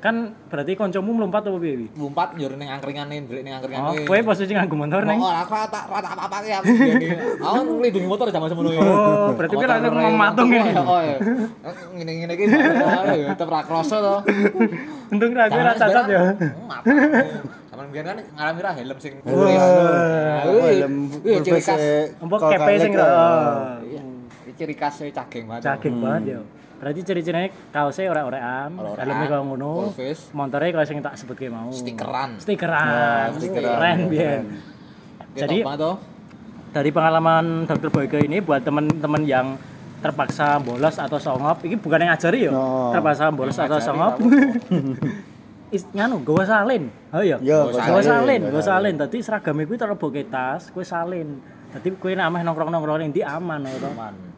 Kan 0.02 0.34
berarti 0.50 0.74
kancamu 0.74 1.14
mlumpat 1.14 1.46
apa 1.46 1.62
piye? 1.62 1.86
Lompat 1.94 2.34
njur 2.34 2.58
ning 2.58 2.66
angkringane, 2.74 3.22
ndelik 3.22 3.46
ning 3.46 3.54
angkringan 3.54 3.86
Oh, 3.86 3.94
kowe 4.02 4.18
posisi 4.26 4.50
nganggo 4.50 4.74
motor 4.74 5.06
neng. 5.06 5.22
Oh, 5.22 5.30
aku 5.30 5.54
tak 5.70 5.86
rata 5.86 6.10
apa-apa 6.10 6.42
ya. 6.42 6.58
Aku 6.58 7.78
nglindungi 7.78 8.10
motor 8.10 8.26
zaman 8.34 8.50
semono 8.50 8.74
ya. 8.74 8.82
Oh, 8.82 9.30
berarti 9.38 9.54
kowe 9.54 9.62
langsung 9.62 9.94
mematung 9.94 10.50
ini. 10.50 10.74
Oh, 10.74 10.98
iya. 10.98 11.22
Ngene-ngene 11.94 12.34
iki 12.34 12.50
tetep 13.30 13.46
ra 13.46 13.62
kroso 13.62 13.96
to. 14.02 14.16
Untung 15.14 15.30
ra 15.38 15.46
kowe 15.46 15.62
ra 15.62 15.78
cacat 15.78 16.04
ya. 16.10 16.34
Sama 17.70 17.82
biyen 17.94 18.02
kan 18.02 18.18
ngalami 18.18 18.58
ra 18.58 18.70
helm 18.74 18.98
sing 18.98 19.14
Wih, 19.22 19.54
helm 20.82 20.94
full 21.14 21.40
ciri 21.46 21.62
khas. 21.62 21.78
e 21.78 22.10
kok 22.18 22.40
kepe 22.50 22.72
sing. 22.74 22.92
Iya, 22.98 24.02
ciri 24.58 24.74
khas 24.74 24.98
e 25.06 25.14
cageng 25.14 25.46
banget. 25.46 25.62
Caging 25.62 26.02
banget 26.02 26.22
ya. 26.26 26.40
Berarti 26.82 27.00
ciri-cirine 27.06 27.70
kaosnya 27.70 28.10
ora-orean, 28.10 28.74
Ora-orean, 28.74 29.06
helmnya 29.06 29.26
kaya 29.30 29.42
ngono. 29.46 29.94
Motornya 30.34 30.70
kaya 30.74 30.82
sing 30.82 30.98
tak 30.98 31.14
sebutke 31.14 31.46
mau. 31.46 31.70
Stikeran. 31.70 32.42
Stikeran. 32.42 32.86
Nah, 32.90 33.26
stikeran. 33.38 33.78
Keren 33.78 33.98
biyen. 34.10 34.42
Jadi 35.38 35.62
dari 36.74 36.90
pengalaman 36.90 37.70
Dr. 37.70 37.86
Boyke 37.86 38.18
ini 38.26 38.42
buat 38.42 38.66
teman-teman 38.66 39.22
yang 39.22 39.54
terpaksa 40.02 40.58
bolos 40.58 40.98
atau 40.98 41.22
songop, 41.22 41.62
ini 41.62 41.78
bukan 41.78 42.02
yang 42.02 42.10
ngajari 42.10 42.50
ya, 42.50 42.50
No. 42.50 42.90
terpaksa 42.90 43.30
bolos 43.30 43.54
atau 43.54 43.78
songop. 43.78 44.18
Is, 45.72 45.86
nganu, 45.94 46.20
gawa 46.26 46.44
salin. 46.44 46.90
Oh 47.14 47.22
iya. 47.22 47.38
Yo, 47.40 47.70
Gawa 47.72 48.02
salin, 48.02 48.44
gawa 48.44 48.58
gawa 48.58 48.64
salin. 48.66 48.94
Dadi 48.98 49.16
seragam 49.24 49.56
iku 49.62 49.72
terlebok 49.78 50.18
tas, 50.28 50.68
kowe 50.68 50.82
salin. 50.84 51.38
Dadi 51.72 51.94
kowe 51.96 52.10
nek 52.12 52.28
ameh 52.28 52.42
nongkrong-nongkrong 52.44 52.98
ning 53.00 53.08
ndi 53.14 53.22
aman 53.24 53.64
to. 53.64 53.88
Aman. 53.88 54.31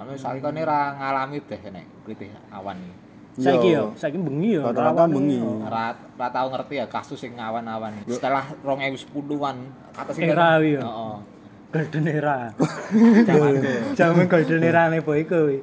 Anu 0.00 0.16
saiki 0.16 0.40
kene 0.40 0.64
ra 0.64 0.96
ngalami 0.96 1.44
deh 1.44 1.60
nek 1.68 1.84
klitih 2.08 2.32
awan 2.48 2.80
iki. 2.80 2.96
Saiki 3.44 3.68
Yo. 3.68 3.92
yo, 3.92 3.98
saiki 4.00 4.16
bengi 4.16 4.56
yo. 4.56 4.64
Rata-rata 4.64 5.04
bengi. 5.04 5.36
Ra 5.68 5.92
ra 5.92 6.26
tau 6.32 6.48
ngerti 6.48 6.74
ya 6.80 6.86
kasus 6.88 7.20
sing 7.20 7.36
awan-awan. 7.36 7.92
Setelah 8.08 8.48
2010-an 8.64 9.56
kata 9.92 10.10
sing 10.16 10.24
Era 10.24 10.56
yo. 10.64 10.80
Heeh. 10.80 11.16
Golden 11.70 12.04
era. 12.08 12.50
Zaman 14.00 14.24
golden 14.26 14.62
era 14.64 14.88
ne 14.88 15.04
boy 15.04 15.20
kuwi. 15.28 15.60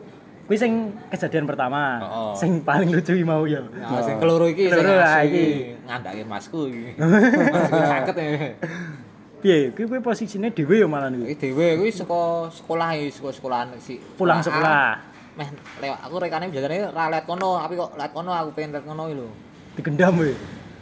Kuwi 0.47 0.55
sing 0.55 0.93
kejadian 1.09 1.49
pertama. 1.49 1.99
Oh. 2.05 2.31
Sing 2.37 2.61
paling 2.61 2.93
lucu 2.93 3.17
mau 3.25 3.41
yo. 3.49 3.65
Nah, 3.73 4.05
sing 4.05 4.21
keloro 4.21 4.45
iki 4.45 4.69
sing 4.69 4.85
iki 4.85 5.45
ngandake 5.89 6.23
masku 6.29 6.69
iki. 6.69 6.93
Masku 7.57 7.73
Sakit 7.73 8.15
ya. 8.15 8.29
Piye? 9.37 9.69
Kuwi 9.69 9.85
kuwi 9.85 10.01
posisine 10.01 10.49
dhewe 10.49 10.81
yo 10.81 10.87
malah 10.89 11.13
kuwi. 11.13 11.37
Iki 11.37 11.53
dhewe 11.53 11.77
kuwi 11.77 11.91
saka 11.93 12.49
sekolah 12.49 12.89
iki, 12.97 13.13
saka 13.13 13.29
sekolahan 13.29 13.67
si 13.77 14.01
Pulang 14.17 14.41
sekolah. 14.41 14.97
Meh 15.37 15.49
lewat 15.77 15.99
aku 16.01 16.15
rekane 16.17 16.49
biasane 16.49 16.89
ra 16.89 17.13
liat 17.13 17.25
kono, 17.29 17.61
tapi 17.61 17.77
kok 17.77 17.93
liat 17.93 18.11
kono 18.17 18.31
aku 18.33 18.49
pengen 18.57 18.73
liat 18.73 18.85
kono 18.89 19.03
lho. 19.05 19.29
Digendam 19.77 20.17
kuwi. 20.17 20.33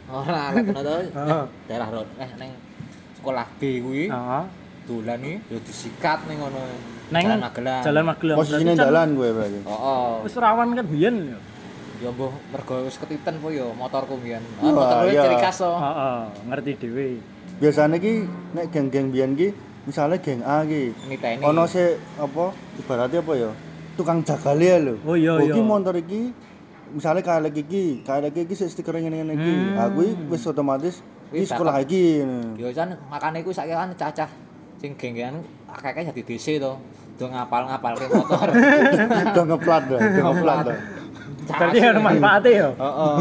Ora 0.08 0.56
liat 0.56 0.64
kono 0.72 0.80
to. 0.80 0.94
Heeh. 1.20 1.42
Daerah 1.68 1.88
road 1.92 2.08
eh 2.16 2.30
ning 2.40 2.50
sekolah 3.20 3.44
B 3.60 3.62
kuwi 3.84 4.04
Heeh. 4.08 4.44
dolan 4.88 5.20
iki 5.20 5.52
yo 5.52 5.58
disikat 5.60 6.24
ning 6.24 6.40
ngono. 6.40 6.60
Neng 7.12 7.24
Jalan 7.28 7.40
Magelang. 7.44 7.82
Jalan 7.84 8.04
Magelang. 8.08 8.36
Kan 8.40 8.76
jalan 8.80 9.08
gue 9.12 9.28
berarti. 9.36 9.60
Heeh. 9.68 10.08
Wis 10.24 10.34
rawan 10.40 10.72
kan 10.72 10.86
biyen 10.88 11.16
yo. 11.36 11.40
Ya 11.96 12.08
mbuh 12.12 12.32
mergo 12.52 12.88
wis 12.88 12.96
ketiten 12.96 13.36
po 13.44 13.52
yo 13.52 13.76
motorku 13.76 14.16
mbiyen. 14.16 14.40
Ah, 14.60 14.72
motorku 14.72 15.12
iya. 15.12 15.28
ciri 15.28 15.36
khas 15.36 15.60
to. 15.60 15.68
Heeh, 15.68 16.20
ngerti 16.48 16.72
dhewe. 16.80 17.35
Biasanya 17.56 17.96
ki 17.96 18.28
nek 18.52 18.68
geng-geng 18.68 19.08
biyen 19.08 19.32
ki 19.32 19.48
misalnya 19.88 20.20
geng 20.20 20.44
A 20.44 20.66
ki 20.66 20.92
ono 21.40 21.64
se 21.64 21.96
apa 22.20 22.52
ibaratnya 22.76 23.24
apa 23.24 23.32
ya? 23.32 23.50
Tukang 23.96 24.20
jagal 24.20 24.60
ya 24.60 24.76
lho. 24.76 25.00
Oh, 25.08 25.16
iya, 25.16 25.40
iya. 25.40 25.56
Iki 25.56 25.60
motor 25.64 25.96
iki 25.96 26.36
misalnya 26.92 27.24
kayak 27.24 27.48
lagi 27.48 27.64
iki, 27.64 28.04
kayak 28.04 28.28
lagi 28.28 28.40
iki 28.44 28.54
sik 28.54 28.68
stiker 28.68 29.00
ngene 29.00 29.24
ngene 29.24 29.32
iki. 29.40 29.52
Hmm. 29.72 29.84
Aku 29.88 30.00
wis 30.28 30.44
otomatis 30.44 31.00
iki 31.32 31.48
sekolah 31.48 31.80
iki. 31.80 32.20
Ya 32.60 32.68
kan 32.76 32.92
makane 33.08 33.40
iku 33.40 33.56
saiki 33.56 33.72
kan 33.72 33.88
cacah 33.96 34.28
sing 34.76 34.92
genggean 35.00 35.40
akeh-akeh 35.72 36.12
jadi 36.12 36.22
DC 36.28 36.46
to. 36.60 36.76
Do 37.16 37.32
ngapal-ngapalke 37.32 38.12
motor. 38.12 38.52
Udah 38.52 39.44
ngeplat 39.48 39.82
udah 39.88 39.98
ngeplat 40.04 40.58
dah. 40.68 40.78
Berarti 41.46 41.78
ono 41.78 42.00
manfaate 42.02 42.50
yo. 42.52 42.70
Heeh. 42.74 43.16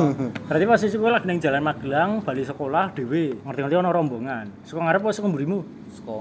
Berarti 0.49 0.65
pas 0.65 0.81
sekolah 0.81 1.19
ning 1.23 1.37
Jalan 1.37 1.61
Magelang, 1.61 2.11
bali 2.25 2.41
sekolah 2.41 2.91
dhewe. 2.97 3.37
Ngerti-ngerti 3.45 3.77
ono 3.77 3.89
rombongan. 3.93 4.45
Saka 4.65 4.81
ngarep 4.81 5.01
apa 5.05 5.13
saka 5.13 5.27
mburimu? 5.29 5.59
Saka 5.93 6.15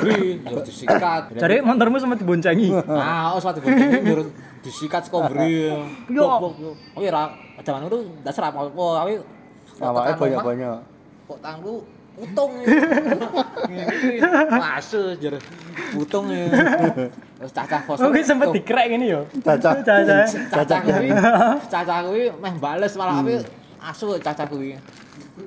bri 0.00 0.40
yo 0.40 0.58
disikat. 0.64 1.22
Jadi 1.36 1.60
motormu 1.60 2.00
sempat 2.00 2.18
diboncangi. 2.18 2.72
Ah, 2.88 3.36
oh 3.36 3.40
suatu 3.40 3.60
bocah 3.60 4.00
njur 4.00 4.32
disikat 4.64 5.04
saka 5.04 5.28
bri. 5.28 5.68
Yo. 6.08 6.24
Oh 6.24 6.52
ora 6.96 7.28
jaman 7.60 7.86
itu 7.92 8.08
dasar 8.24 8.48
apa-apa, 8.48 8.86
tapi 9.04 9.14
Awake 9.80 10.20
banyak-banyak. 10.20 10.76
kok 11.30 11.38
tangku 11.38 11.86
utung 12.18 12.52
masuk 14.50 15.16
jer 15.22 15.34
utung 15.96 16.26
ya 16.28 16.46
terus 17.40 17.52
cacah 17.56 17.80
foto 17.86 18.00
Oke 18.10 18.20
sempat 18.20 18.52
dikrek 18.52 18.92
ngene 18.92 19.06
yo. 19.08 19.20
Cacah. 19.40 19.80
Cacah. 19.80 20.28
cacah 20.52 20.78
kuwi 20.84 21.08
cacah 21.72 21.98
kuwi 22.04 22.24
meh 22.36 22.54
bales 22.60 22.92
malah 23.00 23.24
tapi 23.24 23.40
asu 23.80 24.12
cacah 24.20 24.44
kuwi 24.44 24.76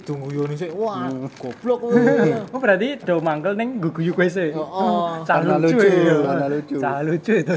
dungguyone 0.01 0.57
sik 0.57 0.73
wah 0.73 1.05
goblok 1.37 1.85
kuwi 1.85 2.01
Oh 2.49 2.57
berarti 2.57 2.97
do 3.05 3.21
mangkel 3.21 3.53
ning 3.53 3.77
guguyu 3.77 4.09
kowe 4.17 4.25
sih. 4.25 4.49
Oh, 4.57 5.21
Cah 5.21 5.37
karena 5.41 5.61
lucu. 5.61 5.77
lucu, 5.77 5.85
ya. 5.85 6.45
lucu. 6.49 6.75
Cah 6.81 6.99
lucu 7.05 7.33
itu 7.37 7.53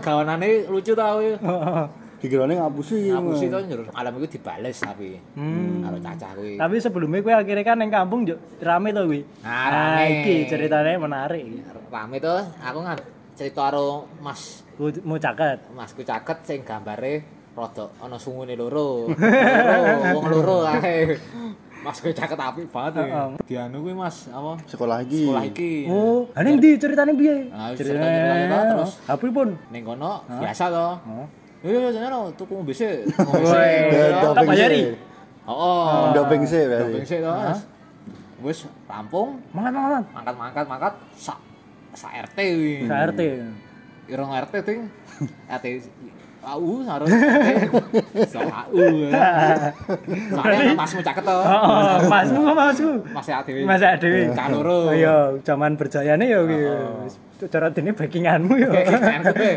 gawanane 0.00 0.64
lucu 0.64 0.92
ta 0.96 1.12
kuwi 1.20 1.36
Dikirane 2.24 2.56
ngapusi. 2.56 3.12
ngapusi 3.12 3.44
to 3.46 3.58
njur 3.60 3.80
alam 3.92 4.12
iku 4.16 4.26
dibales 4.26 4.76
tapi 4.76 5.20
Hmm. 5.36 5.84
karo 5.84 6.00
cacah 6.00 6.30
kuwi 6.32 6.56
Tapi 6.56 6.74
sebelumnya 6.80 7.20
kowe 7.20 7.34
akhirnya 7.36 7.60
kan 7.62 7.76
ning 7.76 7.92
kampung 7.92 8.24
yo 8.24 8.40
rame 8.58 8.90
to 8.90 9.04
kuwi. 9.04 9.20
Nah, 9.44 9.68
rame. 9.68 10.04
iki 10.18 10.48
ceritanya 10.48 10.96
menarik. 10.96 11.44
rame 11.86 12.16
to 12.16 12.32
aku 12.58 12.78
ngan 12.80 12.98
cerita 13.34 13.68
karo 13.68 14.08
Mas 14.18 14.64
Ku 14.74 14.90
mau 15.04 15.14
caket. 15.16 15.70
Masku 15.70 16.02
caket 16.02 16.38
sing 16.42 16.58
gambare 16.64 17.22
rada 17.54 17.86
ana 18.00 18.16
sungune 18.16 18.56
loro. 18.56 19.06
Loro, 19.06 19.92
wong 20.10 20.24
loro 20.26 20.58
ae. 20.66 21.14
Masku 21.78 22.10
caket 22.10 22.34
apik 22.34 22.66
banget. 22.66 23.04
Heeh. 23.04 23.06
ya. 23.06 23.22
Dianu 23.46 23.84
kuwi 23.84 23.94
Mas, 23.94 24.26
apa? 24.26 24.56
Sekolah 24.64 24.98
iki. 24.98 25.28
Sekolah 25.28 25.44
iki. 25.44 25.72
Oh, 25.86 26.26
ane 26.32 26.56
ndi 26.56 26.74
ceritane 26.74 27.12
piye? 27.12 27.46
Nah, 27.46 27.70
ceritanya 27.70 28.34
kita 28.40 28.58
terus. 28.72 28.92
Apa 29.04 29.24
pun? 29.28 29.48
Ning 29.70 29.84
kono 29.84 30.24
biasa 30.26 30.64
to. 30.72 30.88
Oh. 31.06 31.26
Eh, 31.64 31.88
jane 31.96 32.06
tuku 32.36 32.52
ngombe 32.52 32.76
sik. 32.76 33.08
Woi, 33.24 33.72
Ya, 33.88 34.20
tak 34.36 34.44
sih. 34.52 34.92
Oh. 35.48 36.12
Doping 36.12 36.44
sih 36.44 36.60
berarti. 36.68 36.92
Doping 36.92 37.06
to. 37.24 37.32
Mas. 37.32 37.60
Wis 38.44 38.58
rampung, 38.84 39.40
Mangan 39.56 39.72
mangan. 39.72 40.02
mangkat-mangkat 40.12 40.64
mangkat 40.68 40.92
sak 41.16 41.40
sak 41.96 42.12
RT 42.28 42.36
kuwi. 42.36 42.74
Ka 42.84 43.08
RT. 43.08 43.20
Irung 44.12 44.28
RT 44.28 44.54
ting. 44.60 44.80
RT 45.56 45.66
AU 46.44 46.84
harus 46.84 47.08
so 48.28 48.40
AU. 48.44 49.08
Soalnya 50.30 50.76
masmu 50.76 51.00
caket 51.00 51.24
to. 51.24 51.34
Oh, 51.34 51.96
masmu 52.06 52.40
masmu. 52.52 52.92
Mas 53.10 53.26
dhewe. 53.26 53.64
Mas 53.64 53.80
dhewe. 53.80 54.30
Cah 54.36 54.46
loro. 54.52 54.92
Iya, 54.92 55.40
zaman 55.40 55.80
berjayane 55.80 56.28
ya 56.28 56.44
kuwi. 56.44 56.68
Cara 57.50 57.68
dene 57.68 57.92
backinganmu 57.92 58.54
ya. 58.56 58.70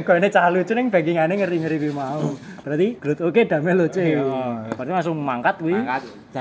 Ini 0.04 0.28
cah 0.34 0.50
lucu 0.52 0.74
ning 0.76 0.88
backingane 0.92 1.34
ngeri-ngeri 1.40 1.78
kuwi 1.78 1.94
mau. 1.94 2.36
Berarti 2.66 2.98
grade 3.00 3.24
oke 3.24 3.42
damai 3.48 3.76
lucu. 3.78 4.02
Berarti 4.76 4.92
langsung 4.92 5.16
mangkat 5.22 5.62
kuwi. 5.62 5.78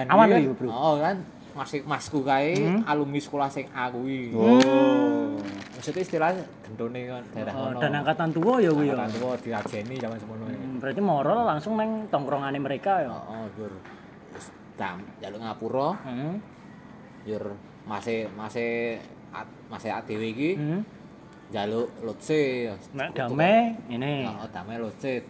Aman 0.08 0.26
kuwi, 0.32 0.50
Bro. 0.56 0.70
Oh 0.72 0.94
kan 1.02 1.20
masih 1.56 1.80
masku 1.82 2.20
kae 2.20 2.52
alumni 2.84 3.16
sekolah 3.16 3.48
sing 3.48 3.64
A 3.72 3.88
kuwi. 3.88 4.30
Oh. 4.30 5.40
Maksudnya 5.72 6.02
istilahnya 6.02 6.42
gendone 6.60 7.00
kan 7.06 7.22
daerah 7.30 7.52
Oh, 7.52 7.64
kono. 7.66 7.78
dan 7.80 7.92
angkatan 7.94 8.28
tua 8.30 8.54
ya 8.58 8.70
kuwi 8.70 8.86
ya. 8.86 8.94
Angkatan 8.94 9.12
tua 9.14 9.32
diajeni 9.36 9.94
zaman 9.96 10.16
semono. 10.16 10.44
Hmm, 10.44 10.76
Berarti 10.76 11.00
moral 11.00 11.40
langsung 11.46 11.74
neng 11.74 11.90
tongkrongane 12.06 12.58
mereka 12.58 13.00
ya. 13.00 13.12
Oh, 13.12 13.48
jur. 13.54 13.72
Terus 14.30 14.46
dam 14.74 15.00
jaluk 15.18 15.40
ngapura, 15.40 15.90
Hmm. 15.98 16.36
jur 17.24 17.44
masih 17.84 18.28
masih 18.32 19.00
at- 19.30 19.56
masih 19.66 19.90
ADW 19.90 20.22
iki 20.26 20.50
Hmm. 20.54 20.80
jaluk 21.48 21.88
lotse. 22.00 22.72
Nek 22.92 23.12
damai 23.12 23.76
ini. 23.88 24.24
Oh, 24.24 24.44
damai 24.46 24.76
lotse. 24.76 25.24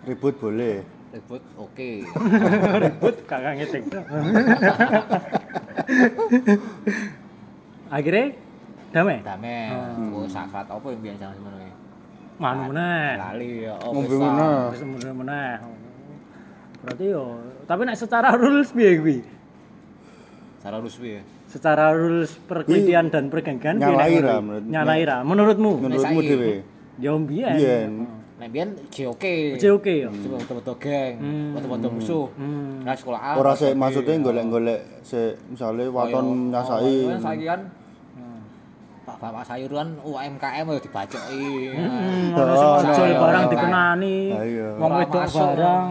Ribut 0.00 0.34
boleh. 0.36 0.80
Ribut 1.10 1.42
oke. 1.56 1.90
Ribut 2.84 3.16
kakak 3.26 3.52
ngetik. 3.58 3.82
Akhirnya 7.90 8.26
damai. 8.90 9.18
Damai. 9.20 9.74
Oh, 10.10 10.26
sakrat 10.26 10.66
apa 10.66 10.86
yang 10.86 11.00
biasa 11.02 11.24
iki? 11.28 11.70
Manu 12.38 12.62
meneh. 12.70 13.10
Lali 13.18 13.50
ya. 13.66 13.74
Oh, 13.82 13.90
Ngombe 13.92 14.06
wis 14.08 14.16
lah. 14.16 14.30
meneh. 14.30 14.62
Wis 14.70 14.82
meneh 14.82 15.12
meneh. 15.12 15.52
Berarti 16.80 17.04
yo, 17.06 17.24
tapi 17.66 17.80
nek 17.84 17.98
secara 17.98 18.32
rules 18.32 18.72
piye 18.72 18.96
kuwi? 18.96 19.18
Cara 20.60 20.80
ruswi 20.80 21.20
ya. 21.20 21.22
Secara 21.44 21.90
rules 21.90 22.32
perkuitian 22.40 23.10
dan 23.10 23.28
pergenggan 23.28 23.76
piye 23.76 23.84
Nyalai 23.84 24.12
nek 24.12 24.22
ra 24.22 24.30
ngono? 24.30 24.40
menurut- 24.46 24.68
Nyalai 24.70 25.02
ra 25.02 25.16
menurutmu? 25.20 25.70
Menurutmu 25.78 26.20
saiki. 26.20 26.30
dhewe? 26.30 26.52
Ya 26.96 27.12
mbiyen. 27.12 27.54
Biyen. 27.54 27.90
Nek 28.40 28.48
biyen 28.50 28.68
JOK. 28.88 29.24
JOK 29.60 29.86
ya. 29.86 30.08
Foto-foto 30.08 30.72
geng, 30.80 31.14
Hmm. 31.20 31.52
foto-foto 31.52 31.86
musuh. 31.92 32.26
Hmm. 32.34 32.80
Nah, 32.80 32.96
sekolah 32.96 33.20
A. 33.20 33.30
Ora 33.36 33.52
sik 33.52 33.68
foto 33.68 33.76
B. 33.76 33.78
maksudnya 33.78 34.14
golek-golek 34.18 34.80
sik 35.02 35.32
misale 35.46 35.84
waton 35.86 36.26
Kaya- 36.26 36.48
nyasai. 36.50 36.96
oh, 37.06 37.20
saiki 37.20 37.44
kan 37.46 37.60
Pak 39.00 39.16
Bapak 39.18 39.42
sayur 39.44 39.72
kan 39.74 39.88
UMKM 39.98 40.66
ya 40.66 40.78
dibacoki. 40.78 41.44
Hmm, 41.74 42.30
Oh, 42.30 42.40
ono 42.40 42.52
sing 42.54 42.90
ojol 42.90 43.04
ono, 43.06 43.18
barang 43.18 43.42
ono. 43.42 43.50
dikenani. 43.50 44.18
Ah, 44.30 44.44
iya. 44.46 44.68
Wong 44.72 44.86
Ora 44.86 44.98
wedok 45.00 45.24
barang. 45.26 45.88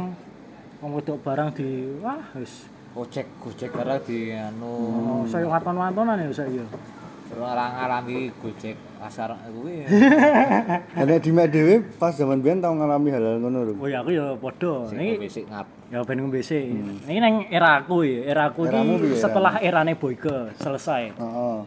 Wong 0.79 0.91
wedok 0.95 1.17
barang 1.21 1.49
di 1.53 1.69
wah 1.99 2.21
wis. 2.33 2.53
Gojek 2.89 3.27
Gojek 3.37 3.69
barang 3.69 4.01
di 4.03 4.19
anu 4.31 4.73
Oh, 4.97 5.21
saya 5.23 5.45
waton-watonan 5.45 6.17
ya 6.17 6.29
saya. 6.33 6.63
orang 7.31 7.71
ngalami 7.75 8.33
Gojek 8.35 8.73
asar 8.99 9.31
kuwi. 9.47 9.87
Nek 11.07 11.19
di 11.23 11.31
mek 11.31 11.47
dhewe 11.49 11.79
pas 11.95 12.11
zaman 12.11 12.43
biyen 12.43 12.59
tau 12.59 12.75
ngalami 12.75 13.09
hal-hal 13.15 13.39
ngono 13.39 13.59
lho. 13.71 13.73
Oh 13.79 13.87
ya 13.87 14.03
aku 14.03 14.11
ya 14.11 14.35
padha. 14.35 14.91
Niki 14.91 15.15
basic 15.23 15.45
ngap. 15.47 15.67
ya 15.89 15.99
ben 16.05 16.17
ngombe 16.21 16.39
sik. 16.43 16.63
Ini 17.07 17.17
nang 17.23 17.47
era 17.47 17.79
aku 17.81 18.03
ya. 18.03 18.27
Era 18.27 18.51
aku 18.51 18.67
Eramu 18.67 18.99
iki 18.99 19.17
setelah 19.17 19.57
erane 19.63 19.95
Boyke 19.95 20.53
selesai. 20.59 21.15
Heeh. 21.15 21.57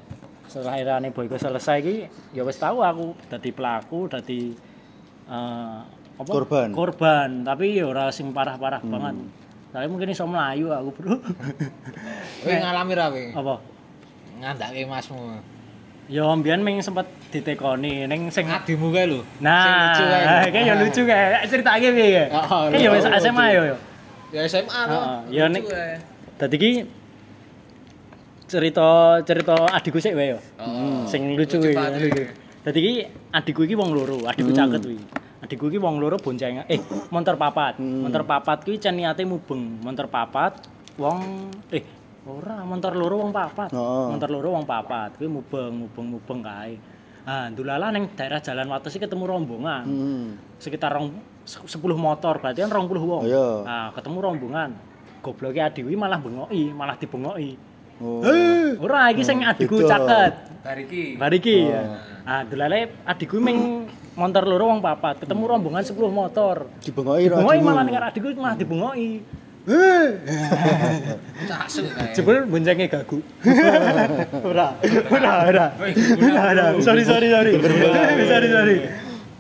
Setelah 0.46 0.74
erane 0.76 1.08
Boyke 1.10 1.40
selesai 1.40 1.76
iki 1.80 1.96
ya 2.36 2.44
wis 2.44 2.60
tahu 2.60 2.84
aku 2.84 3.16
dadi 3.32 3.50
pelaku, 3.50 4.12
dadi 4.12 4.52
eh 5.26 5.78
apa? 6.20 6.30
Korban. 6.30 6.68
Korban, 6.70 7.30
tapi 7.42 7.80
ya 7.80 7.88
ora 7.88 8.12
sing 8.12 8.30
parah-parah 8.30 8.84
banget. 8.84 9.16
Saya 9.72 9.88
mungkin 9.88 10.12
iso 10.12 10.28
melayu 10.28 10.68
aku, 10.68 10.90
Bro. 11.00 11.16
Kowe 12.44 12.52
ngalami 12.52 12.92
ra 12.92 13.08
apa? 13.08 13.54
Ngandake 14.36 14.84
masmu. 14.84 15.40
Ya 16.12 16.28
mbiyen 16.28 16.60
ming 16.60 16.76
sempet 16.78 17.08
ditekoni 17.32 18.04
ning 18.04 18.28
sing 18.28 18.44
Adimu 18.44 18.92
kae 18.92 19.08
lho. 19.08 19.24
Nah, 19.40 19.64
Sing 19.64 19.72
lucu 19.72 20.04
kae. 20.04 20.24
kayak 20.46 20.64
ya 20.68 20.74
lucu 20.76 21.00
kayak 21.02 21.40
ceritake 21.48 21.88
piye 21.88 22.08
ya? 22.12 22.24
Oh, 22.30 22.68
Kayak 22.68 22.84
ya 22.84 22.90
wis. 22.92 23.04
SMA 23.18 23.44
ya. 23.48 23.60
ya. 23.64 23.76
Ya 24.30 24.40
SMA. 24.44 24.80
Heeh, 24.84 25.16
ya 25.32 25.44
nek- 25.48 25.64
kae. 25.64 25.96
Dadi 26.36 26.56
ki 26.58 26.70
cerita 28.44 28.88
cerita 29.24 29.54
adikku 29.72 29.98
sik 29.98 30.12
wae 30.12 30.36
ya. 30.36 30.38
Heeh. 30.60 31.00
Sing 31.08 31.22
lucu 31.32 31.56
iki. 31.58 32.24
Dadi 32.62 32.78
ki 32.78 32.92
adikku 33.32 33.64
iki 33.64 33.72
wong 33.72 33.90
loro, 33.90 34.20
adikku 34.22 34.52
caket 34.52 34.84
kuwi. 34.84 35.00
Adikku 35.40 35.66
iki 35.66 35.78
wong 35.80 35.96
loro 35.96 36.20
bonceng 36.20 36.60
eh 36.68 36.80
montor 37.08 37.34
papat. 37.34 37.80
Montor 37.80 38.22
papat 38.22 38.62
kuwi 38.62 38.76
cen 38.76 39.00
niate 39.00 39.24
mubeng. 39.24 39.80
Montor 39.80 40.06
papat 40.06 40.60
wong 41.00 41.48
eh 41.72 41.80
ora 42.22 42.62
montor 42.62 42.94
loro 42.94 43.18
wong 43.18 43.32
papat. 43.34 43.70
Heeh. 43.74 44.06
Montor 44.14 44.30
loro 44.30 44.48
wong 44.54 44.64
papat 44.64 45.18
kuwi 45.18 45.28
mubeng 45.28 45.72
mubeng 45.74 46.06
mubeng 46.06 46.40
kae. 46.40 46.74
Ah, 47.22 47.46
ndulala 47.46 47.94
ning 47.94 48.10
daerah 48.18 48.42
Jalan 48.42 48.66
Wates 48.66 48.94
iki 48.94 49.06
ketemu 49.06 49.24
rombongan. 49.26 49.82
Hmm. 49.86 50.26
sekitar 50.58 50.90
rong, 50.90 51.14
se- 51.42 51.62
10 51.62 51.78
motor 51.94 52.38
berarti 52.38 52.62
kan 52.62 52.70
20 52.70 52.98
wong. 53.02 53.22
Iya. 53.26 53.46
Nah, 53.62 53.86
ketemu 53.94 54.18
rombongan. 54.18 54.70
Gobloke 55.22 55.58
adiwi 55.58 55.94
malah 55.94 56.18
bengoki, 56.18 56.70
malah 56.74 56.98
dibengoki. 56.98 57.54
Oh. 58.02 58.18
Ora 58.82 59.14
iki 59.14 59.22
sing 59.22 59.42
adikku 59.42 59.78
beda. 59.78 59.90
caket. 60.02 60.32
Bariki. 60.62 61.04
Bariki 61.14 61.56
ya. 61.66 61.82
Ah, 62.22 62.42
delale 62.42 63.02
adikku 63.06 63.38
ming 63.38 63.86
montor 64.14 64.42
loro 64.42 64.74
wong 64.74 64.82
papat, 64.82 65.22
ketemu 65.22 65.42
rombongan 65.46 65.82
10 65.82 65.94
motor. 66.10 66.66
Dibengoki. 66.82 67.30
Dibengoki 67.30 67.60
malah 67.62 67.82
ning 67.86 67.94
adikku 67.94 68.28
malah 68.34 68.58
dibengoki. 68.58 69.10
Jebul 72.14 72.50
boncenge 72.50 72.90
gagu. 72.90 73.22
ora, 74.50 74.74
ora, 75.06 75.32
ora. 75.46 75.66
Ora, 76.18 76.42
ora. 76.50 76.64
Sorry, 76.82 77.06
sorry, 77.06 77.30
sorry. 77.30 77.52
sorry, 78.30 78.48
sorry. 78.50 78.76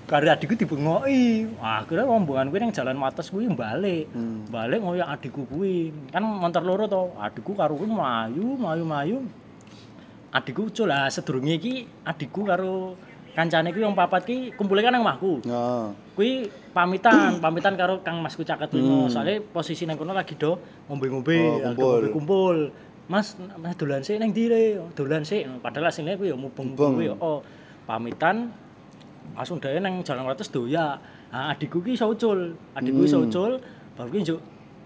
Karo 0.06 0.28
adikku 0.30 0.54
dibengoki. 0.54 1.50
Akhirnya 1.58 2.06
rombongan 2.06 2.54
kuwi 2.54 2.60
ning 2.62 2.70
jalan 2.70 3.02
Wates 3.02 3.34
kuwi 3.34 3.50
balik. 3.50 4.06
Balik 4.46 4.78
ngoyak 4.78 5.08
adikku 5.18 5.42
kuwi. 5.50 5.90
Kan 6.14 6.22
montor 6.22 6.62
loro 6.62 6.86
to. 6.86 7.10
Adikku 7.18 7.58
karo 7.58 7.74
kuwi 7.74 7.90
mlayu, 7.90 8.46
mlayu, 8.60 8.84
mlayu. 8.86 9.18
Adikku 10.30 10.70
ucul 10.70 10.86
lah 10.86 11.10
sedurunge 11.10 11.58
iki 11.58 11.88
adikku 12.06 12.46
karo 12.46 12.94
kancane 13.34 13.74
kuwi 13.74 13.84
wong 13.90 13.98
papat 13.98 14.22
ki 14.22 14.36
kumpule 14.54 14.86
kan 14.86 14.94
nang 14.94 15.02
omahku. 15.02 15.42
Nah. 15.50 15.90
Kuwi 16.14 16.46
pamitan, 16.72 17.38
pamitan 17.38 17.76
karo 17.76 18.00
Kang 18.00 18.18
Masku 18.18 18.42
Caket 18.42 18.72
Limo. 18.72 19.06
Soale 19.06 19.38
posisi 19.40 19.84
nang 19.84 19.96
kono 19.96 20.12
lagi 20.12 20.34
do 20.34 20.56
ngombe-ngombe, 20.88 21.36
Oh, 21.38 21.56
lagi 21.60 21.76
kumpul. 21.76 22.02
kumpul. 22.12 22.56
Mas, 23.06 23.36
mas 23.60 23.76
dolan 23.76 24.00
sik 24.00 24.16
ning 24.16 24.32
ndi 24.32 24.48
Le? 24.48 24.62
Dolan 24.96 25.22
sik. 25.22 25.44
Padahal 25.60 25.92
asline 25.92 26.16
kuwi 26.16 26.32
ya 26.32 26.36
mubeng 26.36 26.72
kuwi 26.72 27.12
ya. 27.12 27.14
Oh, 27.20 27.44
pamitan 27.84 28.48
langsung 29.36 29.60
dhewe 29.60 29.78
nang 29.78 30.00
jalan 30.00 30.24
ratus 30.24 30.48
doya. 30.48 30.96
Nah, 31.28 31.52
adikku 31.52 31.80
ki 31.80 31.92
iso 31.92 32.08
ucul. 32.08 32.56
Adikku 32.72 33.04
iso 33.04 33.20
Hmm. 33.20 33.28
ucul, 33.28 33.52
baru 33.96 34.08
ki 34.08 34.18
njuk 34.24 34.40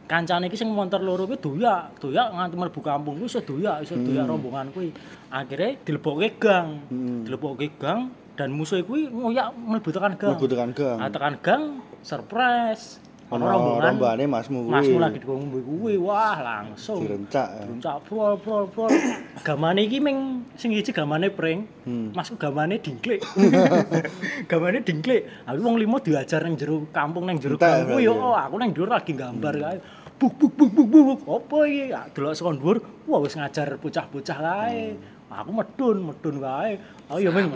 kancane 0.07 0.47
iki 0.47 0.55
sing 0.55 0.71
montor 0.71 1.03
loro 1.03 1.27
kuwi 1.27 1.39
doya, 1.39 1.87
doya 1.99 2.31
nganti 2.31 2.55
mlebu 2.55 2.81
kampung 2.81 3.15
kuwi 3.17 3.27
iso 3.27 3.41
doya, 3.43 3.79
iso 3.79 3.95
doya 3.95 4.23
rombongan 4.23 4.71
kuwi. 4.71 4.91
Akhire 5.31 5.79
dilebokke 5.87 6.39
gang. 6.39 6.83
Hmm. 6.91 7.23
Dilebokke 7.23 7.69
gang 7.79 8.11
dan 8.37 8.53
musuh 8.53 8.85
kuwi 8.85 9.09
ngoyak 9.09 9.57
mlebu 9.57 9.91
tekan 9.91 10.13
gang. 10.21 10.37
Mlebu 10.37 10.47
tekan 10.47 10.71
gang. 10.77 10.99
Ah, 11.01 11.09
tekan 11.09 11.35
gang 11.41 11.63
surprise. 12.05 13.01
Ono 13.27 13.43
rombongan. 13.43 13.99
rombongane 13.99 14.25
masmu 14.31 14.59
kuwi. 14.69 14.75
Masmu 14.77 14.99
lagi 15.03 15.19
di 15.19 15.27
ngombe 15.27 15.59
kuwi. 15.67 15.95
Wah, 15.99 16.39
langsung. 16.39 17.03
Direncak. 17.03 17.49
ya. 17.59 17.63
Direncak 17.67 17.97
prol 18.07 18.39
prol 18.39 18.65
prol. 18.71 18.93
gamane 19.49 19.83
iki 19.83 19.99
ming 19.99 20.47
sing 20.55 20.71
iki 20.71 20.95
gamane 20.95 21.33
pring. 21.35 21.67
Hmm. 21.83 22.15
Masku 22.15 22.39
gamane 22.39 22.79
dingklik. 22.79 23.25
gamane 24.53 24.79
dingklik. 24.87 25.27
Aku 25.49 25.59
wong 25.59 25.81
limo 25.81 25.99
diajar 25.99 26.47
nang 26.47 26.55
jero 26.55 26.87
kampung 26.95 27.27
nang 27.27 27.43
jero 27.43 27.59
kuwi 27.59 28.07
yo. 28.07 28.15
ya? 28.15 28.47
Aku 28.47 28.63
nang 28.63 28.71
dhuwur 28.71 28.95
lagi 28.95 29.17
gambar 29.17 29.55
kae. 29.59 29.79
Buk 30.17 30.33
buk 30.39 30.53
buk 30.55 30.71
buk 30.71 30.87
buk. 30.89 31.21
Apa 31.27 31.57
iki? 31.67 31.85
Delok 32.15 32.33
saka 32.33 32.51
dhuwur, 32.55 32.79
wah 33.11 33.19
wis 33.21 33.35
ngajar 33.35 33.75
bocah-bocah 33.83 34.39
kae. 34.39 35.16
Aku 35.27 35.51
medun, 35.51 35.97
medun 36.07 36.37
kae. 36.39 36.79
Aku 37.07 37.19
ya 37.19 37.31
ming. 37.31 37.51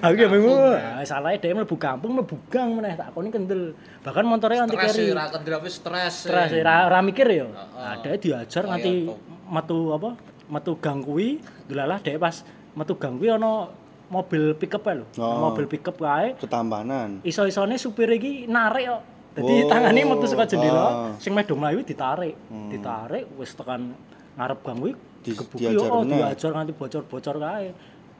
Aku 0.00 0.14
ya 0.14 0.28
ming. 0.28 0.42
Ah, 0.46 1.02
Salahe 1.02 1.36
dhewe 1.36 1.58
mlebu 1.58 1.74
kampung, 1.74 2.14
mlebu 2.14 2.38
gang 2.46 2.70
meneh 2.72 2.94
tak 2.94 3.10
koni 3.10 3.28
kendel. 3.28 3.74
Bahkan 4.00 4.24
montore 4.24 4.54
anti 4.56 4.72
Stres 4.72 4.86
carry. 4.88 4.98
sih, 5.00 5.08
ra 5.10 5.26
kendel 5.26 5.52
tapi 5.54 5.68
stres. 5.68 6.14
Stres 6.22 6.50
ora 6.54 6.86
ora 6.86 6.98
mikir 7.00 7.26
ya. 7.26 7.46
Ada 7.74 8.14
diajar 8.14 8.62
Oh, 8.62 8.68
nganti 8.70 8.92
toh. 9.04 9.18
metu 9.48 9.78
apa? 9.90 10.10
Metu 10.46 10.72
gang 10.76 11.00
kuwi, 11.00 11.38
delalah 11.64 11.98
dhek 11.98 12.16
pas 12.16 12.46
metu 12.72 12.94
gang 12.94 13.16
kuwi 13.16 13.28
ana 13.28 13.68
mobil 14.06 14.54
pickup 14.54 14.86
lho. 14.86 15.04
Oh. 15.16 15.50
Mobil 15.50 15.66
pickup 15.66 15.96
kae 15.96 16.36
Ketampanan. 16.36 17.20
iso-isone 17.22 17.74
supir 17.74 18.06
iki 18.08 18.46
narik 18.46 18.86
kok. 18.88 19.02
Dadi 19.34 19.54
Oh. 19.56 19.66
tangane 19.66 20.00
metu 20.04 20.24
saka 20.24 20.46
jendela. 20.46 20.86
Hmm. 21.10 21.12
sing 21.18 21.34
medho 21.34 21.54
mlayu 21.54 21.82
ditarik. 21.82 22.38
Ditarik 22.70 23.26
wis 23.34 23.50
tekan 23.50 23.98
ngarep 24.34 24.62
gang 24.62 24.78
kuwi 24.78 24.94
Di- 25.24 25.32
diajar 25.58 25.88
oh 25.90 26.04
meneh. 26.04 26.20
diajar 26.20 26.50
nganti 26.52 26.72
bocor-bocor 26.76 27.36
kae. 27.40 27.68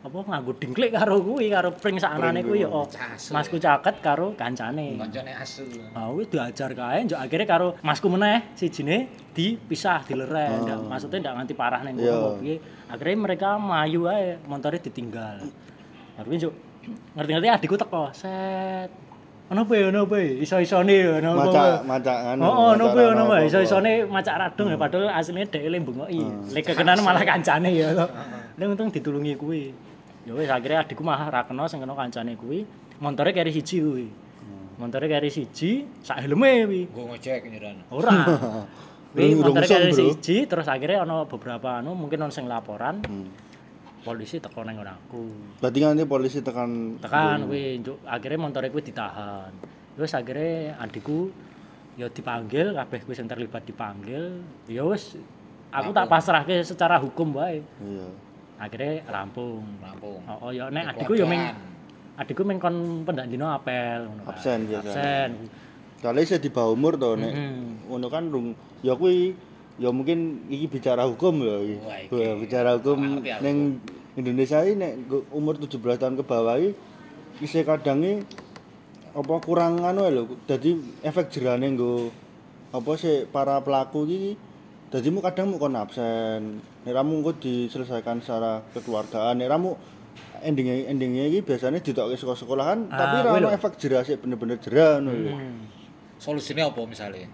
Apa 0.04 0.20
nganggo 0.20 0.52
dingklik 0.60 0.92
karo 0.92 1.16
kuwi 1.16 1.48
karo 1.48 1.72
pring 1.72 1.96
sakanane 1.96 2.44
Pring 2.44 2.48
kuwi 2.48 2.60
oh. 2.68 2.84
Casu. 2.84 3.32
Masku 3.32 3.56
caket 3.56 4.04
karo 4.04 4.36
kancane. 4.36 5.00
Kancane 5.00 5.32
asu. 5.32 5.64
Ah, 5.96 6.12
kuwi 6.12 6.28
diajar 6.28 6.70
kae, 6.72 7.08
njok 7.08 7.16
akhirnya 7.20 7.46
karo 7.48 7.68
masku 7.80 8.12
meneh 8.12 8.52
sijine 8.52 9.08
dipisah, 9.32 10.04
dileren. 10.04 10.60
Ndak 10.64 10.78
maksudnya 10.84 11.18
ndak 11.24 11.34
nganti 11.40 11.54
parah 11.56 11.80
ning 11.84 11.96
kono 11.96 12.04
Iya. 12.04 12.20
piye. 12.36 12.56
Akhirnya 12.92 13.16
mereka 13.16 13.48
mayu 13.56 14.04
ae, 14.08 14.36
montore 14.44 14.76
ditinggal. 14.76 15.40
Baru 16.20 16.28
ki 16.28 16.36
njok 16.36 16.54
ngerti-ngerti 17.16 17.48
adikku 17.48 17.76
teko, 17.80 18.12
set. 18.12 18.92
Ono 19.54 19.70
apa 19.70 19.74
ya, 19.78 19.86
ono 19.86 20.02
apa 20.02 20.18
ya? 20.18 20.34
Iso-isone 20.42 20.94
ya, 20.98 21.10
ono 21.22 21.28
apa. 21.38 21.46
Macak 21.46 21.70
macak 21.86 22.18
anu. 22.34 22.42
Oh, 22.42 22.50
oh, 22.50 22.68
ono 22.74 22.84
apa 22.90 22.98
ya, 22.98 23.08
ono 23.14 23.22
apa. 23.22 23.34
apa-apa. 23.38 23.46
Iso-isone 23.46 23.92
macak 24.02 24.34
radung 24.34 24.68
ya, 24.74 24.76
padahal 24.82 25.06
asline 25.14 25.46
dhek 25.46 25.62
le 25.70 25.78
bengoki. 25.78 26.22
Lek 26.50 26.62
kekenan 26.66 26.98
malah 27.06 27.22
kancane 27.22 27.70
ya. 27.70 27.94
Nek 28.58 28.66
untung 28.66 28.90
ditulungi 28.90 29.38
kuwi. 29.38 29.70
Ya 30.26 30.34
wis 30.34 30.50
akhirnya 30.50 30.82
adikku 30.82 31.06
mah 31.06 31.30
ra 31.30 31.46
kena 31.46 31.70
sing 31.70 31.78
kena 31.78 31.94
kancane 31.94 32.34
kuwi. 32.34 32.66
Montore 32.98 33.30
keri 33.30 33.54
siji 33.54 33.78
kuwi. 33.78 34.06
Montore 34.74 35.06
keri 35.06 35.30
siji, 35.30 35.86
sak 36.02 36.26
helme 36.26 36.66
kuwi. 36.66 36.80
Gue 36.90 37.04
ngecek 37.14 37.46
nyiran. 37.46 37.78
Ora. 37.94 38.18
Kuwi 39.14 39.38
montore 39.38 39.70
keri 39.70 39.94
siji, 39.94 40.50
terus 40.50 40.66
akhirnya 40.66 41.06
ana 41.06 41.22
beberapa 41.30 41.78
anu 41.78 41.94
mungkin 41.94 42.26
ana 42.26 42.34
sing 42.34 42.50
laporan. 42.50 42.98
Hmm. 43.06 43.30
Polisi 44.04 44.36
teko 44.36 44.60
nang 44.62 44.76
aku. 44.78 45.22
Berarti 45.64 45.78
nanti 45.80 46.04
polisi 46.04 46.38
tekan 46.44 47.00
tekan 47.00 47.48
kuwi 47.48 47.80
akhirnya 48.04 48.38
montore 48.38 48.68
kuwi 48.68 48.84
ditahan 48.84 49.48
terus 49.94 50.10
akhirnya 50.12 50.74
adikku 50.82 51.30
ya 51.94 52.10
dipanggil 52.10 52.74
kabeh 52.74 52.98
kuwi 53.06 53.14
sing 53.14 53.30
terlibat 53.30 53.62
dipanggil 53.62 54.42
ya 54.66 54.82
wis 54.82 55.14
aku 55.70 55.94
tak 55.94 56.10
pasrahke 56.10 56.58
secara 56.66 56.98
hukum 56.98 57.38
wae 57.38 57.62
Iya. 57.78 58.06
akhirnya 58.58 59.06
rampung 59.06 59.62
Rampung. 59.78 60.18
oh, 60.26 60.38
oh 60.46 60.50
ya 60.50 60.66
nek 60.70 60.94
adikku 60.94 61.14
ya 61.14 61.26
ming 61.26 61.42
adikku 62.18 62.42
ming 62.42 62.58
kon 62.58 63.02
pendak 63.06 63.26
dino 63.30 63.46
apel 63.50 64.06
ngono. 64.06 64.22
Absen 64.30 64.66
biasa. 64.66 64.86
absen 64.90 65.30
Kali 66.04 66.20
saya 66.28 66.36
di 66.36 66.52
bawah 66.52 66.74
umur 66.76 66.98
to 67.00 67.14
nek 67.16 67.32
ngono 67.88 68.06
kan 68.10 68.26
rung 68.28 68.52
ya 68.82 68.98
kuwi 68.98 69.34
ya 69.74 69.90
mungkin 69.90 70.18
iki 70.46 70.66
bicara 70.68 71.02
hukum 71.04 71.34
ya 71.40 71.56
iki. 71.60 71.76
Wah, 72.10 72.34
bicara 72.38 72.70
hukum 72.76 72.98
ning 73.20 73.82
Indonesia 74.14 74.62
ini 74.62 74.78
nek 74.78 74.92
umur 75.30 75.58
17 75.58 75.74
tahun 75.96 76.14
ke 76.14 76.24
bawah 76.24 76.56
iki 76.56 76.70
isih 77.40 77.62
kadange 77.62 78.22
apa 79.10 79.34
kurang 79.40 79.78
anu 79.80 80.06
lho 80.06 80.22
dadi 80.44 80.74
efek 81.00 81.30
jerane 81.30 81.70
nggo 81.70 82.10
apa 82.70 82.90
sih 82.94 83.26
para 83.26 83.58
pelaku 83.58 84.06
iki 84.06 84.32
dadi 84.90 85.10
mu 85.10 85.18
kadang 85.18 85.50
mu 85.50 85.58
kon 85.58 85.74
absen 85.74 86.58
nek 86.82 86.92
ramu 86.92 87.18
engko 87.18 87.34
diselesaikan 87.34 88.18
secara 88.18 88.62
kekeluargaan 88.70 89.38
nek 89.38 89.50
ramu 89.50 89.74
endingnya 90.40 90.86
endingnya 90.86 91.26
iki 91.26 91.42
biasanya 91.42 91.78
ditokke 91.78 92.14
sekolah 92.14 92.38
sekolahan 92.38 92.78
Ah, 92.90 92.98
tapi 93.00 93.16
kuwi 93.16 93.26
ra 93.26 93.30
ono 93.32 93.46
lho. 93.46 93.50
efek 93.50 93.72
jerah 93.78 94.02
sih 94.02 94.14
bener-bener 94.14 94.58
jerah 94.58 94.98
ngono 94.98 95.10
lho 95.12 95.34
Solusinya 96.14 96.70
apa 96.70 96.80
misalnya? 96.86 97.26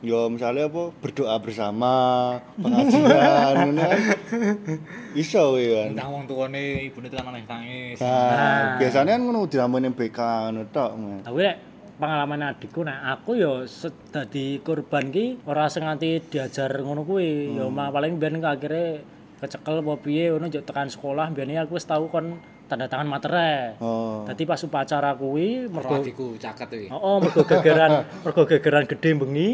Ya 0.00 0.32
misalnya 0.32 0.72
apa 0.72 0.96
berdoa 0.96 1.36
bersama 1.38 1.92
pengajian 2.56 3.52
ngono 3.68 3.82
kan 3.84 4.00
iso 5.12 5.52
kuwi 5.52 5.66
kan 5.76 5.88
Tentang 5.92 6.08
wong 6.08 6.24
tuane 6.24 6.62
ibune 6.88 7.12
tekan 7.12 7.28
nangis 7.28 7.44
nangis. 7.46 7.96
Nah, 8.00 8.80
biasanya 8.80 9.12
kan 9.12 9.20
ngono 9.20 9.44
dirampun 9.44 9.84
yang 9.84 9.92
BK 9.92 10.18
ngono 10.48 10.62
tok. 10.72 10.90
Tapi 11.20 11.38
nek 11.42 11.56
pengalaman 12.00 12.40
adikku 12.48 12.80
nah 12.80 13.12
aku 13.12 13.36
se- 13.68 13.92
dadi 14.08 14.64
korban 14.64 15.12
ki 15.12 15.44
ora 15.44 15.68
senganti 15.68 16.16
diajar 16.22 16.72
ngono 16.80 17.04
kuwi 17.04 17.60
ya 17.60 17.68
mah 17.68 17.92
paling 17.92 18.16
biyen 18.16 18.40
akhirnya 18.40 19.04
kecekel 19.36 19.84
apa 19.84 19.92
piye 20.00 20.32
ngono 20.32 20.48
njuk 20.48 20.64
tekan 20.64 20.88
sekolah 20.88 21.28
biyen 21.28 21.60
aku 21.60 21.76
wis 21.76 21.84
tau 21.84 22.08
kon 22.08 22.40
tanda 22.72 22.88
tangan 22.88 23.04
materai 23.04 23.76
Oh. 23.82 24.22
Dadi 24.24 24.46
pas 24.46 24.62
upacara 24.62 25.12
kuwi 25.12 25.66
Mergo 25.68 26.00
caket 26.38 26.68
iki. 26.70 26.86
Oh, 26.88 26.96
oh 26.96 27.16
mergo 27.18 27.42
gegeran 27.44 28.06
mergo 28.24 28.42
gegeran 28.46 28.86
gede 28.86 29.10
bengi 29.12 29.50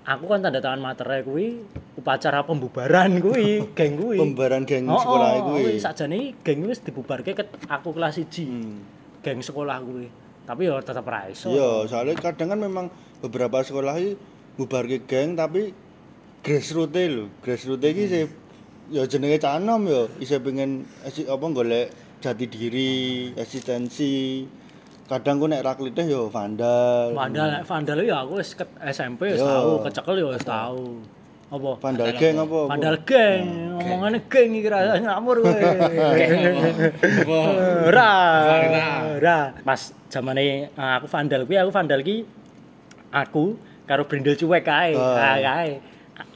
aku 0.00 0.24
kan 0.26 0.40
tanda 0.40 0.58
tangan 0.58 0.80
materai 0.80 1.20
kuwi 1.22 1.60
upacara 1.94 2.40
pembubaran 2.42 3.20
kuwi 3.20 3.64
geng 3.78 4.00
kuwi. 4.00 4.16
Pembaran 4.16 4.64
geng 4.64 4.88
Oh, 4.88 4.96
sekolah 4.96 5.28
oh, 5.38 5.40
kuwi 5.52 5.76
sakjane 5.76 6.34
geng 6.40 6.64
wis 6.64 6.80
dibubarke 6.80 7.32
ket 7.32 7.48
aku 7.68 7.92
kelas 7.92 8.16
1 8.16 8.26
Hmm. 8.46 8.80
geng 9.20 9.40
sekolah 9.40 9.78
kuwi. 9.80 10.08
Tapi 10.48 10.66
ya 10.66 10.80
tetep 10.80 11.04
ra 11.04 11.28
iso. 11.28 11.52
Iya, 11.52 11.84
soalnya 11.86 12.16
kadang 12.18 12.50
kan 12.50 12.58
memang 12.58 12.86
beberapa 13.20 13.60
sekolah 13.60 13.94
iki 13.96 14.12
bubarke 14.56 15.04
geng 15.04 15.36
tapi 15.36 15.70
grassroots 16.40 16.96
lho. 16.96 17.24
Grassroots 17.44 17.84
iki 17.84 18.04
sih 18.08 18.24
ya 18.90 19.04
jenenge 19.04 19.38
cah 19.38 19.60
enom 19.60 19.84
ya. 19.86 20.08
Isih 20.18 20.40
pengen 20.40 20.88
apa 21.04 21.44
golek 21.46 21.92
jati 22.20 22.44
diri, 22.48 23.30
eksistensi. 23.36 24.44
Kadang 25.10 25.42
ku 25.42 25.50
nek 25.50 25.66
ra 25.66 25.74
klitih 25.74 26.06
ya 26.06 26.22
vandal. 26.30 27.18
Vandal, 27.18 27.46
nek 27.50 27.66
vandal 27.66 27.98
ya 28.06 28.22
aku 28.22 28.38
wis 28.38 28.54
ke 28.54 28.62
SMP 28.94 29.34
wis 29.34 29.42
Yo. 29.42 29.50
tau, 29.50 29.82
kecekel 29.82 30.14
ya 30.22 30.26
wis 30.30 30.44
tau. 30.46 31.02
Apa? 31.50 31.70
Vandal 31.82 32.14
geng 32.14 32.38
apa? 32.38 32.46
apa? 32.46 32.70
Vandal 32.70 32.96
geng, 33.02 33.42
ngomongane 33.74 34.18
geng 34.30 34.54
iki 34.54 34.70
ra 34.70 34.94
ngamur 35.02 35.42
kowe. 35.42 35.50
Apa? 37.26 37.38
Ora. 39.18 39.38
Pas 39.66 39.80
zamane 40.06 40.70
eh, 40.70 40.92
aku 40.94 41.10
vandal 41.10 41.42
kuwi 41.42 41.58
aku 41.58 41.70
vandal 41.74 42.00
ki 42.06 42.22
aku 43.10 43.58
karo 43.90 44.06
brindel 44.06 44.38
cuek 44.38 44.62
kae. 44.62 44.94
Oh. 44.94 45.18
Ah 45.18 45.42
kae. 45.42 45.82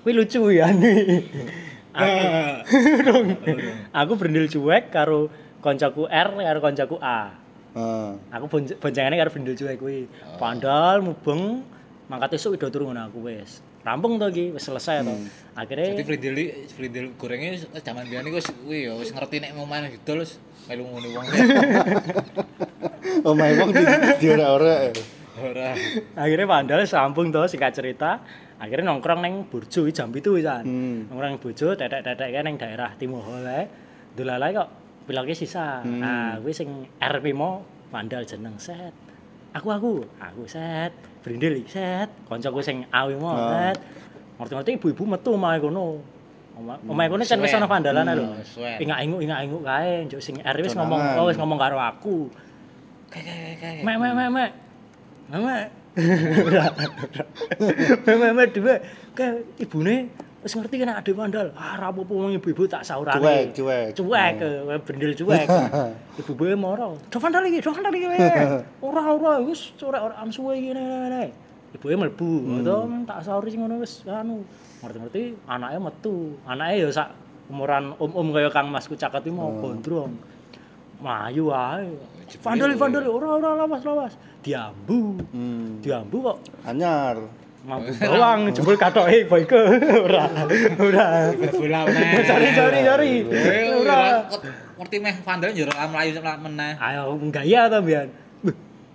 Kuwi 0.02 0.18
lucu 0.18 0.50
ya. 0.50 0.66
Aku, 1.94 2.10
aku 4.02 4.12
brindel 4.18 4.50
cuek 4.50 4.90
karo 4.90 5.30
koncoku 5.62 6.10
R 6.10 6.28
karo 6.42 6.58
koncoku 6.58 6.98
A. 6.98 7.43
Heeh. 7.74 8.10
Aku 8.30 8.44
bonj- 8.46 8.78
boncengannya 8.78 9.18
karo 9.18 9.30
bendel 9.30 9.54
cuek 9.54 9.76
kuwi. 9.76 10.06
Pandal 10.38 11.02
mubeng 11.02 11.66
mangkat 12.06 12.38
esuk 12.38 12.54
udah 12.54 12.70
turun 12.70 12.94
ngono 12.94 13.10
aku 13.10 13.18
wis. 13.26 13.58
Rampung 13.84 14.16
to 14.16 14.30
iki, 14.30 14.54
wis 14.54 14.64
selesai 14.64 15.04
to. 15.04 15.12
Akhirnya 15.52 15.92
Jadi 15.92 16.04
frindel 16.06 16.34
frindel 16.70 17.06
gorengnya 17.18 17.58
zaman 17.76 18.06
biyen 18.06 18.24
iku 18.24 18.38
wis 18.38 18.48
kuwi 18.48 18.88
ya 18.88 18.92
wis 18.94 19.10
ngerti 19.10 19.42
nek 19.42 19.52
mau 19.52 19.66
main 19.66 19.90
gitu 19.90 20.00
terus 20.06 20.38
melu 20.64 20.87
ngono 20.87 21.08
wong. 21.12 21.24
Oh, 23.24 23.32
main 23.32 23.56
wong 23.56 23.72
di 23.72 23.80
di 24.20 24.26
ora-ora. 24.28 24.92
Ora. 25.34 25.70
akhirnya 26.14 26.46
pandal 26.46 26.84
sambung 26.84 27.32
to 27.32 27.44
singkat 27.48 27.72
cerita. 27.72 28.20
Akhirnya 28.60 28.92
nongkrong 28.92 29.20
neng 29.20 29.34
Burjo 29.48 29.88
jam 29.90 30.12
itu 30.12 30.37
wisan. 30.37 30.64
Hmm. 30.64 30.98
Nongkrong 31.08 31.40
Burjo 31.40 31.72
tetek-tetek 31.72 32.32
neng 32.40 32.56
daerah 32.56 32.92
Timoho 32.96 33.40
kae. 33.40 33.64
Dolalai 34.14 34.52
kok 34.52 34.68
pilake 35.04 35.36
sisa. 35.36 35.80
Hmm. 35.84 36.00
Nah, 36.00 36.40
kuwi 36.40 36.52
sing 36.52 36.68
RP 36.98 37.32
mo 37.32 37.62
pandal 37.88 38.24
jeneng 38.24 38.56
set. 38.56 38.92
Aku 39.54 39.70
aku, 39.70 40.02
aku 40.18 40.42
set. 40.48 40.90
Brindel 41.22 41.62
set. 41.68 42.08
Kancaku 42.26 42.60
sing 42.60 42.88
awi 42.90 43.14
mo 43.14 43.30
Oh. 43.30 43.48
set. 43.52 43.78
Ngerti-ngerti 44.40 44.70
ibu-ibu 44.76 45.02
metu 45.06 45.30
omahe 45.36 45.62
kono. 45.62 46.02
Oma- 46.54 46.78
Omahe 46.86 47.06
kono 47.10 47.22
kan 47.22 47.38
wis 47.38 47.54
ana 47.54 47.66
vandalan 47.66 48.06
lho. 48.14 48.26
Hmm. 48.34 48.82
Ingak-inguk 48.82 49.20
ingak-inguk 49.22 49.62
kae, 49.62 49.92
njuk 50.06 50.20
sing 50.22 50.36
R 50.42 50.56
wis 50.58 50.74
ngomong, 50.74 51.00
oh 51.18 51.26
wis 51.30 51.38
ngomong 51.38 51.58
karo 51.58 51.78
aku. 51.78 52.30
Mek 53.86 53.96
mek 53.98 54.12
mek. 54.16 54.50
Mek. 55.30 55.70
Mek 58.04 58.16
mek 58.18 58.32
mek 58.34 58.48
dhewe 58.54 58.74
ke 59.14 59.26
ibune 59.62 60.10
wis 60.44 60.52
ngerti 60.52 60.76
kan 60.76 60.92
ade 61.00 61.12
mandal. 61.16 61.48
Ah 61.57 61.80
ra 61.80 61.88
apa-apa 61.88 62.12
wong 62.12 62.37
ibu-ibu 62.37 62.68
tak 62.68 62.85
saurane. 62.85 63.16
Cuek, 63.16 63.57
cuek. 63.57 63.87
Cuek, 63.96 64.35
eh, 64.44 64.78
brendel 64.85 65.16
cuek. 65.16 65.48
Ibu-ibu 66.20 66.52
moro. 66.61 67.00
Do 67.09 67.16
vandal 67.16 67.48
iki, 67.48 67.64
do 67.64 67.72
vandal 67.72 67.96
iki. 67.96 68.04
kowe." 68.04 68.20
Ora 68.92 69.02
ora 69.09 69.33
wis 69.40 69.72
ora 69.80 70.04
ora 70.04 70.14
am 70.20 70.28
suwe 70.28 70.61
iki 70.61 70.76
ngene. 70.76 71.33
Ibuke 71.72 71.96
mlebu, 71.96 72.61
to 72.62 72.76
tak 73.09 73.18
sauri 73.24 73.48
sing 73.50 73.64
ngono 73.64 73.80
wis 73.80 74.04
anu. 74.04 74.44
Ngerti-ngerti 74.85 75.48
anake 75.48 75.78
metu. 75.80 76.37
Anake 76.44 76.74
ya 76.85 76.88
sak 76.92 77.09
umuran 77.48 77.96
om-om 77.96 78.28
kaya 78.37 78.52
Kang 78.52 78.68
Masku 78.68 79.00
Caket 79.00 79.24
iki 79.24 79.33
mau 79.33 79.48
gondrong. 79.57 80.12
Melayu 81.00 81.57
ae. 81.57 81.88
Vandal 82.44 82.76
vandal 82.76 83.09
ora 83.09 83.28
ora 83.40 83.48
lawas 83.64 83.80
lawas. 83.80 84.12
Diambu. 84.44 85.24
Hmm. 85.33 85.80
Diambu 85.80 86.16
kok 86.20 86.37
Anyar. 86.68 87.43
Mampu 87.64 87.90
bawang 88.05 88.53
jebul 88.53 88.77
katoke 88.77 89.24
boyke 89.24 89.57
ora 90.07 90.29
ora 90.77 91.07
bola 91.33 91.79
meneh. 91.88 92.20
Sorry, 92.29 92.48
sorry, 92.53 92.81
sorry. 92.85 93.12
Eh, 93.24 93.72
Ora. 93.72 94.24
ora 94.29 94.53
ngerti 94.77 94.96
meh 95.00 95.14
vandal 95.24 95.50
njero 95.50 95.72
mlayu 95.72 96.12
meneh. 96.44 96.72
ayo 96.77 97.16
gaya 97.33 97.66
to 97.66 97.79
bian 97.81 98.09
Beh, 98.44 98.53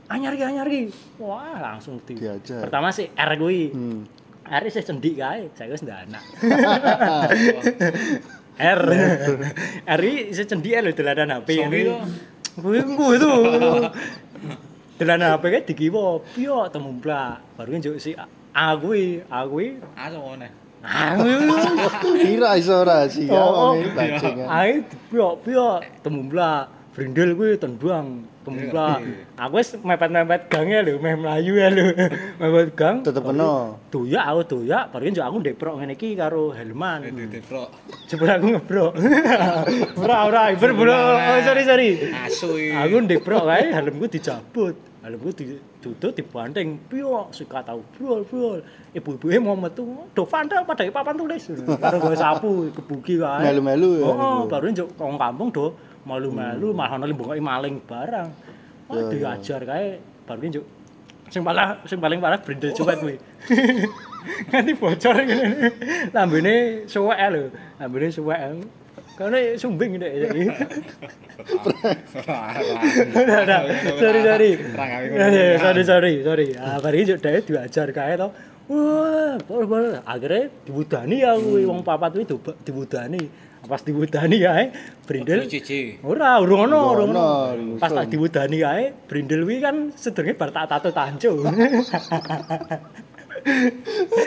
anyar 0.08 0.34
ki 0.34 0.44
anyar 0.46 0.68
ki 0.68 0.82
wah 1.18 1.58
langsung 1.58 1.98
di 2.06 2.14
Diajar. 2.14 2.62
pertama 2.62 2.94
sih 2.94 3.10
R 3.10 3.32
kuwi 3.36 3.74
Hmm. 3.74 4.06
R 4.46 4.64
sih 4.68 4.82
cendik 4.82 5.18
kae 5.18 5.50
saya 5.54 5.70
wis 5.70 5.82
ndak 5.82 6.06
anak 6.06 6.24
R 8.60 8.82
R 9.88 10.02
iki 10.04 10.22
isih 10.30 10.46
cendik 10.46 10.78
lho 10.78 10.92
dolanan 10.92 11.42
HP 11.42 11.50
to. 11.64 11.96
Kuwi 12.60 12.80
kuwi 12.84 13.16
itu. 13.18 13.32
Dolanan 15.00 15.40
HP 15.40 15.44
kae 15.48 15.62
dikiwa 15.64 16.20
piyo 16.36 16.68
temumplak. 16.68 17.40
Baru 17.56 17.72
njuk 17.72 17.98
si 17.98 18.12
A 18.60 18.76
kuwi, 18.76 19.24
A 19.32 19.48
kuwi. 19.48 19.80
Aso 19.96 20.20
meneh. 20.20 20.52
Ah 20.84 21.16
kuwi. 21.16 22.20
Kira 22.20 22.60
iso 22.60 22.84
ora 22.84 23.08
sih 23.08 23.32
ya 23.32 23.40
Oh, 23.40 23.48
oh. 23.48 23.56
wong 23.72 23.88
iki 23.88 23.92
bajingan. 23.96 24.48
Ae 24.52 24.84
piyo-piyo 25.08 25.80
temumplak. 26.04 26.68
Brindel 26.92 27.40
kuwi 27.40 27.56
tendang 27.56 28.28
temumplak. 28.44 29.00
Aku 29.40 29.64
wis 29.64 29.80
mepet-mepet 29.80 30.52
gange 30.52 30.76
lho, 30.84 31.00
meh 31.00 31.16
mlayu 31.16 31.56
ya 31.56 31.72
lho. 31.72 31.88
Mepet 32.44 32.76
gang. 32.76 33.00
Tetep 33.00 33.24
kena. 33.24 33.80
Doyak 33.88 34.26
aku 34.28 34.42
doyak, 34.52 34.92
baru 34.92 35.08
njuk 35.08 35.24
aku 35.24 35.38
ndeprok 35.40 35.76
ngene 35.80 35.94
iki 35.96 36.20
karo 36.20 36.52
Helman. 36.52 37.08
Bro. 37.48 37.64
Jebul 38.12 38.28
aku 38.28 38.46
ngebrok. 38.60 38.92
ora 40.04 40.18
ora, 40.28 40.42
ibar 40.52 40.72
bro. 40.76 41.00
Oh, 41.16 41.40
sorry 41.48 41.64
sorry. 41.64 42.12
Asu. 42.28 42.52
Aku 42.76 43.08
ndeprok 43.08 43.48
kae 43.48 43.72
helmku 43.72 44.12
dijabut. 45.10 45.34
Helmku 45.34 45.58
didudut 45.82 46.14
dibanting. 46.14 46.78
Piyo 46.86 47.28
suka 47.34 47.66
tau 47.66 47.82
brol 47.98 48.22
brol. 48.24 48.62
Ibu-ibuke 48.94 49.38
mau 49.42 49.58
metu, 49.58 49.86
do 50.14 50.24
vandal 50.26 50.66
pada 50.66 50.86
papan 50.90 51.18
tulis. 51.18 51.50
Karo 51.66 51.98
gue 52.06 52.16
sapu 52.16 52.50
kebuki 52.70 53.18
kae. 53.18 53.50
Melu-melu 53.50 54.02
ya, 54.02 54.08
Oh, 54.10 54.46
baru 54.46 54.70
njuk 54.70 54.94
kong 54.94 55.18
kampung 55.18 55.50
do 55.50 55.74
malu-malu 56.06 56.74
malah 56.74 56.98
ono 56.98 57.06
limbongoke 57.06 57.42
maling 57.42 57.82
barang. 57.86 58.30
Wah, 58.90 59.02
diajar 59.10 59.62
kae 59.66 59.98
baru 60.26 60.46
njuk 60.50 60.66
sing 61.30 61.46
paling 61.46 61.62
sing 61.86 62.02
paling 62.02 62.18
parah 62.18 62.42
brindel 62.42 62.74
cuek 62.74 62.98
kuwi. 63.06 63.16
Nganti 64.50 64.72
bocor 64.76 65.16
ngene. 65.22 65.46
Lambene 66.16 66.56
suwek 66.90 67.20
lho. 67.30 67.44
Lambene 67.78 68.08
suwek. 68.10 68.40
Karena 69.20 69.52
sumbing 69.60 70.00
deh 70.00 70.08
jadi. 70.16 70.42
Udah, 73.04 73.40
udah. 73.44 73.60
Sorry, 74.00 74.22
sorry. 74.24 74.52
Sorry, 75.60 75.84
sorry, 75.84 76.14
sorry. 76.24 76.48
Ah, 76.56 76.80
bari 76.80 77.04
juk 77.04 77.20
dhewe 77.20 77.44
diajar 77.44 77.92
kae 77.92 78.16
to. 78.16 78.32
Wah. 78.72 79.36
Akhirnya 80.08 80.48
diwudani 80.64 81.28
aku 81.28 81.68
wong 81.68 81.84
papat 81.84 82.16
kuwi 82.16 82.26
doba- 82.32 82.56
diwudani. 82.64 83.52
Pas 83.60 83.84
diwudani 83.84 84.40
kae 84.40 84.64
brindel. 85.04 85.44
Ora, 86.00 86.40
urung 86.40 86.72
ono, 86.72 86.80
urung 86.96 87.12
ono. 87.12 87.28
Pas 87.76 87.92
tak 87.92 88.08
diwudani 88.08 88.64
kae, 88.64 88.84
brindel 89.04 89.44
kuwi 89.44 89.60
kan 89.60 89.92
sedurunge 90.00 90.40
bar 90.40 90.56
tak 90.56 90.72
tato 90.72 90.96
tancu. 90.96 91.44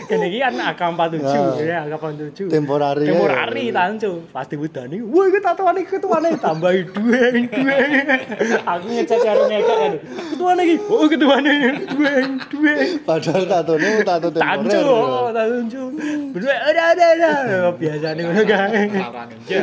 Kene 0.08 0.26
iki 0.28 0.38
kan 0.40 0.54
AK47 0.54 1.22
Nah. 1.22 1.56
ya, 1.58 1.78
AK47. 1.86 2.48
Temporari 2.48 3.04
ya. 3.06 3.12
Temporari 3.14 3.64
tancu. 3.70 4.12
Pasti 4.28 4.54
budani. 4.56 4.98
Wah, 5.00 5.24
iki 5.28 5.40
tatoan 5.40 5.76
iki 5.78 5.90
ketuane 5.96 6.28
tambahi 6.36 6.80
dueng, 6.88 7.44
dueng. 7.48 7.92
Aku 8.64 8.86
ngecat 8.88 9.20
karo 9.20 9.42
ngekek 9.48 9.76
kan. 9.78 9.92
Ketuane 10.32 10.62
iki. 10.64 10.76
Oh, 10.88 11.04
ketuane 11.06 11.52
dueng, 11.88 12.28
dueng. 12.48 12.88
Padahal 13.02 13.44
tatone 13.46 13.88
tato 14.02 14.28
Tancu, 14.32 14.68
temporer. 14.68 14.86
oh, 14.86 15.28
tancu. 15.30 15.82
Bener 16.32 16.56
ada 16.62 16.82
ada 16.92 17.04
ada. 17.14 17.30
Biasane 17.74 18.20
ngono 18.22 18.42
kae. 18.44 18.80
Ninja. 18.88 19.62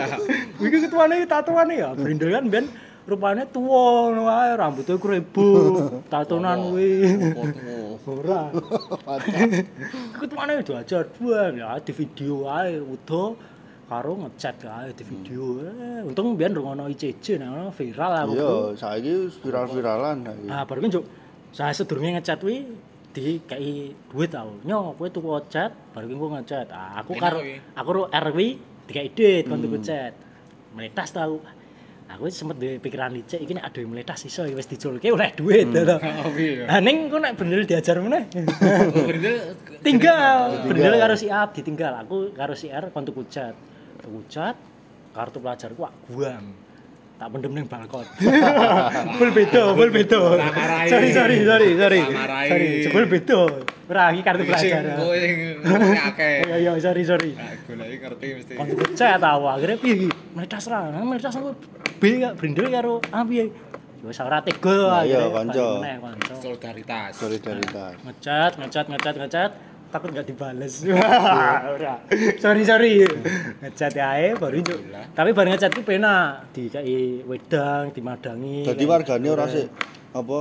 Iki 0.59 0.77
ketuane 0.87 1.15
tatoane 1.25 1.73
ya, 1.75 1.89
brindel 1.93 2.29
kan 2.31 2.45
ben 2.49 2.65
rupane 3.09 3.43
tuwa 3.49 4.13
ngono 4.13 4.21
wae, 4.29 4.51
rambutnya 4.53 4.95
kribo, 5.01 5.47
tatonan 6.11 6.59
kuwi. 6.69 6.89
Ora. 8.09 8.49
Ketuane 10.17 10.65
diajar 10.65 11.05
dua 11.13 11.53
ya 11.53 11.77
di 11.77 11.91
video 11.93 12.49
ae 12.49 12.81
udo 12.81 13.37
karo 13.85 14.17
ngecat 14.17 14.55
kae 14.61 14.89
di 14.97 15.03
video. 15.05 15.61
Eh, 15.61 16.01
untung 16.09 16.33
biyen 16.33 16.57
rungono 16.57 16.89
nang 16.89 17.49
ngono 17.53 17.69
viral 17.73 18.13
aku. 18.25 18.33
Iya, 18.33 18.53
saiki 18.77 19.13
viral-viralan. 19.45 20.17
Nah, 20.49 20.65
baru 20.65 20.85
kan 20.85 20.89
juk 20.89 21.05
saya 21.53 21.73
sedurunge 21.73 22.17
ngecat 22.17 22.41
kuwi 22.41 22.65
di 23.13 23.41
kei 23.45 23.93
duit 24.09 24.29
tau. 24.33 24.57
Nyo, 24.65 24.97
kowe 24.97 25.09
tuku 25.09 25.29
cat, 25.49 25.73
baru 25.93 26.09
engko 26.09 26.27
ngecat. 26.37 26.67
Ah, 26.73 27.01
aku 27.01 27.13
karo 27.13 27.41
aku 27.77 27.89
ro 27.93 28.03
R 28.09 28.25
kuwi 28.33 28.57
dikai 28.89 29.09
duit 29.13 29.45
kon 29.45 29.61
tuku 29.61 29.77
cat. 29.85 30.13
Meletas 30.73 31.13
tau. 31.13 31.41
Aku 32.09 32.25
sempet 32.33 32.57
duwe 32.57 32.81
pikiran 32.81 33.13
licik 33.13 33.37
iki 33.37 33.53
nek 33.53 33.69
aduh 33.69 33.85
meletas 33.85 34.25
iso 34.25 34.41
wis 34.49 34.65
diculke 34.65 35.13
oleh 35.13 35.29
duit 35.37 35.69
to. 35.69 35.85
Oh 35.85 36.33
iya. 36.33 36.65
Lah 36.65 36.81
ning 36.81 37.05
kok 37.05 37.21
nek 37.21 37.37
bener 37.37 37.61
diajar 37.69 38.01
meneh. 38.01 38.25
Oh, 38.89 39.05
Berarti 39.05 39.33
tinggal 39.85 40.65
bener 40.65 40.97
karo 40.97 41.13
si 41.13 41.29
Ab 41.29 41.53
ditinggal 41.53 41.93
aku 42.01 42.33
karo 42.33 42.57
si 42.57 42.73
R 42.73 42.89
kon 42.89 43.05
tuku 43.05 43.29
cat 43.29 43.53
tuku 44.01 44.25
cat 44.25 44.57
kartu 45.13 45.37
pelajarku 45.37 45.79
wak 45.85 45.93
guam 46.09 46.68
tak 47.19 47.27
pendem 47.35 47.51
ning 47.51 47.67
balkon. 47.67 48.07
Full 49.19 49.31
beda 49.35 49.63
full 49.75 49.91
beda. 49.91 50.19
Sorry 50.87 51.09
sorry 51.11 51.37
sorry 51.43 51.69
sorry. 51.75 52.01
Sorry 52.47 52.69
sebel 52.87 53.05
beda. 53.11 53.39
Ora 53.91 54.03
iki 54.15 54.21
kartu 54.23 54.47
pelajaran. 54.47 54.95
kowe 54.95 55.17
sing 55.19 55.35
akeh. 56.13 56.35
iya 56.47 56.55
iya 56.63 56.71
sorry 56.79 57.03
sorry. 57.03 57.35
Goleki 57.67 57.97
ngerti 57.99 58.27
mesti. 58.39 58.53
kon 58.55 58.65
tuku 58.71 58.85
cat 58.95 59.19
tau 59.19 59.43
akhirnya 59.51 59.77
piye 59.81 59.93
iki? 59.99 60.09
Meletas 60.31 60.63
ra 60.71 60.79
Nah, 60.93 61.03
meletas 61.03 61.35
aku 61.35 61.51
B 61.99 62.23
gak 62.23 62.39
brindel 62.39 62.71
karo 62.71 63.03
A 63.11 63.27
piye? 63.27 63.51
Wis 63.99 64.15
ora 64.23 64.39
tega 64.39 65.03
iya, 65.03 65.27
kanca. 65.27 65.67
Solidaritas. 66.39 67.19
Solidaritas. 67.19 67.93
ngecat 67.99 68.51
ngecat 68.63 68.85
ngecat 68.87 69.15
ngecat 69.19 69.51
takut 69.89 70.09
nggak 70.09 70.25
dibales. 70.25 70.85
Ora. 71.73 71.93
Sorry 72.37 72.61
sorry. 72.61 73.03
Ngecat 73.59 73.91
ya 73.91 74.09
baru 74.33 74.57
njuk. 74.57 74.79
Tapi 75.11 75.29
baru 75.31 75.47
ngecat 75.49 75.69
itu 75.69 75.81
pena 75.81 76.13
di 76.49 76.65
kayak 76.65 77.25
wedang 77.25 77.83
dimadangi 77.89 78.63
Jadi 78.63 78.83
wargane 78.83 79.27
ora 79.27 79.45
sik 79.45 79.67
apa 80.09 80.39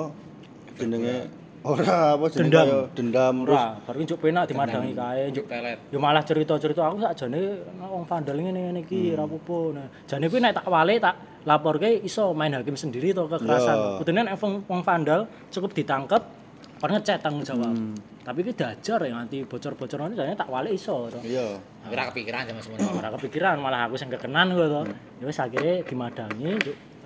jenenge 0.74 1.16
ora 1.60 2.14
apa 2.14 2.24
jenenge 2.26 2.48
Dendam. 2.48 2.64
kaya 2.64 2.80
dendam 2.94 3.34
terus 3.42 3.58
ora 3.58 3.66
baru 3.82 3.98
njuk 4.00 4.18
pena 4.18 4.40
dimadangi 4.44 4.92
kae 4.92 5.22
njuk 5.26 5.34
Juk 5.34 5.46
pelet. 5.46 5.78
yo 5.88 5.98
malah 5.98 6.22
cerita-cerita 6.22 6.80
aku 6.82 7.02
sakjane 7.02 7.40
nek 7.74 7.88
wong 7.88 8.04
vandal 8.04 8.36
ngene 8.36 8.60
ngene 8.62 8.80
iki 8.82 9.12
ora 9.12 9.24
apa-apa. 9.24 9.58
Nah 9.74 9.86
jane 10.04 10.24
kuwi 10.26 10.40
nek 10.40 10.54
tak 10.54 10.66
wale 10.66 10.94
tak 10.96 11.14
laporke 11.44 11.90
iso 11.98 12.30
main 12.30 12.52
hakim 12.52 12.72
sendiri 12.74 13.10
to 13.10 13.24
Iya. 13.24 13.32
kekerasan 13.34 13.76
kudune 13.98 14.20
nek 14.22 14.34
wong 14.38 14.80
vandal 14.80 15.20
cukup 15.48 15.72
ditangkep 15.72 16.22
kon 16.78 16.90
ngecet 16.90 17.18
tanggung 17.18 17.42
jawab 17.42 17.74
tapi 18.28 18.44
ki 18.44 18.52
diajar 18.52 19.00
ya 19.08 19.16
nanti 19.16 19.40
bocor-bocoran 19.40 20.12
jane 20.12 20.36
tak 20.36 20.52
wale 20.52 20.68
iso 20.68 21.08
to 21.08 21.16
iya. 21.24 21.56
Tapi 21.80 21.96
ora 21.96 22.04
kepikiran 22.12 22.44
sama 22.44 22.60
semono. 22.60 23.00
ora 23.00 23.08
kepikiran 23.16 23.56
malah 23.56 23.88
aku 23.88 23.96
sing 23.96 24.12
kekenan 24.12 24.52
gue 24.52 24.68
to 24.68 24.82
ya 25.16 25.24
wis 25.24 25.40
akhirnya 25.40 25.80
dimadangi 25.80 26.52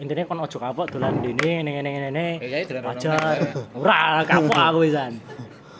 intinya 0.03 0.27
kon 0.27 0.43
ojo 0.43 0.59
kapok 0.59 0.91
dolan 0.91 1.23
dene 1.23 1.63
ngene 1.63 1.71
ngene 1.79 1.91
ngene 1.95 2.27
ya, 2.43 2.59
dolan 2.67 2.83
wajar 2.91 3.39
ora 3.79 4.27
kapok 4.27 4.59
aku 4.59 4.83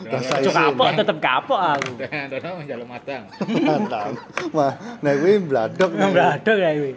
Rasa 0.03 0.33
ojo 0.39 0.51
kapok 0.55 0.87
tetep 0.95 1.17
kapok 1.19 1.59
aku 1.59 1.91
Dono 2.31 2.49
njaluk 2.63 2.87
madang. 2.87 3.23
Mantap. 3.63 4.11
Wah, 4.51 4.73
nah 4.99 5.13
kuwi 5.15 5.39
bladok. 5.43 5.89
Mbladok 5.95 6.55
ya 6.59 6.71
kuwi. 6.75 6.91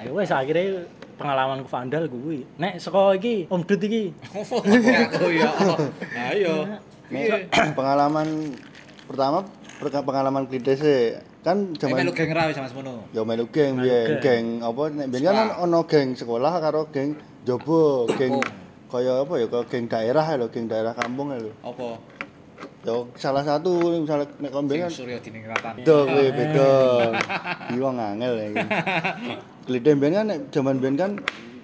Ayo 0.00 0.10
wis 0.16 0.32
akhirnya 0.32 0.84
pengalaman 1.20 1.64
vandal 1.64 2.04
kuwi. 2.08 2.44
Nek 2.56 2.80
saka 2.80 3.16
iki 3.16 3.48
Om 3.52 3.64
Dut 3.64 3.80
iki 3.84 4.12
Aku 5.08 5.28
ya. 5.28 5.52
Ayo. 6.32 6.68
Piye? 7.12 7.38
pengalaman 7.78 8.28
pertama 9.04 9.38
pengalaman 9.82 10.44
klite 10.46 10.72
sih 10.74 11.00
kan 11.42 11.74
Kayak 11.74 12.06
melu 12.06 12.10
zaman 12.10 12.14
geng 12.14 12.30
ra 12.30 12.42
wis 12.46 12.54
sama 12.54 12.68
semono. 12.70 13.02
ya 13.10 13.22
melu 13.22 13.44
geng 13.48 13.76
biyen 13.76 14.06
geng. 14.08 14.22
geng 14.22 14.44
apa 14.62 14.82
nek 14.90 15.06
biyen 15.10 15.24
kan 15.26 15.48
ono 15.58 15.80
geng 15.84 16.08
sekolah 16.14 16.52
karo 16.56 16.86
geng 16.88 17.14
jobo 17.42 18.06
geng 18.10 18.32
Oh. 18.32 18.44
kaya 18.92 19.24
apa 19.24 19.34
ya 19.36 19.46
kaya 19.46 19.64
geng 19.66 19.84
daerah 19.86 20.22
ya 20.22 20.36
lho 20.36 20.46
geng 20.48 20.66
daerah 20.66 20.92
kampung 20.92 21.32
ya 21.32 21.40
lho 21.40 21.52
Apa? 21.60 21.98
ya 22.82 22.94
salah 23.16 23.42
satu 23.42 23.70
misalnya 23.98 24.30
nek 24.38 24.50
kon 24.50 24.66
biyen 24.66 24.86
kan 24.86 24.92
Surya 24.92 25.18
Diningkratan. 25.18 25.72
beda 25.80 25.96
kuwi 26.04 26.28
beda 26.30 26.68
iki 27.68 27.78
wong 27.78 27.96
angel 27.96 28.32
ya 28.32 28.46
iki 28.48 28.66
klite 29.66 29.90
biyen 29.92 30.12
kan 30.14 30.26
nek 30.28 30.38
zaman 30.48 30.76
biyen 30.78 30.94
kan 30.94 31.12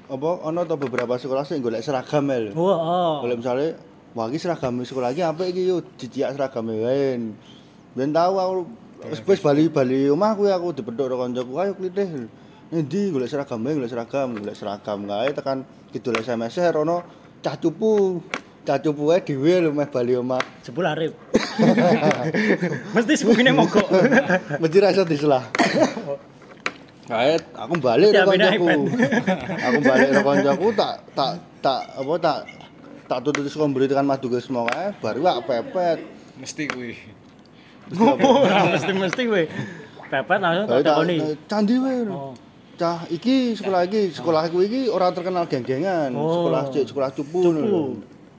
apa 0.08 0.28
ono 0.42 0.60
to 0.64 0.74
beberapa 0.74 1.14
sekolah 1.14 1.44
sing 1.44 1.60
golek 1.60 1.80
seragam 1.80 2.26
ya 2.26 2.38
lho 2.40 2.52
Wah, 2.56 2.74
oh. 2.74 3.14
Kalau 3.22 3.34
misalnya, 3.36 3.76
wah 4.18 4.26
ini 4.26 4.34
seragam 4.34 4.82
sekolah 4.82 5.14
lagi 5.14 5.22
apa 5.22 5.46
iki 5.46 5.70
yuk 5.70 5.94
diciak 5.94 6.34
seragam 6.34 6.66
lain. 6.66 7.38
Ben 7.94 8.10
tahu 8.10 8.34
aku 8.42 8.52
wis 9.30 9.38
bali 9.38 9.70
bali 9.70 10.10
omah 10.10 10.34
kuwi 10.34 10.50
aku 10.50 10.74
dipethuk 10.74 11.06
karo 11.06 11.22
kancaku 11.22 11.52
ayo 11.62 11.72
klitih. 11.78 12.26
Endi 12.74 13.14
golek 13.14 13.30
seragam 13.30 13.62
golek 13.62 13.86
seragam, 13.86 14.34
golek 14.34 14.58
seragam 14.58 15.06
kae 15.06 15.30
tekan 15.30 15.58
kidul 15.94 16.18
SMS 16.18 16.58
rono 16.74 17.06
cah 17.38 17.54
cupu. 17.54 18.18
Cah 18.66 18.82
cupu 18.82 19.14
ae 19.14 19.22
dhewe 19.22 19.62
lho 19.62 19.70
meh 19.70 19.86
bali 19.86 20.18
omah. 20.18 20.42
Jebul 20.66 20.82
arep. 20.90 21.14
Mesti 22.98 23.14
sebugine 23.14 23.54
mogok. 23.54 23.86
Mesti 24.60 24.76
ra 24.82 24.90
iso 24.90 25.06
diselah. 25.06 25.46
Kae 27.06 27.38
aku 27.54 27.74
balik 27.78 28.10
Ya, 28.12 28.26
karo 28.26 28.34
kancaku. 28.34 28.66
iPad. 28.66 28.80
aku 29.62 29.78
balik 29.80 30.08
karo 30.10 30.22
kancaku 30.26 30.66
tak 30.74 30.94
tak 31.14 31.32
tak 31.62 31.82
apa 31.96 32.14
tak 32.18 32.38
tak 33.08 33.24
tutup 33.24 33.48
sekolah 33.48 33.72
beri 33.72 33.88
tekan 33.88 34.04
madu 34.04 34.28
ke 34.28 34.36
semua 34.38 34.68
kae 34.68 34.92
baru 35.00 35.24
aku 35.24 35.42
pepet. 35.48 35.98
Mesti 36.38 36.64
kuwi. 36.68 36.92
Ngopo 37.88 38.44
ora 38.44 38.68
mesti-mesti 38.68 39.22
kowe. 39.24 39.44
Pepet 40.12 40.38
langsung 40.38 40.66
tak 40.68 40.76
tak 40.84 40.92
takoni. 40.92 41.16
candi 41.48 41.74
wae. 41.80 42.04
Oh. 42.06 42.32
Cah 42.78 43.02
iki 43.10 43.58
sekolah 43.58 43.90
iki, 43.90 44.14
sekolah 44.14 44.46
aku 44.46 44.62
iki 44.62 44.86
ora 44.86 45.10
terkenal 45.10 45.50
geng-gengan, 45.50 46.14
Oh. 46.14 46.46
sekolah 46.46 46.62
cek 46.70 46.84
sekolah 46.94 47.10
cupu. 47.10 47.40
Cupu. 47.42 47.82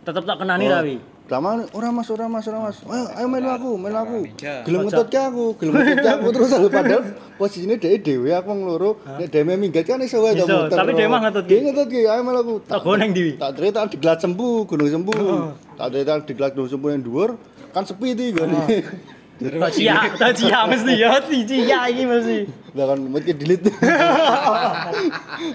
Tetep 0.07 0.23
tak 0.23 0.37
kenani 0.39 0.65
ra 0.71 0.79
wi. 0.79 0.95
Pertama, 1.29 1.61
ora 1.77 1.93
mas, 1.93 2.09
ora 2.09 2.25
mas, 2.25 2.41
ora 2.49 2.57
mas. 2.57 2.81
Ayo, 2.89 3.05
ayo 3.13 3.27
melu 3.29 3.49
aku, 3.53 3.69
melu 3.77 3.97
aku. 4.01 4.19
Gelem 4.65 4.89
ngetut 4.89 5.13
ke 5.13 5.19
aku, 5.21 5.53
gelem 5.61 5.77
ngetut 5.77 6.01
ke 6.01 6.09
aku 6.09 6.27
terus 6.33 6.49
aku 6.57 6.67
padahal 6.73 7.01
posisine 7.37 7.77
dhek 7.77 8.01
dhewe 8.01 8.33
aku 8.33 8.49
wong 8.49 8.61
loro. 8.65 8.97
Nek 9.05 9.29
dhewe 9.29 9.53
minggat 9.53 9.85
kan 9.85 10.01
iso 10.01 10.25
wae 10.25 10.33
muter. 10.33 10.73
tapi 10.73 10.97
dhewe 10.97 11.05
mah 11.05 11.29
ngetut 11.29 11.45
ki. 11.45 11.53
Dia 11.53 11.61
ngetut 11.69 11.85
ki, 11.85 12.01
ayo 12.09 12.21
melu 12.25 12.39
aku. 12.41 12.55
Tak 12.65 12.81
go 12.81 12.97
nang 12.97 13.13
ndi? 13.13 13.37
Tak 13.37 13.61
cerita 13.61 13.85
di 13.85 13.97
Glat 14.01 14.17
Sempu, 14.25 14.65
Gunung 14.65 14.89
Sempu. 14.89 15.13
Oh. 15.13 15.53
Tak 15.77 15.87
cerita 15.93 16.17
di 16.17 16.33
Glat 16.33 16.51
Gunung 16.57 16.71
Sempu 16.73 16.89
yang 16.89 17.05
dhuwur, 17.05 17.37
kan 17.77 17.85
sepi 17.85 18.17
iki 18.17 18.33
gone. 18.33 18.57
Tak 19.39 19.71
cia, 19.71 19.95
tak 20.19 20.35
cia 20.35 20.67
mesti 20.67 20.99
ya, 20.99 21.15
tak 21.15 21.31
cia 21.47 21.79
iki 21.87 22.03
mesti. 22.03 22.39
Lah 22.75 22.91
kan 22.91 22.99
mesti 22.99 23.31
delete. 23.31 23.71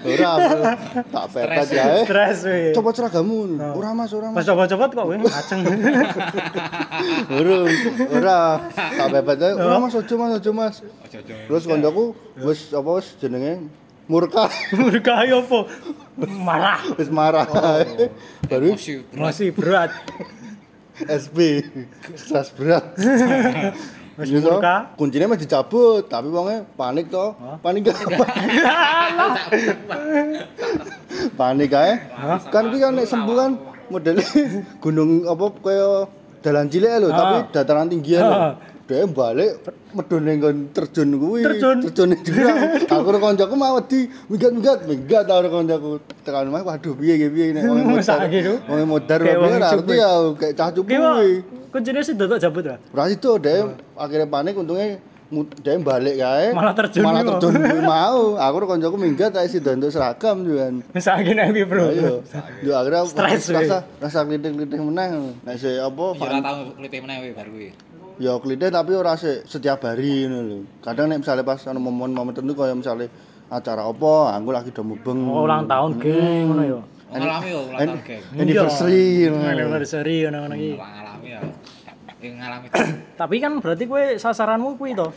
Ora, 0.01 0.31
tak 1.05 1.25
pepet 1.29 1.67
ya. 1.69 1.83
eh. 1.93 2.01
Stres 2.01 2.39
we. 2.49 2.73
Coba 2.73 2.89
seragamu. 2.97 3.45
Ora 3.77 3.93
Mas, 3.93 4.09
ora 4.09 4.33
Mas. 4.33 4.41
coba-coba 4.41 4.89
kok 4.89 5.05
kowe 5.05 5.15
ngaceng. 5.21 5.61
Ora, 7.29 7.55
ora. 8.09 8.39
Tak 8.73 9.07
pepet 9.13 9.37
ae. 9.45 9.53
Ora 9.53 9.77
Mas, 9.77 9.93
ojo 9.93 10.13
Mas, 10.17 10.31
ojo 10.41 10.51
Mas. 10.51 10.75
Terus 11.45 11.63
kancaku 11.69 12.03
wis 12.41 12.73
apa 12.73 12.89
wis 12.97 13.07
jenenge 13.21 13.69
murka. 14.09 14.49
Murka 14.73 15.29
yo 15.29 15.45
apa? 15.45 15.59
Marah. 16.25 16.81
Wis 16.97 17.09
marah. 17.13 17.45
Baru 18.49 18.73
Emosi 19.13 19.45
berat. 19.53 19.93
SP. 21.03 21.67
Stres 22.15 22.49
berat. 22.55 22.95
Wis 24.15 24.31
murka. 24.31 24.95
Kuncinya 24.95 25.35
mah 25.35 25.39
dicabut, 25.39 26.07
tapi 26.07 26.31
wonge 26.31 26.63
panik 26.79 27.11
to. 27.11 27.35
Panik 27.59 27.91
apa? 27.91 28.25
panik 31.39 31.67
kae. 31.67 31.93
Kan 32.47 32.71
kuwi 32.71 32.79
kan 32.79 32.95
nek 32.95 33.07
sembuh 33.11 33.35
kan 33.35 33.51
modele 33.91 34.23
gunung 34.83 35.27
apa 35.27 35.45
kaya 35.59 36.07
dalan 36.39 36.71
cilik 36.71 36.93
lho, 37.03 37.09
tapi 37.11 37.35
dataran 37.51 37.91
tinggi 37.91 38.15
lho. 38.15 38.55
Dia 38.85 39.01
balik 39.09 39.65
medun 39.97 40.29
nggon 40.29 40.57
terjun 40.69 41.09
kuwi. 41.17 41.41
Terjun? 41.41 41.89
terjun 41.89 42.13
jurang. 42.21 42.57
Aku 42.93 43.01
karo 43.01 43.17
kancaku 43.17 43.53
mau 43.57 43.81
wedi, 43.81 44.05
minggat-minggat, 44.29 44.85
minggat 44.85 45.25
karo 45.25 45.49
kancaku. 45.49 45.89
Tekan 46.21 46.53
omah 46.53 46.61
waduh 46.61 46.93
piye 46.93 47.17
iki 47.17 47.27
piye 47.33 47.45
nek 47.57 47.65
wong 47.69 47.81
modar. 47.81 48.29
Wong 48.69 48.85
modar 48.85 49.19
piye 49.25 49.33
cupu. 49.41 49.57
ngerti 49.57 49.93
ya 49.97 50.11
kayak 50.37 50.53
cah 50.53 50.69
cupu 50.69 50.93
kuwi. 50.93 51.33
kuncine 51.73 51.99
sih 52.05 52.13
dotok 52.13 52.37
jabut 52.37 52.61
ra. 52.61 52.77
Ora 52.93 53.09
itu 53.09 53.29
dia 53.41 53.73
akhirnya 53.97 54.29
panik 54.29 54.53
untungnya 54.53 55.01
dia 55.65 55.81
balik 55.81 56.15
kae. 56.21 56.47
Malah 56.53 56.73
terjun 56.77 57.01
Malah 57.01 57.21
terjun 57.25 57.53
mau. 57.89 58.37
Aku 58.37 58.53
karo 58.61 58.65
kancaku 58.69 58.95
minggat 59.01 59.33
ae 59.33 59.49
sida 59.49 59.73
untuk 59.73 59.89
seragam 59.89 60.45
juga. 60.45 60.69
Sakit 60.93 61.33
nek 61.33 61.57
Bro. 61.65 61.89
Yo 62.61 62.71
akhirnya 62.77 63.01
rasa 63.01 63.81
rasa 63.97 64.19
klitik-klitik 64.29 64.77
meneh. 64.77 65.33
Nek 65.41 65.57
apa 65.57 66.03
ora 66.21 66.37
tau 66.37 66.69
klite 66.77 67.01
meneh 67.01 67.15
kowe 67.17 67.31
bar 67.33 67.49
kuwi. 67.49 67.73
Ya 68.21 68.39
klite 68.39 68.71
tapi 68.71 68.91
ora 68.95 69.15
sik 69.19 69.47
setiap 69.47 69.83
hari 69.83 70.27
ngono 70.27 70.39
lho. 70.45 70.57
Kadang 70.79 71.11
nek 71.11 71.23
misalnya 71.23 71.43
pas 71.43 71.61
ana 71.67 71.79
momen-momen 71.79 72.31
tertentu 72.31 72.55
kaya 72.55 72.73
misalnya 72.75 73.11
acara 73.51 73.85
apa, 73.85 74.35
aku 74.37 74.49
lagi 74.49 74.69
do 74.73 74.81
mubeng. 74.81 75.19
Oh, 75.29 75.45
ulang 75.45 75.69
tahun 75.69 76.01
geng 76.01 76.43
ngono 76.49 76.63
ya. 76.63 76.79
Ngalami 77.15 77.47
yo 77.51 77.59
ulang 77.69 77.79
tahun 77.79 78.01
geng. 78.01 78.21
Anniversary 78.39 79.05
ngono. 79.29 79.45
Anniversary 79.45 80.15
ngono-ngono 80.25 80.55
iki. 80.55 80.71
Ora 80.75 80.87
ngalami 80.91 81.27
ya. 81.29 81.41
Ngalami 82.25 82.67
Tapi 83.13 83.35
kan 83.37 83.51
berarti 83.61 83.83
kowe 83.85 84.03
sasaranmu 84.17 84.81
kuwi 84.81 84.97
to. 84.97 85.13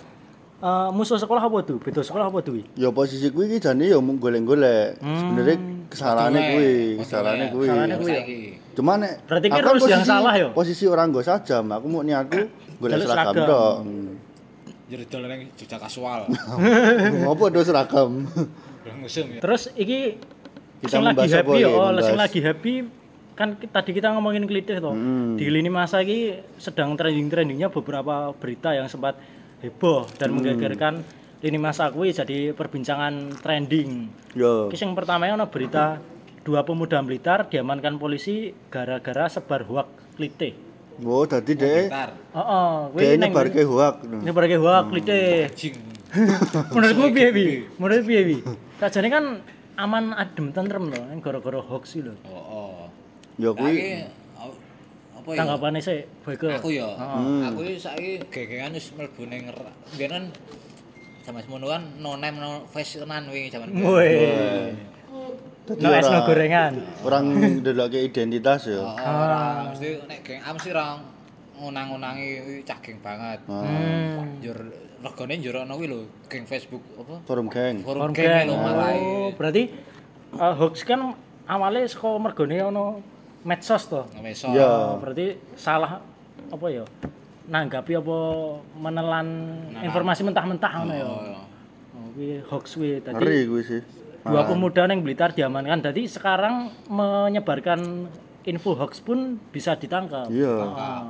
Eh, 0.58 0.90
musuh 0.90 1.16
sekolah 1.22 1.46
apa 1.46 1.62
tuh? 1.62 1.78
Beda 1.78 2.02
sekolah 2.02 2.28
apa 2.28 2.42
tuh? 2.42 2.58
Ya 2.74 2.90
posisi 2.90 3.30
kuwi 3.30 3.46
iki 3.46 3.62
jane 3.62 3.86
ya 3.88 4.02
mung 4.02 4.18
golek-golek. 4.18 4.98
Sebenarnya 4.98 5.56
kesalahannya 5.88 6.40
kuwi, 6.52 6.72
kesalahannya 7.00 7.46
kuwi. 7.52 7.66
Kesalahannya 7.66 7.96
kuwi 7.98 8.10
ya? 8.12 8.18
saiki. 8.20 8.40
Cuma 8.78 8.92
nek 9.00 9.12
Berarti 9.26 9.46
kan 9.50 9.62
Rus 9.66 9.84
yang 9.90 10.04
salah 10.06 10.34
ya? 10.38 10.48
Posisi 10.54 10.84
orang 10.86 11.10
nggo 11.10 11.22
sajam, 11.24 11.64
aku 11.72 11.86
mau 11.90 12.02
niatku 12.06 12.40
golek 12.78 13.02
Jaluk 13.02 13.08
seragam. 13.10 13.82
Hmm. 13.82 14.14
Jadi 14.88 15.04
dolan 15.10 15.28
ning 15.34 15.42
Jogja 15.58 15.76
kasual. 15.76 16.20
Ngopo 17.26 17.44
do 17.50 17.60
seragam? 17.60 18.24
Ya. 18.86 19.40
Terus 19.42 19.68
iki 19.74 20.16
Kita 20.78 21.02
lagi 21.02 21.26
happy 21.26 21.58
ya, 21.58 21.66
ya, 21.66 21.74
oh, 21.74 21.90
sing 21.98 22.14
lagi 22.14 22.38
happy 22.38 22.86
kan 23.34 23.58
tadi 23.58 23.90
kita 23.94 24.14
ngomongin 24.14 24.46
klitih 24.46 24.78
toh. 24.78 24.94
Hmm. 24.94 25.34
Di 25.34 25.50
lini 25.50 25.66
masa 25.70 26.02
ini 26.06 26.38
sedang 26.58 26.94
trending-trendingnya 26.94 27.70
beberapa 27.70 28.30
berita 28.38 28.74
yang 28.74 28.86
sempat 28.86 29.18
heboh 29.58 30.06
dan 30.18 30.30
Hmm. 30.30 30.34
menggegerkan 30.38 30.94
lini 31.38 31.58
masa 31.58 31.86
kuwi 31.94 32.10
jadi 32.10 32.50
perbincangan 32.50 33.38
trending. 33.38 34.10
Yo. 34.34 34.66
Ki 34.70 34.76
sing 34.78 34.90
pertama 34.98 35.30
ana 35.30 35.46
berita 35.46 36.02
dua 36.42 36.66
pemuda 36.66 36.98
Blitar 37.06 37.46
diamankan 37.46 38.00
polisi 38.00 38.50
gara-gara 38.72 39.30
sebar 39.30 39.62
hoak 39.62 39.88
klitih. 40.18 40.58
Oh, 40.98 41.22
dadi 41.22 41.54
dhek 41.54 41.94
Bentar. 41.94 42.10
Heeh, 42.10 42.70
kuwi 42.90 43.00
dhek 43.06 43.16
neng 43.22 43.30
nyebarke 43.30 43.62
hoak. 43.62 43.94
nyebarke 44.02 44.56
hoak 44.58 44.84
klitih. 44.90 45.46
Anjing. 45.46 45.74
Menurutmu 46.74 47.06
piye 47.14 47.28
Bi? 47.30 47.44
Menurut 47.78 48.02
piye 48.02 48.22
Bi? 48.26 48.36
Sajane 48.82 49.08
kan 49.12 49.24
aman 49.78 50.10
adem 50.18 50.50
tentrem 50.50 50.90
loh, 50.90 51.04
yang 51.06 51.22
gara-gara 51.22 51.62
hoax 51.62 51.94
iki 51.94 52.10
lho. 52.10 52.18
Oh, 52.26 52.34
oh. 52.34 52.78
Yo 53.38 53.54
Saiki 53.54 53.62
kuwi 53.62 53.78
apa 55.14 55.28
ya? 55.30 55.38
Tanggapannya 55.38 55.80
sih, 55.84 56.02
Boyke. 56.26 56.50
Aku 56.58 56.74
ya. 56.74 56.88
Hmm. 56.98 57.46
Aku 57.46 57.62
iki 57.62 57.78
saiki 57.78 58.26
gegengan 58.26 58.74
wis 58.74 58.90
mlebu 58.98 59.22
ning 59.30 59.46
biyen 59.94 60.10
kan 60.10 60.24
zaman 61.28 61.44
semono 61.44 61.68
kan 61.68 61.84
no 62.00 62.16
name 62.16 62.40
no 62.40 62.64
face 62.72 62.96
tenan 62.96 63.28
wingi 63.28 63.52
zaman. 63.52 63.68
Woi. 63.76 64.16
dadi 65.68 65.84
No 65.84 65.92
es 65.92 66.08
no 66.08 66.24
gorengan. 66.24 66.72
orang 67.04 67.24
ndelokke 67.60 68.00
identitas 68.00 68.64
yo. 68.72 68.80
Oh, 68.80 68.96
ora 68.96 69.68
mesti 69.68 70.00
nek 70.08 70.24
geng 70.24 70.40
A 70.40 70.56
mesti 70.56 70.72
ra 70.72 70.96
ngunang-ngunangi 71.60 72.28
kuwi 72.40 72.58
cah 72.64 72.78
geng 72.80 72.96
banget. 73.04 73.44
Hmm. 73.44 74.40
Njur 74.40 74.58
regane 75.04 75.34
njur 75.36 75.54
ana 75.60 75.76
kuwi 75.76 75.86
lho, 75.92 76.00
geng 76.32 76.48
Facebook 76.48 76.80
apa? 76.96 77.20
Forum 77.28 77.52
geng. 77.52 77.84
Forum 77.84 78.00
Forum 78.08 78.14
geng 78.16 78.32
geng. 78.32 78.46
lho 78.48 78.56
malah. 78.56 78.88
Oh, 78.96 79.28
berarti 79.36 79.62
eh, 80.32 80.54
hoax 80.56 80.74
kan 80.88 81.12
awalnya 81.44 81.84
saka 81.84 82.16
mergone 82.16 82.56
ono 82.64 82.84
medsos 83.44 83.92
to. 83.92 84.08
Ngemeso. 84.16 84.48
Iya. 84.56 84.96
Oh, 84.96 84.96
berarti 84.96 85.36
salah 85.60 86.00
apa 86.48 86.66
ya? 86.72 86.88
Nanggapi 87.48 87.92
apa 87.96 88.18
menelan 88.76 89.28
informasi 89.80 90.20
mentah-mentah 90.22 90.72
ngono 90.84 90.94
ya. 90.94 91.06
Oh, 91.08 91.48
Oh, 91.98 92.06
kuwi 92.14 92.38
hoax 92.44 92.76
kuwi 92.76 93.00
tadi. 93.00 93.16
Ngeri 93.16 93.38
kuwi 93.48 93.62
sih. 93.64 93.80
Dua 94.22 94.44
pemuda 94.44 94.84
yang 94.84 95.00
Blitar 95.00 95.32
diamankan. 95.32 95.80
Jadi 95.80 96.04
sekarang 96.04 96.68
menyebarkan 96.92 98.06
info 98.44 98.76
hoax 98.76 99.00
pun 99.00 99.40
bisa 99.48 99.74
ditangkap. 99.74 100.28
Iya. 100.28 100.54
Ah. 100.76 101.04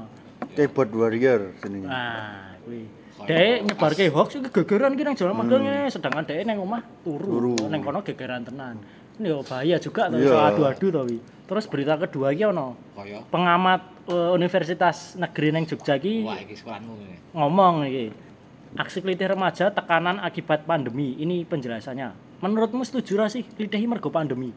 Keyboard 0.55 0.95
warrior 0.95 1.41
jenenge. 1.59 1.91
Nah, 1.91 2.55
kuwi. 2.63 2.87
Dek 3.27 3.67
nyebarke 3.67 4.07
hoax 4.15 4.39
iki 4.39 4.49
gegeran 4.63 4.95
ki 4.95 5.03
nang 5.03 5.19
jalan 5.19 5.35
magang 5.35 5.67
ini, 5.67 5.91
sedangkan 5.91 6.23
dek 6.23 6.47
nang 6.47 6.63
omah 6.63 6.83
turu. 7.03 7.59
Nang 7.67 7.83
kono 7.83 7.99
gegeran 8.07 8.47
tenan. 8.47 8.79
Ini 9.19 9.35
yo 9.35 9.43
bahaya 9.43 9.83
juga 9.83 10.07
to, 10.07 10.15
Iya. 10.15 10.31
iso 10.31 10.37
adu-adu 10.39 10.87
to. 10.95 11.03
Terus 11.49 11.65
berita 11.65 11.97
kedua 11.97 12.29
iki 12.31 12.45
ono 12.45 12.77
Kaya 12.93 13.25
pengamat 13.27 13.81
eh, 14.05 14.31
Universitas 14.31 15.17
Negeri 15.17 15.49
nang 15.49 15.65
Jogja 15.65 15.97
iki 15.97 16.21
wah 16.23 16.37
iki 16.37 16.53
sekolahmu 16.53 16.93
ini. 16.99 17.17
ngomong 17.33 17.75
iki. 17.85 18.07
Aksi 18.77 19.01
klitih 19.01 19.33
remaja 19.33 19.73
tekanan 19.73 20.21
akibat 20.21 20.63
pandemi. 20.63 21.17
Ini 21.17 21.49
penjelasannya. 21.49 22.13
Menurutmu 22.39 22.85
setuju 22.85 23.17
ra 23.17 23.27
sih 23.27 23.41
klitih 23.43 23.81
mergo 23.89 24.13
pandemi? 24.13 24.53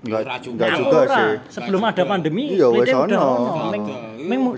Enggak 0.00 0.40
juga. 0.40 0.64
enggak 0.72 1.06
sih. 1.06 1.60
Sebelum 1.60 1.84
ada 1.84 2.02
pandemi, 2.02 2.56
Iya, 2.56 2.72
wes 2.72 2.88
ono. 2.88 3.20
Ming- 4.18 4.56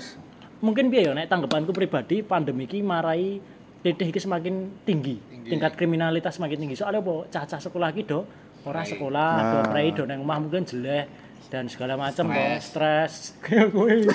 mungkin 0.62 0.86
piye 0.86 1.02
ya 1.02 1.12
nek 1.12 1.26
tanggapanku 1.26 1.74
pribadi 1.74 2.22
pandemi 2.22 2.64
iki 2.64 2.78
marai 2.78 3.42
klitih 3.82 4.06
iki 4.06 4.22
semakin 4.22 4.86
tinggi. 4.86 5.18
Tingkat 5.42 5.74
kriminalitas 5.74 6.38
semakin 6.38 6.62
tinggi. 6.62 6.78
Soalnya 6.78 7.02
apa? 7.02 7.26
Cacah 7.26 7.58
sekolah 7.58 7.90
iki 7.90 8.06
do 8.06 8.22
ora 8.62 8.86
sekolah, 8.86 9.30
do 9.42 9.58
Nah. 9.58 9.66
prei 9.66 9.90
do 9.90 10.06
nang 10.06 10.22
omah 10.22 10.38
mungkin 10.38 10.62
jelek 10.62 11.10
dan 11.52 11.68
segala 11.68 12.00
macam 12.00 12.32
Stres. 12.58 13.36
kayak 13.44 13.68
gue. 13.76 14.08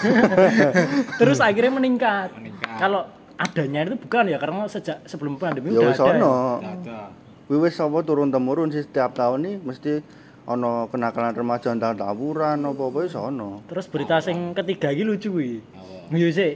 Terus 1.15 1.37
akhirnya 1.37 1.69
meningkat. 1.71 2.33
Meningkat. 2.33 2.77
Kalau 2.81 3.05
adanya 3.37 3.85
itu 3.85 3.95
bukan 3.95 4.25
ya 4.25 4.41
karena 4.41 4.65
sejak 4.65 5.05
sebelum 5.05 5.37
pandemi 5.37 5.69
Ya 5.69 5.85
udah 5.85 5.93
ada. 5.93 6.09
ono. 6.11 6.35
Ada. 6.57 6.99
Kuwi 7.45 7.57
wis 7.61 7.77
apa 7.77 8.01
turun 8.01 8.33
temurun 8.33 8.73
sih 8.73 8.81
setiap 8.81 9.13
tahun 9.13 9.39
nih 9.45 9.55
mesti 9.61 9.91
ono 10.43 10.89
kenakalan 10.89 11.31
remaja 11.31 11.69
entah 11.69 11.93
tawuran 11.93 12.57
apa-apa 12.59 13.05
wis 13.05 13.13
ono. 13.13 13.61
Terus 13.69 13.85
berita 13.85 14.17
sing 14.17 14.57
ketiga 14.57 14.89
iki 14.89 15.05
lucu 15.05 15.29
kuwi. 15.29 15.61
Apa? 15.61 16.17
Iya 16.17 16.27
sih. 16.33 16.51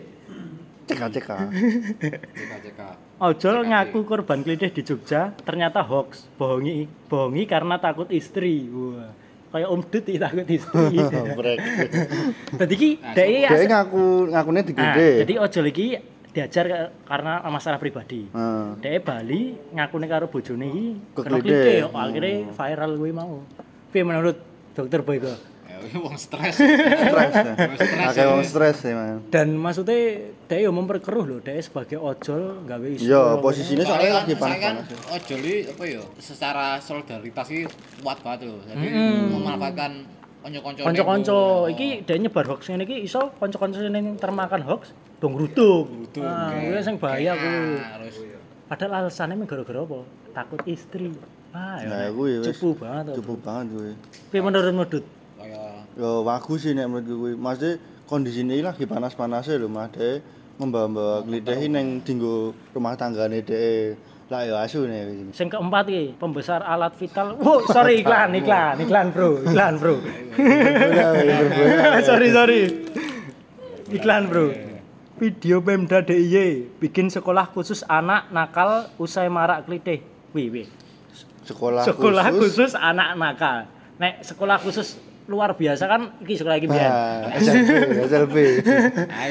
Cek-cek. 0.90 1.24
CK-CK. 1.24 2.82
Ojol 3.22 3.56
ngaku 3.64 4.02
korban 4.02 4.42
klitih 4.42 4.74
di 4.74 4.82
Jogja 4.82 5.30
ternyata 5.38 5.86
hoax, 5.86 6.26
bohongi 6.36 6.90
bohongi 7.06 7.46
karena 7.46 7.78
takut 7.78 8.10
istri. 8.10 8.66
Wah. 8.66 9.21
Kayak 9.52 9.68
Om 9.68 9.82
Dut 9.84 10.06
iki 10.08 10.16
takut 10.16 10.48
istri. 10.48 10.96
Dadi 12.60 12.74
iki 12.80 12.90
dhek 13.04 13.28
Dia 13.52 13.68
ngaku 13.68 14.32
ngakune 14.32 14.60
digede. 14.64 15.08
jadi 15.28 15.34
ojol 15.44 15.66
iki 15.68 15.88
diajar 16.32 16.96
karena 17.04 17.44
masalah 17.52 17.76
pribadi. 17.76 18.32
Heeh. 18.32 18.68
Dhek 18.80 19.04
Bali 19.04 19.52
ngakune 19.76 20.08
karo 20.08 20.32
bojone 20.32 20.66
iki 20.72 20.86
kena 21.12 21.38
Keklitih. 21.44 21.44
klitih, 21.44 21.80
oh, 21.84 22.00
akhirnya 22.00 22.34
viral 22.56 22.92
kuwi 22.96 23.12
mau. 23.12 23.44
Piye 23.92 24.04
menurut 24.08 24.38
Dokter 24.72 25.04
Boyko? 25.04 25.51
Ya 25.84 25.98
wong 25.98 26.16
stres. 26.16 26.54
Stres. 26.54 27.32
stres, 27.76 28.08
Akeh 28.08 28.26
wong 28.26 28.44
stres 28.44 28.78
ya, 28.82 28.94
Man. 28.94 29.18
Dan 29.28 29.48
maksudnya 29.56 29.98
dhek 30.44 30.60
yo 30.60 30.72
memperkeruh 30.72 31.24
lho, 31.24 31.38
dhek 31.40 31.58
sebagai 31.60 31.98
ojol 31.98 32.42
gawe 32.64 32.88
isu. 32.88 33.04
Iya, 33.04 33.24
posisinya 33.38 33.84
Soalnya 33.84 34.12
lagi 34.18 34.34
saya 34.34 34.56
kan 34.56 34.76
panas-panas. 34.78 35.14
ojo 35.14 35.36
li 35.38 35.56
apa 35.66 35.84
ya 35.86 36.02
secara 36.18 36.66
solidaritas 36.78 37.46
iki 37.48 37.64
kuat 38.00 38.18
banget 38.20 38.40
loh. 38.46 38.62
Jadi 38.64 38.88
memanfaatkan 39.28 39.92
konco-konco. 40.40 40.80
Kanca-kanca 40.82 41.40
iki 41.70 41.88
dhek 42.02 42.18
nyebar 42.20 42.46
hoax 42.48 42.62
ngene 42.68 42.84
iki 42.84 42.98
iso 43.04 43.34
kanca-kanca 43.36 43.78
sing 43.78 43.92
termakan 44.18 44.62
hoax 44.64 44.94
dong 45.18 45.34
ngrutuk. 45.34 45.86
Ngrutuk, 45.88 46.22
Ah, 46.22 46.50
oke. 46.50 46.66
kuwi 46.68 46.82
sing 46.82 46.96
bahaya 46.98 47.32
kuwi. 47.34 47.62
Terus 47.78 48.16
Padahal 48.66 49.04
alasannya 49.04 49.36
emang 49.36 49.46
gara-gara 49.46 49.80
apa? 49.80 50.00
Takut 50.32 50.62
istri. 50.66 51.12
Ah, 51.52 51.84
Nah, 51.84 52.08
ya. 52.08 52.10
kuwi 52.10 52.40
wis 52.40 52.56
Cupu 52.56 52.80
banget. 52.80 53.20
cukup 53.20 53.38
banget 53.42 53.66
kuwi. 53.70 53.92
Piye 54.28 54.40
menurutmu, 54.40 54.84
Dut? 54.88 55.04
Yo 56.00 56.24
wagu 56.24 56.56
sih 56.56 56.72
nek 56.72 56.88
menurut 56.88 57.06
kuwi. 57.08 57.32
Maksudnya 57.36 57.72
kondisi 58.08 58.44
ini 58.44 58.64
lagi 58.64 58.88
panas-panasnya 58.88 59.60
lho, 59.60 59.68
Mas. 59.68 59.92
Dek 59.92 60.24
membawa-bawa 60.62 61.26
klitih 61.26 61.68
ning 61.68 62.00
dinggo 62.06 62.56
rumah 62.72 62.96
tanggane 62.96 63.44
dek. 63.44 64.00
Lah 64.32 64.48
yo 64.48 64.56
asu 64.56 64.88
nih. 64.88 65.36
Sing 65.36 65.52
keempat 65.52 65.92
iki, 65.92 66.16
pembesar 66.16 66.64
alat 66.64 66.96
vital. 66.96 67.36
Wow, 67.36 67.68
sorry 67.68 68.00
iklan, 68.00 68.32
iklan, 68.32 68.80
iklan, 68.80 69.12
Bro. 69.12 69.44
Iklan, 69.44 69.74
Bro. 69.76 70.00
sorry, 72.08 72.28
sorry. 72.32 72.62
Iklan, 73.92 74.32
Bro. 74.32 74.56
Video 75.20 75.60
Pemda 75.62 76.02
DIY 76.02 76.80
bikin 76.82 77.12
sekolah 77.12 77.46
khusus 77.52 77.86
anak 77.86 78.32
nakal 78.32 78.88
usai 78.96 79.28
marak 79.28 79.68
klitih. 79.68 80.00
Wih, 80.32 80.48
wih. 80.50 80.68
Sekolah, 81.44 81.84
Sekolah 81.84 82.32
khusus. 82.32 82.56
khusus 82.56 82.72
anak 82.74 83.20
nakal. 83.20 83.68
Nek 84.00 84.24
sekolah 84.24 84.58
khusus 84.64 84.96
luar 85.26 85.54
biasa 85.54 85.86
kan 85.86 86.02
iki 86.20 86.34
sekolah 86.34 86.58
iki 86.58 86.68
biyen. 86.68 86.92
Nah, 86.92 87.38
SLB, 87.38 87.70
SLB. 88.04 88.36
Nah, 89.06 89.28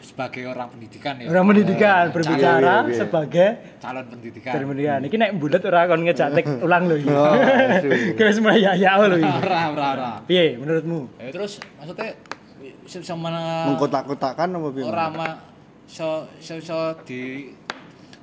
sebagai 0.00 0.42
orang 0.46 0.68
pendidikan 0.70 1.14
ya. 1.18 1.26
Orang 1.28 1.44
pendidikan 1.48 2.04
berbicara 2.10 2.56
Iya, 2.56 2.76
iya, 2.84 2.88
iya. 2.88 2.98
sebagai 3.00 3.48
calon 3.80 4.04
pendidikan. 4.06 4.52
pendidikan. 4.54 5.00
Iki 5.02 5.16
nek 5.18 5.30
bulet 5.36 5.62
ora 5.64 5.80
kon 5.88 6.00
ngejatek 6.04 6.44
ulang 6.66 6.82
lho 6.88 6.96
iki. 6.96 7.10
Oh. 7.10 7.34
Kira 8.16 8.30
semua 8.30 8.54
ya 8.54 8.72
ya 8.74 8.96
lho 9.00 9.16
iki. 9.18 9.32
Ora, 9.42 9.60
ora, 9.72 9.86
ora. 9.96 10.10
Piye 10.24 10.56
menurutmu? 10.56 11.10
Ya 11.18 11.30
terus 11.32 11.58
maksudnya 11.80 12.12
sama 13.02 13.30
Mengkotak-kotakan 13.72 14.48
apa 14.52 14.68
piye? 14.70 14.84
ora 14.84 15.06
ma 15.08 15.28
so 15.88 16.24
so, 16.40 16.56
so 16.60 16.76
di 17.04 17.52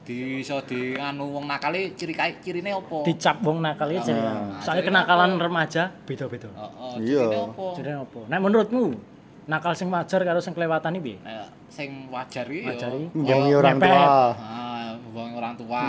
di 0.10 0.42
so 0.42 0.58
di 0.66 0.98
anu 0.98 1.30
wong 1.30 1.46
nakali 1.46 1.94
ciri 1.94 2.18
kai 2.18 2.42
cirine 2.42 2.74
opo? 2.74 3.06
Dicap 3.06 3.46
wong 3.46 3.62
nakal 3.62 3.94
ya 3.94 4.02
jadi. 4.02 4.18
Soalnya 4.58 4.82
kenakalan 4.82 5.38
remaja 5.38 5.94
beda-beda. 6.02 6.50
Heeh, 6.50 7.14
Iya. 7.14 7.46
cirine 7.78 8.02
apa? 8.02 8.20
Nek 8.26 8.40
menurutmu 8.42 8.98
nakal 9.46 9.78
sing 9.78 9.94
wajar 9.94 10.26
karo 10.26 10.42
sing 10.42 10.58
kelewatan 10.58 10.98
iki 10.98 11.14
piye? 11.14 11.18
Nah, 11.22 11.46
sing 11.70 12.10
wajar 12.10 12.50
iki 12.50 12.66
Wajar 12.66 12.90
yo 12.90 13.06
Mbongi 13.14 13.54
orang 13.54 13.78
tua. 13.78 14.02
ah 14.34 14.90
wong 15.14 15.30
orang 15.38 15.54
tua 15.62 15.84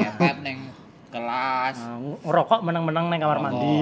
ngepet 0.00 0.36
ning 0.40 0.58
kelas. 1.12 1.76
Nah, 1.76 1.96
ngerokok 2.24 2.60
meneng-meneng 2.64 3.04
nang 3.12 3.20
kamar 3.20 3.38
mandi. 3.44 3.76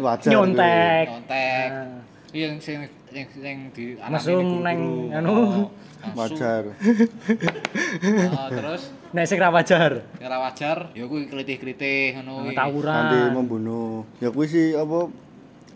Wajar. 0.00 0.30
Nyontek. 0.32 1.06
Nyontek. 1.12 1.68
Nah. 1.68 2.00
Iya 2.32 2.48
sing 2.64 2.88
sing 3.12 3.28
sing 3.28 3.56
di 3.76 4.00
anak 4.00 4.24
anu. 4.24 5.28
Oh, 5.28 5.68
mesum. 6.00 6.16
Wajar. 6.16 6.62
Terus 8.56 9.01
Nek 9.12 9.28
sing 9.28 9.36
ra 9.36 9.52
wajar, 9.52 10.08
kira 10.16 10.40
wajar 10.40 10.88
ya 10.96 11.04
kuwi 11.04 11.28
klitih-klitih 11.28 12.16
ngono 12.16 12.48
kuwi. 12.48 12.56
Nanti 12.56 12.60
tawuran. 12.64 13.04
membunuh. 13.36 14.08
Ya 14.24 14.32
kuwi 14.32 14.48
sih 14.48 14.72
apa 14.72 15.12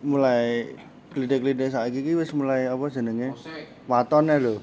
mulai 0.01 0.73
klide-klide 1.13 1.69
saiki 1.69 2.01
iki 2.01 2.17
wis 2.17 2.33
mulai 2.33 2.65
apa 2.65 2.89
jenenge? 2.89 3.37
Watone 3.85 4.41
lho. 4.41 4.57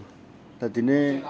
Dadine 0.58 1.22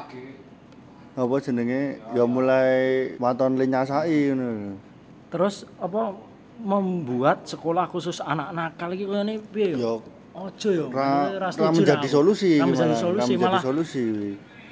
apa 1.20 1.36
jenenge? 1.44 2.00
Ya 2.16 2.24
mulai 2.24 3.12
waton 3.20 3.60
le 3.60 3.68
nyasaki 3.68 4.32
ngono. 4.32 4.80
Terus 5.28 5.68
apa 5.84 6.16
membuat 6.64 7.44
sekolah 7.44 7.92
khusus 7.92 8.24
anak 8.24 8.56
nakal 8.56 8.96
iki 8.96 9.04
kene 9.04 9.44
piye 9.52 9.76
Ya 9.76 9.84
yo? 9.84 10.00
Ojo 10.32 10.70
yo. 10.72 10.88
ra 10.96 11.28
Ra 11.28 11.52
ra 11.52 11.70
menjadi 11.76 12.08
solusi 12.08 12.56
Ra 12.56 12.72
menjadi 12.72 12.96
ra 12.96 13.04
solusi 13.04 13.34
malah 13.36 13.60
solusi. 13.60 14.08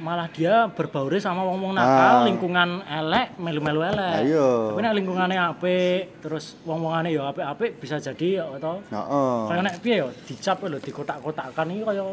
Malah 0.02 0.28
dia 0.28 0.66
berbauri 0.68 1.18
sama 1.18 1.42
wong-wong 1.42 1.72
nakal, 1.72 2.16
Ah. 2.16 2.26
lingkungan 2.26 2.70
elek, 2.84 3.38
melu-melu 3.38 3.86
elek. 3.86 4.14
Ayo. 4.20 4.74
Tapi 4.74 4.82
nek 4.82 4.96
lingkungannya 4.98 5.38
apik, 5.48 6.02
terus 6.20 6.58
wong-wongane 6.62 7.10
yo 7.10 7.22
apik-apik 7.24 7.78
bisa 7.78 7.96
jadi 7.98 8.42
ya 8.42 8.46
to. 8.58 8.82
Heeh. 8.84 9.38
Kayak 9.48 9.64
nek 9.64 9.76
piye 9.80 9.96
yo 9.98 10.10
dicap 10.26 10.58
lho 10.60 10.78
dikotak-kotakkan 10.78 11.70
iki 11.70 11.84
kaya 11.84 12.04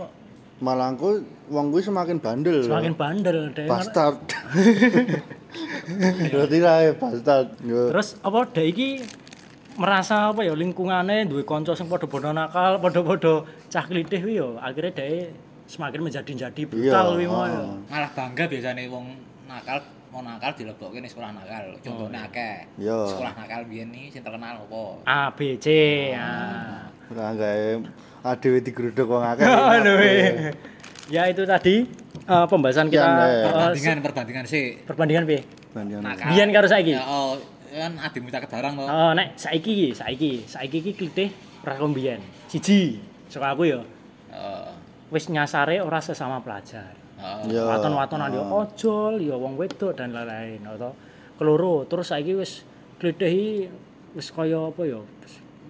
Malah 0.58 0.90
engko 0.90 1.22
wong 1.48 1.70
kuwi 1.70 1.80
semakin 1.80 2.18
bandel. 2.18 2.60
lho. 2.60 2.66
semakin 2.66 2.92
bandel 2.92 3.38
deh. 3.52 3.64
bastard. 3.64 4.18
Berarti 6.28 6.58
lah 6.58 6.76
ya 6.82 6.92
bastard. 6.94 7.46
Yo. 7.62 7.88
Terus 7.88 8.18
apa 8.20 8.38
dek 8.48 8.66
iki 8.66 8.88
merasa 9.78 10.28
apa 10.28 10.42
ya 10.42 10.52
lingkungannya 10.52 11.24
duwe 11.24 11.46
kanca 11.46 11.72
sing 11.72 11.86
padha-padha 11.86 12.34
nakal, 12.34 12.82
padha-padha 12.82 13.34
cah 13.66 13.84
klithih 13.86 14.20
kuwi 14.20 14.34
ya 14.36 14.48
akhirnya 14.58 14.92
dek 14.92 15.30
semakin 15.68 16.00
menjadi-jadi 16.00 16.62
brutal 16.64 17.06
Iya, 17.20 17.28
mau. 17.28 17.44
ya. 17.44 17.52
heeh. 17.52 17.70
Malah 17.92 18.10
bangga 18.16 18.44
biasanya 18.48 18.82
wong 18.88 19.06
nakal 19.44 19.78
mau 20.08 20.24
nakal 20.24 20.50
dilebokke 20.56 21.04
ning 21.04 21.12
sekolah 21.12 21.30
nakal. 21.36 21.64
Contohnya 21.84 22.24
akeh. 22.24 22.56
Iya. 22.80 22.98
Sekolah 23.04 23.32
nakal 23.36 23.60
biyen 23.68 23.92
iki 23.92 24.08
sing 24.16 24.22
terkenal 24.24 24.64
apa? 24.64 24.82
A 25.04 25.20
B 25.36 25.60
C. 25.60 25.68
Ah. 26.16 26.88
Ora 27.12 27.36
gawe 27.36 27.68
adewe 28.24 28.58
digeruduk 28.64 29.06
wong 29.06 29.22
akeh. 29.22 29.44
Eh. 29.88 30.52
Ya 31.08 31.24
itu 31.24 31.44
tadi 31.48 31.88
eh, 32.28 32.46
pembahasan 32.48 32.92
kita 32.92 33.00
eh, 33.00 33.44
Perbandingan 33.48 33.98
perbandingan 34.04 34.44
sih. 34.44 34.76
perbandingan 34.84 35.24
piye? 35.24 35.40
Bandingan. 35.72 36.02
Nakal. 36.04 36.28
Biyen 36.32 36.48
karo 36.52 36.66
saiki. 36.68 36.92
Ya 36.96 37.04
oh, 37.04 37.36
kan 37.68 37.92
adimu 38.00 38.28
tak 38.32 38.48
kedarang 38.48 38.76
to. 38.76 38.84
Oh, 38.84 39.12
nek 39.16 39.36
saiki 39.36 39.72
iki, 39.72 39.88
saiki, 39.96 40.32
saiki 40.44 40.80
iki 40.80 40.92
ora 41.64 41.76
kaya 41.76 41.88
mbiyen. 41.88 42.20
Siji, 42.48 43.00
saka 43.28 43.52
aku 43.52 43.68
ya. 43.68 43.80
Wis 45.08 45.28
nyasare 45.28 45.80
ora 45.80 45.98
sesama 45.98 46.40
pelajar. 46.40 46.92
Heeh. 47.18 47.50
Ya. 47.50 47.66
waton-watonan 47.66 48.30
ya 48.30 48.42
ojol 48.46 49.18
ya 49.18 49.34
wong 49.34 49.58
wedok 49.58 49.90
dan 49.98 50.14
lain-lain 50.14 50.62
atau 50.62 50.94
keloro 51.34 51.82
terus 51.90 52.14
saiki 52.14 52.38
wis 52.38 52.62
gledeh 53.02 53.26
iki 53.26 53.66
wis 54.14 54.30
kaya 54.30 54.70
apa 54.70 54.86
ya 54.86 55.02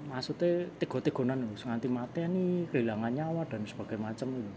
maksudnya 0.09 0.69
tego-tegonan 0.77 1.41
wis 1.53 1.65
nganti 1.65 1.89
mateni 1.89 2.69
kehilangan 2.69 3.13
nyawa 3.13 3.43
dan 3.49 3.65
sebagainya 3.65 4.13
macam 4.13 4.29
itu 4.29 4.53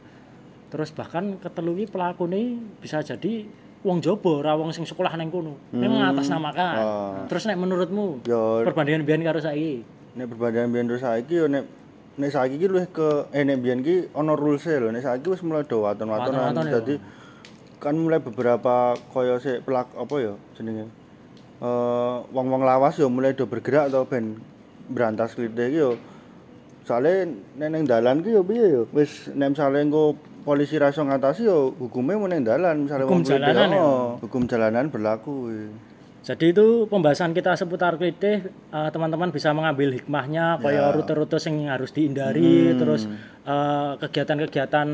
terus 0.67 0.91
bahkan 0.91 1.39
ketelu 1.39 1.71
iki 1.79 1.87
pelakune 1.91 2.59
bisa 2.79 2.99
jadi 2.99 3.47
wong 3.83 3.99
jaba 3.99 4.31
ora 4.43 4.53
wong 4.55 4.71
sing 4.71 4.83
sekolah 4.83 5.15
nang 5.15 5.31
kono 5.31 5.55
memang 5.71 6.11
atas 6.11 6.27
namakan 6.27 6.75
Ah. 6.75 7.23
terus 7.27 7.47
nek 7.47 7.55
menurutmu 7.55 8.23
Ya 8.27 8.67
perbandingan 8.67 9.03
biyen 9.03 9.23
karo 9.23 9.39
saiki 9.39 9.83
nek 10.15 10.27
perbandingan 10.27 10.69
biyen 10.71 10.85
terus 10.91 11.03
saiki 11.03 11.39
yo 11.39 11.47
nek 11.47 11.63
nek 12.21 12.29
saiki 12.29 12.61
ki 12.61 12.67
luwih 12.69 12.85
ke 12.93 13.25
eh 13.33 13.41
nek 13.41 13.57
biyen 13.65 13.81
ki 13.81 14.13
ana 14.13 14.37
rules 14.37 14.61
e 14.69 14.77
lho 14.77 14.93
nek 14.93 15.01
saiki 15.01 15.25
wis 15.33 15.41
mulai 15.41 15.65
do 15.65 15.81
waton-watonan 15.81 16.53
Waton-waton 16.53 16.65
ya. 16.69 16.73
dadi 16.77 16.95
kan 17.81 17.97
mulai 17.97 18.21
beberapa 18.21 18.93
kaya 19.09 19.41
sik 19.41 19.65
pelak 19.65 19.89
apa 19.97 20.15
ya 20.21 20.33
jenenge 20.53 20.85
eh 21.65 22.15
wong-wong 22.29 22.61
lawas 22.61 23.01
yo 23.01 23.09
mulai 23.09 23.33
do 23.33 23.49
bergerak 23.49 23.89
to 23.89 24.05
ben 24.05 24.37
berantas 24.85 25.33
klite 25.33 25.65
iki 25.65 25.81
yo 25.81 25.97
soalnya 26.85 27.25
nek 27.57 27.69
ning 27.73 27.83
dalan 27.89 28.21
ki 28.21 28.37
yo 28.37 28.45
piye 28.45 28.65
yo 28.69 28.81
wis 28.93 29.33
nek 29.33 29.57
misale 29.57 29.81
engko 29.81 30.13
polisi 30.45 30.77
ra 30.81 30.89
iso 30.93 31.01
ngatasi 31.05 31.45
yo 31.49 31.73
hukume 31.77 32.17
mau 32.17 32.29
ning 32.29 32.45
dalan 32.45 32.85
misale 32.85 33.05
Hukum 33.05 33.25
jalanan 33.25 33.69
ya? 33.73 33.81
oh, 33.81 34.17
hukum 34.21 34.45
jalanan 34.49 34.89
berlaku 34.93 35.49
kuwi. 35.49 35.90
Jadi 36.21 36.53
itu 36.53 36.85
pembahasan 36.85 37.33
kita 37.33 37.57
seputar 37.57 37.97
klitih 37.97 38.45
eh, 38.45 38.89
teman-teman 38.93 39.33
bisa 39.33 39.49
mengambil 39.57 39.89
hikmahnya 39.89 40.61
kaya 40.61 40.93
rute-rute 40.93 41.41
sing 41.41 41.65
harus 41.65 41.89
dihindari 41.89 42.77
terus 42.77 43.09
eh, 43.41 43.91
kegiatan-kegiatan 43.97 44.87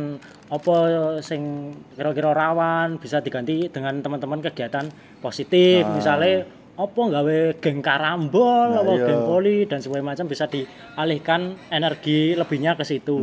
apa 0.47 0.75
sing 1.19 1.75
kira-kira 1.99 2.31
rawan 2.31 2.95
bisa 2.95 3.19
diganti 3.19 3.67
dengan 3.67 3.99
teman-teman 3.99 4.39
kegiatan 4.39 4.87
positif. 5.19 5.83
Misalnya 5.91 6.47
apa 6.77 7.01
gawe 7.09 7.37
geng 7.57 7.81
karambol 7.81 8.69
Nah, 8.69 8.85
apa 8.85 8.93
iya. 8.95 9.05
geng 9.09 9.23
poli 9.25 9.57
dan 9.65 9.81
sebagainya 9.81 10.09
macam 10.13 10.25
bisa 10.29 10.45
dialihkan 10.45 11.57
energi 11.73 12.37
lebihnya 12.37 12.77
ke 12.77 12.85
situ. 12.85 13.17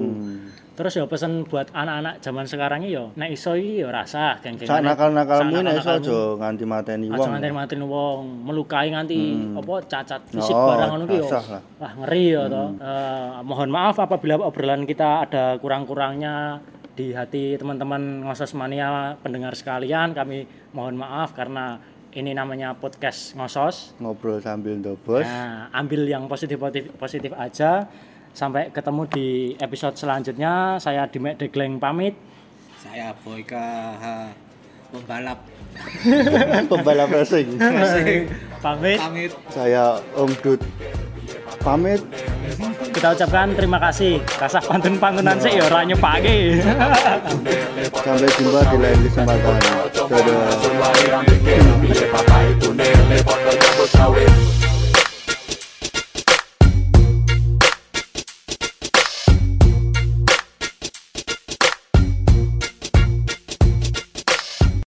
Terus 0.75 0.99
ya 0.99 1.07
pesen 1.07 1.47
buat 1.47 1.71
anak-anak 1.71 2.19
zaman 2.19 2.51
sekarang 2.51 2.83
ya 2.83 3.07
nek 3.15 3.31
iso 3.31 3.55
iki 3.55 3.87
ya 3.87 3.95
rasa 3.95 4.43
geng-gengan. 4.43 4.75
Sak 4.75 4.83
nakal-nakalmu 4.83 5.63
nek 5.63 5.75
iso 5.79 5.91
aja 5.95 6.19
nganti 6.35 6.65
mateni 6.67 7.07
Aja 7.07 7.19
wong. 7.23 7.31
nganti 7.31 7.49
matiin 7.55 7.83
wong, 7.87 8.23
melukai 8.43 8.91
nganti 8.91 9.19
apa 9.55 9.75
cacat 9.87 10.21
fisik 10.27 10.51
Oh, 10.51 10.75
barang 10.75 10.89
ngono 10.91 11.05
ki 11.07 11.17
yo. 11.23 11.27
Wah, 11.79 11.93
ngeri 12.03 12.25
ya 12.27 12.43
toh. 12.51 12.69
Eh, 12.75 13.31
mohon 13.47 13.71
maaf 13.71 14.03
apabila 14.03 14.35
obrolan 14.43 14.83
kita 14.83 15.31
ada 15.31 15.55
kurang-kurangnya 15.63 16.59
di 16.95 17.15
hati 17.15 17.55
teman-teman 17.55 18.27
ngosos 18.27 18.51
mania 18.59 19.15
pendengar 19.23 19.55
sekalian. 19.55 20.11
Kami 20.11 20.43
mohon 20.75 20.99
maaf 20.99 21.39
karena 21.39 21.79
ini 22.11 22.35
namanya 22.35 22.75
podcast 22.75 23.35
ngosos. 23.35 23.95
ngobrol 23.99 24.43
sambil 24.43 24.75
ndobos. 24.75 25.23
Nah, 25.23 25.71
ambil 25.71 26.03
yang 26.03 26.27
positif 26.27 26.59
positif, 26.59 26.91
positif 26.95 27.31
aja. 27.35 27.87
Sampai 28.35 28.67
ketemu 28.75 29.07
di 29.07 29.27
episode 29.63 29.95
selanjutnya. 29.95 30.75
Saya 30.83 31.07
Dimek 31.07 31.39
Degleng 31.39 31.79
pamit. 31.79 32.19
Saya 32.83 33.15
Boyka 33.23 33.95
ha, 33.95 34.29
pembalap 34.91 35.39
Pembalap 36.71 37.09
racing. 37.15 37.55
pamit. 38.59 38.99
pamit. 38.99 39.31
Saya 39.55 40.03
Om 40.19 40.31
Dut 40.43 40.61
pamit. 41.63 42.03
Kita 42.91 43.15
ucapkan 43.15 43.55
terima 43.55 43.79
kasih. 43.79 44.19
Kasah 44.27 44.61
pantun 44.67 44.99
pantunan 44.99 45.39
sih 45.39 45.55
ya 45.55 45.71
ora 45.71 45.87
nyepake. 45.87 46.59
Sampai 47.95 48.29
jumpa 48.35 48.61
di 48.67 48.77
lain 48.83 48.99
kesempatan. 49.07 49.59
Dadah. 50.11 51.55